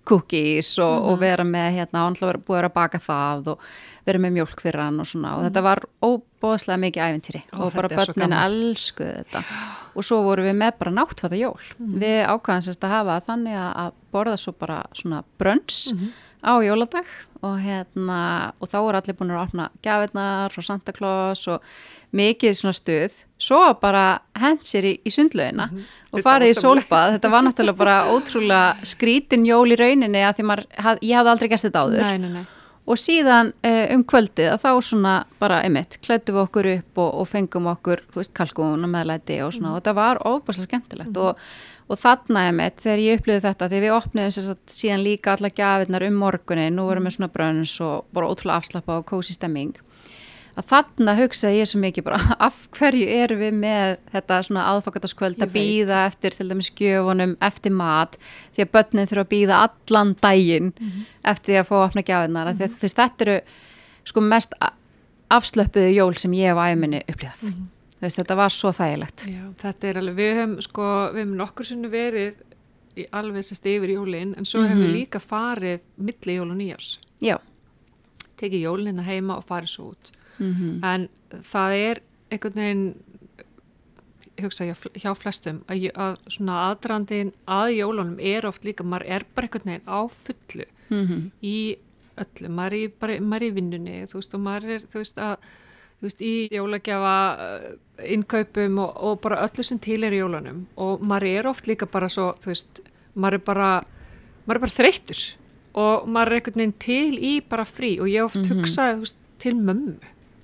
cookies 0.04 0.74
og, 0.84 0.94
og 1.10 1.18
vera 1.22 1.44
með 1.48 1.78
hérna, 1.78 2.04
hann 2.04 2.16
búið 2.18 2.36
að 2.36 2.56
vera 2.58 2.70
að 2.70 2.76
baka 2.76 3.00
það 3.02 3.52
og 3.54 3.68
vera 4.04 4.20
með 4.20 4.34
mjólk 4.36 4.60
fyrir 4.60 4.82
hann 4.84 5.00
og 5.00 5.08
svona. 5.08 5.36
Og 5.38 5.46
þetta 5.46 5.62
var 5.64 5.80
óbóðslega 6.04 6.80
mikið 6.82 7.04
æfintýri 7.06 7.40
og 7.56 7.72
bara 7.72 7.88
þetta 7.88 8.04
svo 8.04 8.12
börnin 8.12 8.34
gaman. 8.34 8.44
elskuðu 8.50 9.14
þetta. 9.22 9.42
Og 9.94 10.08
svo 10.08 10.20
vorum 10.26 10.48
við 10.48 10.58
með 10.60 10.76
bara 10.82 10.94
náttfata 10.98 11.40
jól. 11.40 11.64
Við 11.78 12.18
ákvæðum 12.28 12.66
sérst 12.66 12.84
að 12.84 12.94
hafa 12.98 13.18
þannig 13.30 13.58
að, 13.62 13.98
borða 14.14 14.36
svo 14.40 14.54
bara 14.58 14.82
svona 14.92 15.22
brönns 15.40 15.80
á 16.44 16.54
jóladag 16.64 17.08
og 17.44 17.58
hérna 17.60 18.20
og 18.60 18.70
þá 18.70 18.78
voru 18.80 19.00
allir 19.00 19.16
búin 19.18 19.34
að 19.34 19.42
opna 19.42 19.68
gjafirnar 19.84 20.52
frá 20.54 20.64
Santa 20.64 20.94
Claus 20.96 21.44
og 21.50 21.64
mikið 22.14 22.56
svona 22.56 22.76
stuð. 22.76 23.18
Svo 23.42 23.60
bara 23.80 24.20
hent 24.38 24.64
sér 24.68 24.86
í, 24.88 24.94
í 25.04 25.10
sundlaugina 25.12 25.66
og 25.66 26.18
Þetta 26.20 26.24
farið 26.28 26.52
í 26.52 26.56
sólbað. 26.56 27.16
þetta 27.16 27.30
var 27.32 27.44
náttúrulega 27.44 27.80
bara 27.80 27.96
ótrúlega 28.14 28.86
skrítin 28.86 29.46
jól 29.48 29.66
í 29.74 29.78
rauninni 29.80 30.22
að 30.22 30.38
því 30.38 30.46
maður, 30.50 30.68
haf, 30.86 31.00
ég 31.02 31.18
hafði 31.18 31.32
aldrei 31.34 31.50
gert 31.52 31.66
þetta 31.66 31.82
áður. 31.84 32.06
Nei, 32.06 32.18
nei, 32.22 32.30
nei. 32.38 32.44
Og 32.84 33.00
síðan 33.00 33.50
uh, 33.64 33.84
um 33.96 34.02
kvöldið 34.04 34.50
að 34.52 34.58
þá 34.60 34.70
svona 34.84 35.12
bara 35.40 35.62
einmitt, 35.64 35.96
klættum 36.04 36.36
við 36.36 36.42
okkur 36.42 36.66
upp 36.74 36.98
og, 37.00 37.14
og 37.22 37.28
fengum 37.30 37.68
okkur, 37.72 38.02
kalkún 38.36 38.84
og 38.84 38.92
meðlæti 38.92 39.38
og 39.40 39.54
svona. 39.56 39.72
Og 39.72 39.80
þetta 39.80 39.94
var 39.96 40.20
óbærslega 40.20 40.68
skemmtilegt 40.68 41.16
og, 41.16 41.40
og 41.88 41.98
þarna 42.00 42.46
einmitt 42.48 42.78
þegar 42.80 43.02
ég 43.04 43.18
upplýði 43.20 43.42
þetta, 43.44 43.68
þegar 43.68 43.84
við 43.84 43.94
opniðum 43.98 44.34
satt 44.36 44.72
síðan 44.72 45.02
líka 45.04 45.34
alla 45.34 45.50
gjafirnar 45.52 46.06
um 46.08 46.14
morgunin 46.22 46.76
nú 46.78 46.86
vorum 46.88 47.04
við 47.08 47.16
svona 47.18 47.32
brönns 47.34 47.74
og 47.84 48.06
bara 48.16 48.30
ótrúlega 48.32 48.60
afslappa 48.62 49.00
og 49.02 49.04
kósi 49.10 49.34
stemming. 49.36 49.74
Að 50.54 50.68
þarna 50.70 51.16
hugsaði 51.18 51.58
ég 51.58 51.66
svo 51.66 51.80
mikið 51.82 52.04
bara 52.06 52.20
af 52.46 52.60
hverju 52.78 53.08
erum 53.10 53.40
við 53.42 53.56
með 53.58 53.96
þetta 54.14 54.36
svona 54.46 54.66
aðfakataskvöld 54.70 55.42
að 55.42 55.50
býða 55.56 56.04
eftir 56.06 56.36
til 56.38 56.46
dæmis 56.52 56.70
gjöfunum 56.78 57.34
eftir 57.42 57.74
mat 57.74 58.16
því 58.54 58.62
að 58.62 58.72
börnin 58.76 59.10
þurfa 59.10 59.24
að 59.26 59.32
býða 59.34 59.60
allan 59.66 60.14
daginn 60.22 60.70
eftir 61.26 61.52
því 61.52 61.58
að 61.58 61.68
fá 61.72 61.74
að 61.80 61.86
opna 61.88 62.06
gjafirnar. 62.06 62.52
Mm 62.54 62.64
veist 62.84 62.96
þetta 63.02 63.26
eru 63.26 63.36
sko 64.04 64.20
mest 64.20 64.54
a- 64.62 64.72
afslöppuðu 65.34 65.90
jól 65.96 66.14
sem 66.22 66.32
ég 66.38 66.54
á 66.54 66.62
æminni 66.70 67.02
upplifað. 67.08 67.50
Þú 67.50 67.73
veist 68.06 68.20
þetta 68.20 68.36
var 68.38 68.52
svo 68.54 68.70
þægilegt. 68.76 69.24
Já, 69.30 69.44
þetta 69.62 69.88
er 69.90 69.98
alveg, 70.00 70.16
við 70.18 70.34
höfum 70.40 70.54
sko, 70.66 70.88
við 71.14 71.22
höfum 71.24 71.36
nokkur 71.40 71.68
sinni 71.68 71.90
verið 71.92 72.42
í 72.96 73.06
alveg 73.10 73.42
sérst 73.48 73.66
yfir 73.66 73.90
jólin 73.96 74.34
en 74.38 74.46
svo 74.46 74.62
hefum 74.62 74.84
við 74.84 74.92
líka 74.94 75.18
farið 75.22 75.80
milli 75.98 76.36
jól 76.36 76.50
og 76.52 76.58
nýjás 76.60 76.92
já, 77.24 77.38
tekið 78.38 78.62
jólinina 78.68 79.02
heima 79.06 79.38
og 79.40 79.46
farið 79.48 79.72
svo 79.74 79.88
út. 79.94 80.12
Mm 80.38 80.78
en 80.84 81.08
það 81.50 81.74
er 81.80 82.00
einhvern 82.30 82.54
veginn 82.60 82.84
hugsa 84.42 84.66
hjá, 84.66 84.74
hjá 84.98 85.12
flestum 85.16 85.60
að, 85.70 85.84
að 85.94 86.16
svona 86.34 86.56
aðdrandin 86.70 87.32
að 87.50 87.72
jólunum 87.76 88.16
er 88.18 88.46
oft 88.48 88.64
líka, 88.66 88.82
maður 88.86 89.06
er 89.16 89.26
bara 89.34 89.46
einhvern 89.48 89.70
veginn 89.72 89.90
á 89.90 90.00
fullu 90.10 90.66
Mhm. 90.90 91.30
í 91.42 91.76
öllu, 92.20 92.48
maður 92.52 92.74
er, 93.08 93.20
maður 93.24 93.42
er 93.42 93.46
í 93.48 93.54
vinnunni 93.56 93.94
þú 94.10 94.18
veist 94.20 94.34
og 94.36 94.42
maður 94.44 94.74
er 94.74 94.82
þú 94.92 95.00
veist 95.00 95.16
að 95.18 95.36
þú 96.00 96.08
veist, 96.08 96.20
í 96.20 96.48
jólagjafa 96.52 97.14
uh, 97.38 97.68
innkaupum 98.14 98.78
og, 98.82 98.96
og 99.08 99.20
bara 99.24 99.42
öllu 99.46 99.64
sem 99.64 99.78
til 99.78 100.02
er 100.04 100.12
í 100.12 100.20
jólunum. 100.22 100.64
Og 100.76 101.00
maður 101.06 101.28
er 101.30 101.46
oft 101.50 101.66
líka 101.70 101.86
bara 101.90 102.08
svo, 102.12 102.32
þú 102.42 102.50
veist, 102.52 102.80
maður 103.14 103.38
er 103.40 103.44
bara 103.46 103.68
maður 104.46 104.56
er 104.58 104.64
bara 104.66 104.76
þreyttur. 104.78 105.22
Og 105.74 106.08
maður 106.08 106.32
er 106.34 106.40
einhvern 106.40 106.60
veginn 106.60 106.74
til 106.78 107.14
í 107.18 107.34
bara 107.48 107.64
frí. 107.66 107.94
Og 108.00 108.06
ég 108.10 108.24
oft 108.24 108.36
Mhm. 108.36 108.50
hugsaði, 108.60 108.96
þú 108.98 109.06
veist, 109.06 109.16
til 109.38 109.54
mömmu. 109.54 109.96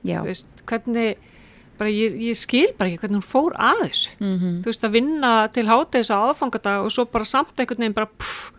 Já. 0.04 0.20
Þú 0.22 0.26
veist, 0.30 0.62
hvernig 0.66 1.16
bara 1.78 1.90
ég, 1.90 2.12
ég 2.20 2.36
skil 2.36 2.72
bara 2.78 2.90
ekki 2.90 3.00
hvernig 3.06 3.20
hún 3.20 3.28
fór 3.30 3.54
að 3.56 3.78
þessu. 3.88 4.08
Mm 4.20 4.62
þú 4.62 4.64
veist, 4.68 4.82
að 4.84 4.90
vinna 4.96 5.48
til 5.52 5.64
hátegis 5.66 6.10
á 6.12 6.16
aðfangadag 6.28 6.84
og 6.84 6.90
svo 6.92 7.04
bara 7.10 7.24
samt 7.24 7.56
einhvern 7.56 7.78
veginn 7.84 7.94
bara 7.96 8.06
pff, 8.18 8.50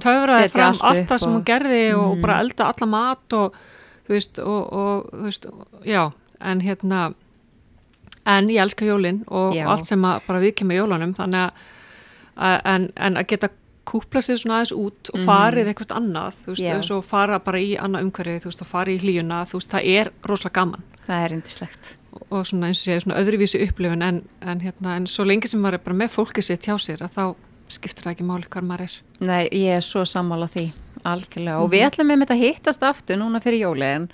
töfraði 0.00 0.48
fram 0.50 0.72
allt 0.72 0.82
allt, 0.84 1.08
það 1.08 1.18
sem 1.20 1.32
hún 1.34 1.44
gerði 1.44 1.82
og, 1.94 2.04
og 2.10 2.16
Mhm. 2.16 2.22
bara 2.22 2.38
elda 2.40 2.64
alla 2.72 2.86
mat 2.86 3.32
og 3.32 3.54
þú 4.08 4.14
veist, 4.16 4.38
og, 4.38 4.72
og 4.72 5.10
þú 5.12 5.24
veist, 5.28 5.46
já, 5.84 6.12
en 6.40 6.60
hérna 6.64 7.14
en 8.26 8.48
ég 8.52 8.60
elska 8.62 8.84
jólin 8.84 9.22
og 9.28 9.54
Já. 9.56 9.66
allt 9.68 9.86
sem 9.88 10.02
að 10.04 10.20
bara 10.26 10.40
viðkemur 10.42 10.76
jólunum 10.76 11.14
þannig 11.16 11.50
að, 12.36 12.60
en, 12.64 12.90
en 12.96 13.16
að 13.20 13.26
geta 13.32 13.48
kúpla 13.90 14.20
sér 14.22 14.38
svona 14.38 14.60
aðeins 14.60 14.74
út 14.76 15.10
og 15.14 15.22
farið 15.26 15.70
eitthvað 15.72 15.96
annað, 15.96 16.36
þú 16.44 16.52
veist, 16.52 16.66
Mhm. 16.68 16.90
Og 16.96 17.04
fara 17.04 17.38
bara 17.40 17.58
í 17.58 17.76
annað 17.80 18.04
umhverfið, 18.06 18.42
þú 18.44 18.50
veist, 18.50 18.62
að 18.62 18.66
fara 18.70 18.90
í 18.92 18.98
hlíuna 19.00 19.40
þú 19.50 19.58
veist, 19.58 19.70
það 19.70 19.88
er 19.98 20.10
rosalega 20.22 20.52
gaman 20.60 20.82
það 21.08 21.24
er 21.24 21.32
indislegt. 21.32 21.96
og 22.30 22.44
svona 22.46 22.66
eins 22.68 22.78
og 22.80 22.84
segja, 22.84 23.00
svona 23.00 23.18
öðruvísi 23.18 23.62
upplifun 23.68 24.02
en, 24.02 24.22
en 24.42 24.60
hérna, 24.60 24.96
en 24.96 25.06
svo 25.06 25.24
lengi 25.24 25.48
sem 25.48 25.60
maður 25.60 25.74
er 25.74 25.84
bara 25.84 25.96
með 25.96 26.10
fólkið 26.14 26.42
sitt 26.44 26.66
hjá 26.68 26.76
sér, 26.78 27.00
að 27.02 27.10
þá 27.16 27.34
skiptir 27.70 28.04
það 28.04 28.12
ekki 28.14 28.26
máli 28.26 28.48
hvar 28.50 28.62
maður 28.66 28.80
er. 28.86 28.94
Nei, 29.20 29.48
ég 29.52 29.76
er 29.76 29.80
svo 29.80 30.02
sammála 30.04 30.46
því, 30.50 30.68
algjörlega. 31.04 31.58
Og 31.62 31.70
við 31.70 31.86
ætlum 31.88 32.06
með 32.10 32.20
þetta 32.24 32.34
að 32.34 32.44
hittast 32.44 32.82
aftur 32.82 33.16
núna 33.18 33.40
fyrir 33.42 33.62
jólinn 33.64 34.08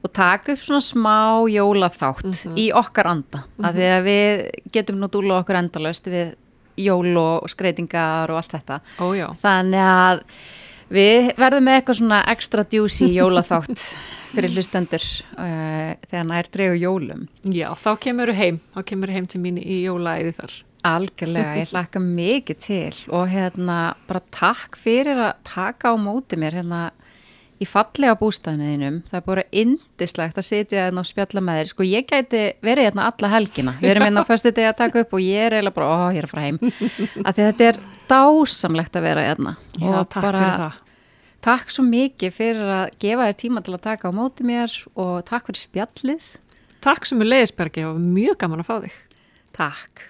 og 0.00 0.12
taka 0.16 0.54
upp 0.54 0.62
svona 0.64 0.84
smá 0.84 1.16
jólaþátt 1.50 2.44
í 2.58 2.70
okkar 2.76 3.10
anda. 3.10 3.44
Mm 3.58 3.66
Af 3.68 3.74
því 3.76 3.90
að 3.94 4.06
við 4.06 4.46
getum 4.72 5.00
nú 5.00 5.10
dúla 5.12 5.40
okkur 5.42 5.60
endalaust 5.60 6.08
við 6.08 6.32
jól 6.80 7.12
og 7.20 7.50
skreitingar 7.50 8.30
og 8.32 8.40
allt 8.40 8.54
þetta. 8.56 8.80
Ó. 9.02 9.06
Þannig 9.42 9.84
að 9.84 10.22
við 10.90 11.28
verðum 11.38 11.68
með 11.68 11.78
eitthvað 11.78 12.00
svona 12.00 12.22
extra 12.32 12.64
juicy 12.72 13.10
jólaþátt 13.18 13.84
fyrir 14.32 14.54
hlustendur 14.54 15.04
uh, 15.36 15.92
þegar 16.08 16.26
nær 16.30 16.50
dregu 16.54 16.80
jólum. 16.80 17.28
Já, 17.44 17.68
þá 17.76 17.92
kemur 18.06 18.32
heim, 18.36 18.60
þá 18.74 18.82
kemur 18.92 19.12
heim 19.12 19.28
til 19.30 19.42
mín 19.42 19.60
í 19.60 19.82
jólaæði 19.84 20.34
þar. 20.40 20.58
Algjörlega, 20.80 21.58
ég 21.60 21.72
hlakka 21.74 22.00
mikið 22.00 22.60
til 22.64 23.00
og 23.12 23.26
hérna 23.28 23.92
bara 24.08 24.22
takk 24.32 24.78
fyrir 24.80 25.18
að 25.20 25.42
taka 25.44 25.92
á 25.92 25.94
móti 26.00 26.38
mér 26.40 26.56
hérna 26.56 26.86
í 27.60 27.66
fallega 27.68 28.16
bústæðinuðinum. 28.20 29.00
Það 29.10 29.18
er 29.18 29.24
bara 29.26 29.44
indislegt 29.62 30.38
að 30.40 30.46
sitja 30.46 30.84
hérna 30.86 31.02
og 31.04 31.08
spjalla 31.08 31.42
með 31.44 31.58
þér. 31.60 31.70
Sko 31.72 31.86
ég 31.86 32.06
gæti 32.08 32.42
verið 32.64 32.88
hérna 32.88 33.08
alla 33.10 33.32
helgina. 33.34 33.74
Við 33.80 33.92
erum 33.92 34.06
hérna 34.06 34.24
á 34.24 34.30
föstu 34.30 34.52
degi 34.56 34.70
að 34.70 34.78
taka 34.80 35.02
upp 35.04 35.16
og 35.16 35.24
ég 35.24 35.46
er 35.46 35.56
eiginlega 35.58 35.76
bara, 35.76 35.90
ó, 35.90 35.98
ég 36.14 36.22
er 36.22 36.28
að 36.28 36.34
fara 36.34 36.46
heim. 36.46 36.60
Af 37.26 37.36
því 37.36 37.48
þetta 37.50 37.66
er 37.68 37.80
dásamlegt 38.10 38.96
að 38.96 39.06
vera 39.08 39.26
hérna. 39.28 39.56
Já, 39.76 39.88
og 39.92 40.08
takk 40.08 40.26
fyrir 40.26 40.62
það. 40.64 40.78
Takk 41.40 41.72
svo 41.72 41.86
mikið 41.88 42.36
fyrir 42.36 42.70
að 42.76 42.86
gefa 43.00 43.28
þér 43.30 43.40
tíma 43.40 43.64
til 43.64 43.76
að 43.76 43.84
taka 43.86 44.12
á 44.12 44.12
móti 44.12 44.44
mér 44.44 44.74
og 44.92 45.14
takk 45.28 45.48
fyrir 45.48 45.62
spjallið. 45.64 46.30
Takk 46.84 47.08
sem 47.08 47.20
er 47.24 47.30
leiðisbergi 47.32 47.84
og 47.88 48.00
mjög 48.00 48.40
gaman 48.40 48.64
að 48.64 48.68
fá 48.68 48.76
þig. 48.84 48.98
Takk. 49.56 50.09